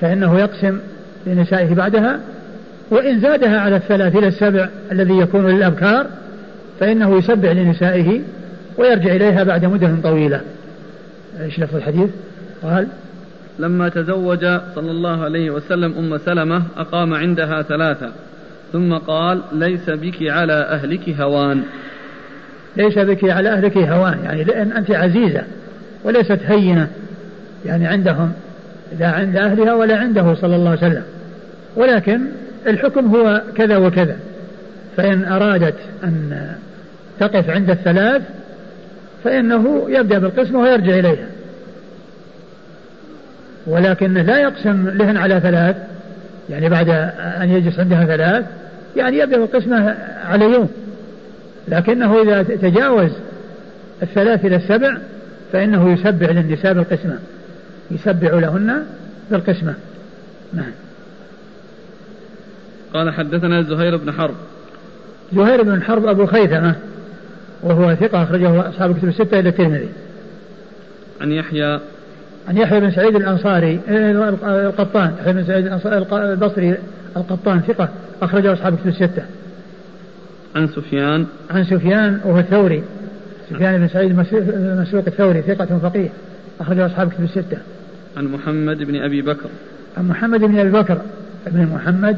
فإنه 0.02 0.40
يقسم 0.40 0.80
لنسائه 1.28 1.76
بعدها 1.76 2.20
وإن 2.90 3.20
زادها 3.20 3.60
على 3.60 3.76
الثلاث 3.76 4.16
إلى 4.16 4.28
السبع 4.28 4.70
الذي 4.92 5.18
يكون 5.18 5.48
للأبكار 5.48 6.08
فإنه 6.80 7.18
يسبع 7.18 7.52
لنسائه 7.52 8.22
ويرجع 8.78 9.16
إليها 9.16 9.44
بعد 9.44 9.66
مدة 9.66 9.96
طويلة 10.04 10.42
إيش 11.42 11.60
لفظ 11.60 11.76
الحديث؟ 11.76 12.10
قال 12.64 12.88
لما 13.60 13.90
تزوج 13.90 14.40
صلى 14.76 14.92
الله 14.92 15.24
عليه 15.24 15.52
وسلم 15.52 15.94
أم 15.98 16.18
سلمة 16.18 16.64
أقام 16.78 17.14
عندها 17.14 17.62
ثلاثة 17.62 18.10
ثم 18.74 18.94
قال 18.94 19.42
ليس 19.52 19.90
بك 19.90 20.18
على 20.22 20.54
أهلك 20.54 21.10
هوان 21.10 21.64
ليس 22.78 23.00
بك 23.00 23.30
على 23.30 23.50
أهلك 23.50 23.78
هوان 23.78 24.20
يعني 24.24 24.44
لأن 24.44 24.72
أنت 24.72 24.92
عزيزة 24.92 25.44
وليست 26.04 26.40
هينة 26.48 26.88
يعني 27.66 27.88
عندهم 27.88 28.32
لا 29.00 29.08
عند 29.08 29.38
أهلها 29.38 29.74
ولا 29.74 29.98
عنده 29.98 30.36
صلى 30.36 30.56
الله 30.56 30.70
عليه 30.70 30.80
وسلم. 30.80 31.04
ولكن 31.76 32.22
الحكم 32.68 33.16
هو 33.16 33.42
كذا 33.56 33.78
وكذا. 33.78 34.16
فإن 34.98 35.26
أرادت 35.26 35.76
أن 36.04 36.48
تقف 37.20 37.50
عند 37.50 37.70
الثلاث 37.70 38.22
فإنه 39.24 39.86
يبدأ 39.90 40.20
بالقسمة 40.20 40.60
ويرجع 40.60 41.00
إليها. 41.00 41.28
ولكن 43.68 44.14
لا 44.14 44.40
يقسم 44.40 44.90
لهن 44.90 45.18
على 45.18 45.40
ثلاث 45.40 45.76
يعني 46.50 46.70
بعد 46.70 46.90
أن 47.42 47.50
يجلس 47.50 47.80
عندها 47.80 48.06
ثلاث 48.06 48.46
يعني 48.96 49.18
يبدأ 49.18 49.38
القسمة 49.38 49.96
على 50.26 50.46
يوم. 50.46 50.70
لكنه 51.68 52.22
إذا 52.22 52.44
تجاوز 52.44 53.12
الثلاث 54.04 54.46
إلى 54.46 54.56
السبع 54.56 54.98
فإنه 55.52 55.94
يسبع 55.94 56.32
للنساء 56.32 56.74
بالقسمة 56.74 57.20
يسبع 57.92 58.30
لهن 58.30 58.84
بالقسمة. 59.32 59.74
نعم. 60.54 60.72
قال 62.94 63.14
حدثنا 63.14 63.62
زهير 63.62 63.98
بن 63.98 64.12
حرب. 64.12 64.36
زهير 65.34 65.64
بن 65.64 65.82
حرب 65.82 66.06
أبو 66.06 66.26
خيثمة 66.26 66.76
وهو 67.64 67.96
ثقة 67.96 68.24
أخرجه 68.24 68.70
أصحاب 68.70 68.92
الكتب 68.92 69.08
الستة 69.08 69.40
إلى 69.40 69.50
الترمذي. 69.50 69.90
عن 71.22 71.32
يحيى. 71.32 71.80
عن 72.48 72.58
يحيى 72.58 72.80
بن 72.80 72.92
سعيد 72.92 73.16
الأنصاري 73.16 73.80
القطان 74.44 75.14
يحيى 75.20 75.34
بن 75.34 75.46
سعيد 75.46 75.68
البصري 76.14 76.78
القطان 77.18 77.62
ثقة 77.62 77.90
أخرجه 78.22 78.54
أصحاب 78.54 78.74
الكتب 78.74 78.88
الستة. 78.88 79.24
عن 80.56 80.68
سفيان. 80.68 81.26
عن 81.50 81.64
سفيان 81.64 82.20
وهو 82.26 82.40
الثوري. 82.40 82.84
سفيان 83.50 83.78
بن 83.78 83.88
سعيد 83.88 84.18
مسروق 84.82 85.04
الثوري 85.08 85.42
ثقة 85.42 85.80
فقيه 85.84 86.10
أخرجه 86.62 86.86
أصحاب 86.86 87.08
الكتب 87.08 87.24
الستة. 87.24 87.58
عن 88.18 88.26
محمد 88.26 88.78
بن 88.78 88.96
أبي 88.96 89.22
بكر. 89.22 89.50
عن 89.98 90.08
محمد 90.08 90.40
بن 90.40 90.60
أبي 90.60 90.70
بكر 90.70 90.98
بن 91.48 91.66
محمد 91.66 92.18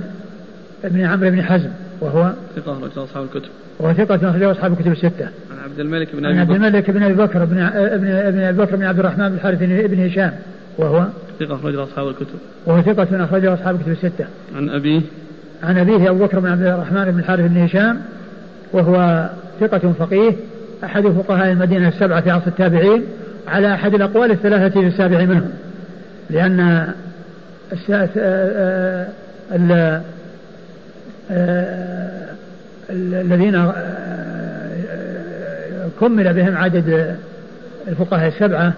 بن 0.84 1.02
عمرو 1.02 1.30
بن 1.30 1.41
حزم 1.41 1.70
وهو 2.02 2.32
ثقة 2.56 2.72
أخرجه 2.72 3.03
أصحاب 3.03 3.24
الكتب. 3.24 3.49
وهو 3.80 3.94
ثقة 3.94 4.30
أخرجه 4.30 4.52
أصحاب 4.52 4.72
الكتب 4.72 4.91
الستة. 4.91 5.26
عن 5.26 5.60
عبد 5.64 5.80
الملك 5.80 6.16
بن 6.16 6.26
أبي 6.26 6.34
بكر. 6.34 6.41
عن 6.41 6.49
عبد 6.49 6.52
الملك 6.52 6.91
بن 6.91 7.03
أبي 7.03 7.14
بكر 7.14 7.45
بن 7.45 7.57
ابن 7.57 8.07
ابن 8.07 8.40
أبي 8.40 8.57
بكر 8.57 8.76
بن 8.76 8.84
عبد 8.84 8.99
الرحمن 8.99 9.30
بن 9.30 9.36
الحارث 9.36 9.60
بن 9.64 10.06
هشام 10.06 10.32
وهو 10.78 11.07
ثقة 11.40 11.56
أخرجه 11.56 11.84
أصحاب 11.84 12.07
الكتب. 12.07 12.36
وهو 12.66 12.82
ثقة 12.82 13.24
أخرجه 13.24 13.53
أصحاب 13.53 13.76
الكتب 13.76 13.91
الستة. 13.91 14.26
عن 14.56 14.70
أبيه. 14.70 15.02
عن 15.64 15.78
أبيه 15.78 16.10
أبو 16.10 16.26
بكر 16.26 16.40
بن 16.40 16.49
عبد 16.49 16.62
الرحمن 16.62 17.12
بن 17.12 17.20
الحارث 17.20 17.52
بن 17.52 17.57
هشام 17.57 18.02
وهو 18.76 19.30
ثقة 19.60 19.94
فقيه 20.00 20.32
أحد 20.84 21.08
فقهاء 21.08 21.52
المدينة 21.52 21.88
السبعة 21.88 22.22
في 22.22 22.32
عصر 22.32 22.48
التابعين 22.48 23.04
على 23.48 23.74
أحد 23.74 23.94
الأقوال 23.94 24.32
الثلاثة 24.32 24.80
السابع 24.80 25.22
منهم. 25.22 25.52
لأن 26.30 26.88
الذين 32.90 33.72
كمل 36.00 36.34
بهم 36.34 36.58
عدد 36.58 37.16
الفقهاء 37.88 38.28
السبعة 38.28 38.74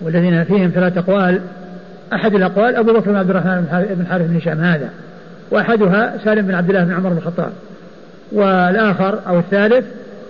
والذين 0.00 0.44
فيهم 0.44 0.70
ثلاث 0.74 0.98
أقوال 0.98 1.40
أحد 2.12 2.34
الأقوال 2.34 2.76
أبو 2.76 2.92
بكر 2.92 3.10
بن 3.10 3.16
عبد 3.16 3.30
الرحمن 3.30 3.86
بن 3.98 4.06
حارث 4.06 4.26
بن 4.26 4.36
هشام 4.36 4.60
هذا 4.60 4.88
وأحدها 5.50 6.14
سالم 6.24 6.46
بن 6.46 6.54
عبد 6.54 6.68
الله 6.68 6.84
بن 6.84 6.92
عمر 6.92 7.10
بن 7.10 7.16
الخطاب. 7.16 7.52
والآخر 8.32 9.18
أو 9.26 9.38
الثالث 9.38 9.84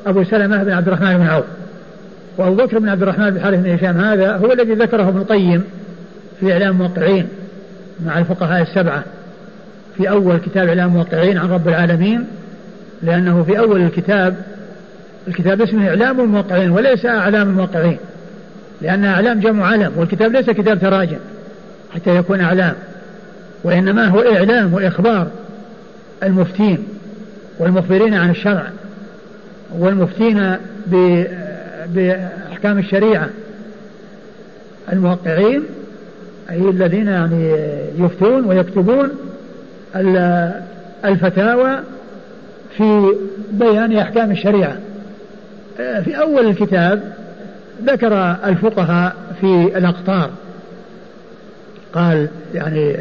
أبو 0.07 0.25
سلمة 0.25 0.63
بن 0.63 0.73
عبد 0.73 0.89
الرحمن 0.89 1.17
بن 1.17 1.27
عوف. 1.27 1.45
وأبو 2.39 2.55
بكر 2.55 2.79
بن 2.79 2.89
عبد 2.89 3.03
الرحمن 3.03 3.31
بن 3.31 3.41
حارث 3.41 3.61
بن 3.61 3.71
هشام 3.71 4.01
هذا 4.01 4.37
هو 4.37 4.53
الذي 4.53 4.75
ذكره 4.75 5.09
ابن 5.09 5.19
القيم 5.19 5.65
في 6.41 6.53
إعلام 6.53 6.71
الموقعين 6.71 7.29
مع 8.07 8.19
الفقهاء 8.19 8.63
السبعة. 8.63 9.05
في 9.97 10.11
أول 10.11 10.37
كتاب 10.37 10.69
إعلام 10.69 10.89
الموقعين 10.89 11.39
عن 11.39 11.51
رب 11.51 11.69
العالمين 11.69 12.25
لأنه 13.03 13.43
في 13.43 13.59
أول 13.59 13.83
الكتاب 13.83 14.37
الكتاب 15.29 15.63
اسمه 15.63 15.89
إعلام 15.89 16.21
الموقعين 16.21 16.71
وليس 16.71 17.07
أعلام 17.07 17.49
الموقعين 17.49 17.99
لأن 18.83 19.05
أعلام 19.05 19.41
جمع 19.41 19.67
علم 19.67 19.93
والكتاب 19.97 20.33
ليس 20.33 20.51
كتاب 20.51 20.81
تراجم 20.81 21.19
حتى 21.95 22.17
يكون 22.17 22.41
أعلام 22.41 22.75
وإنما 23.65 24.07
هو 24.07 24.21
إعلام 24.21 24.75
وإخبار 24.75 25.27
المفتين. 26.23 26.79
والمخبرين 27.59 28.15
عن 28.15 28.31
الشرع 28.31 28.67
والمفتين 29.79 30.57
بأحكام 31.87 32.79
الشريعة. 32.79 33.29
الموقعين 34.93 35.63
أي 36.51 36.71
الذين 36.71 37.09
يعني 37.09 37.53
يفتون 37.99 38.45
ويكتبون 38.45 39.11
الفتاوى 41.05 41.79
في 42.77 43.15
بيان 43.53 43.97
أحكام 43.97 44.31
الشريعة. 44.31 44.77
في 45.77 46.19
أول 46.21 46.47
الكتاب 46.47 47.13
ذكر 47.85 48.37
الفقهاء 48.45 49.15
في 49.41 49.79
الأقطار. 49.79 50.31
قال 51.93 52.29
يعني 52.55 52.97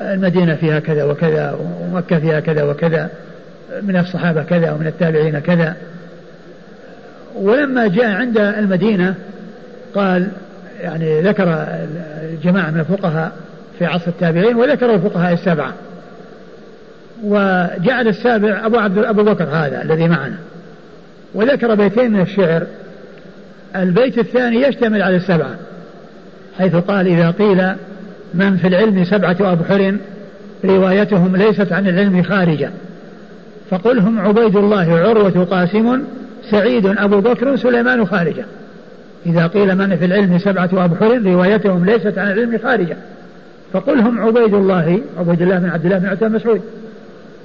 المدينة 0.00 0.54
فيها 0.54 0.78
كذا 0.78 1.04
وكذا 1.04 1.58
ومكة 1.80 2.18
فيها 2.18 2.40
كذا 2.40 2.62
وكذا. 2.62 3.10
من 3.82 3.96
الصحابة 3.96 4.42
كذا 4.42 4.72
ومن 4.72 4.86
التابعين 4.86 5.38
كذا. 5.38 5.76
ولما 7.34 7.86
جاء 7.86 8.06
عند 8.06 8.38
المدينة 8.38 9.14
قال 9.94 10.28
يعني 10.80 11.20
ذكر 11.20 11.66
جماعة 12.44 12.70
من 12.70 12.80
الفقهاء 12.80 13.32
في 13.78 13.84
عصر 13.84 14.08
التابعين 14.08 14.56
وذكر 14.56 14.94
الفقهاء 14.94 15.32
السبعة. 15.32 15.74
وجعل 17.24 18.08
السابع 18.08 18.66
أبو 18.66 18.76
عبد 18.76 18.98
أبو 18.98 19.24
بكر 19.24 19.44
هذا 19.44 19.82
الذي 19.82 20.08
معنا. 20.08 20.38
وذكر 21.34 21.74
بيتين 21.74 22.12
من 22.12 22.20
الشعر. 22.20 22.66
البيت 23.76 24.18
الثاني 24.18 24.62
يشتمل 24.62 25.02
على 25.02 25.16
السبعة 25.16 25.54
حيث 26.58 26.76
قال 26.76 27.06
إذا 27.06 27.30
قيل 27.30 27.72
من 28.34 28.56
في 28.56 28.66
العلم 28.66 29.04
سبعة 29.04 29.36
أبحر 29.40 29.96
روايتهم 30.64 31.36
ليست 31.36 31.72
عن 31.72 31.88
العلم 31.88 32.22
خارجة. 32.22 32.70
فقل 33.70 33.98
هم 33.98 34.18
عبيد 34.20 34.56
الله 34.56 34.98
عروة 34.98 35.44
قاسم 35.44 36.02
سعيد 36.50 36.86
أبو 36.86 37.20
بكر 37.20 37.56
سليمان 37.56 38.06
خارجة. 38.06 38.44
إذا 39.26 39.46
قيل 39.46 39.74
من 39.74 39.96
في 39.96 40.04
العلم 40.04 40.38
سبعة 40.38 40.70
أبحر 40.72 41.22
روايتهم 41.22 41.84
ليست 41.84 42.18
عن 42.18 42.32
العلم 42.32 42.58
خارجة. 42.58 42.96
فقل 43.72 43.98
هم 43.98 44.20
عبيد 44.20 44.54
الله 44.54 45.00
عبيد 45.18 45.42
الله 45.42 45.58
بن 45.58 45.68
عبد 45.68 45.84
الله 45.84 45.98
بن 45.98 46.06
عتاب 46.06 46.32
مسعود. 46.32 46.60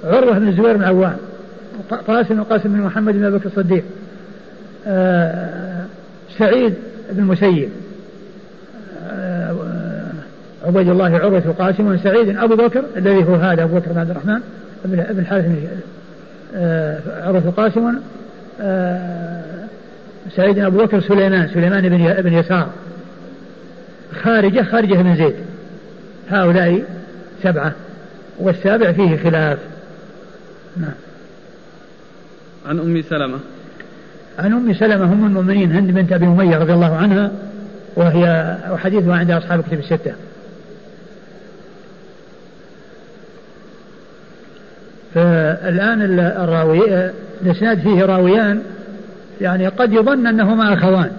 عروة 0.04 0.38
بن 0.38 0.48
الزبير 0.48 0.76
بن 0.76 0.82
عوام. 0.82 1.16
قاسم 2.06 2.40
وقاسم 2.40 2.68
بن 2.68 2.80
محمد 2.80 3.14
بن 3.14 3.30
بكر 3.30 3.46
الصديق. 3.46 3.84
آه 4.86 5.84
سعيد 6.38 6.74
بن 7.12 7.22
المسيب 7.22 7.68
آه 9.10 9.54
عبيد 10.66 10.88
الله 10.88 11.18
عروة 11.18 11.54
قاسم 11.58 11.96
سعيد 11.96 12.36
أبو 12.36 12.56
بكر 12.56 12.82
الذي 12.96 13.24
هو 13.24 13.34
هذا 13.34 13.62
أبو 13.62 13.76
بكر 13.76 13.92
بن 13.92 13.98
عبد 13.98 14.10
الرحمن 14.10 14.40
بن 14.84 15.18
الحارث 15.18 15.46
عروة 17.22 17.52
قاسم 17.56 17.94
آه 18.60 19.44
سعيد 20.36 20.58
أبو 20.58 20.78
بكر 20.78 21.00
سليمان 21.00 21.48
سليمان 21.48 21.88
بن 21.88 22.22
بن 22.22 22.32
يسار. 22.32 22.68
خارجة 24.22 24.62
خارجة 24.62 24.94
بن 24.94 25.16
زيد. 25.16 25.34
هؤلاء 26.30 26.84
سبعة 27.42 27.72
والسابع 28.38 28.92
فيه 28.92 29.16
خلاف. 29.16 29.58
نعم. 30.76 30.94
عن 32.66 32.78
أم 32.78 33.02
سلمة. 33.02 33.38
عن 34.38 34.52
أم 34.52 34.74
سلمة 34.74 35.12
أم 35.12 35.26
المؤمنين 35.26 35.72
هند 35.72 35.90
بنت 35.90 36.12
أبي 36.12 36.26
أمية 36.26 36.58
رضي 36.58 36.72
الله 36.72 36.96
عنها 36.96 37.30
وهي 37.96 38.56
وحديثها 38.70 39.16
عند 39.16 39.30
أصحاب 39.30 39.60
الكتب 39.60 39.78
الستة. 39.78 40.12
فالآن 45.14 46.02
الراوي 46.20 47.10
الإسناد 47.42 47.78
فيه 47.78 48.04
راويان 48.04 48.62
يعني 49.40 49.68
قد 49.68 49.92
يظن 49.92 50.26
أنهما 50.26 50.74
أخوان. 50.74 51.10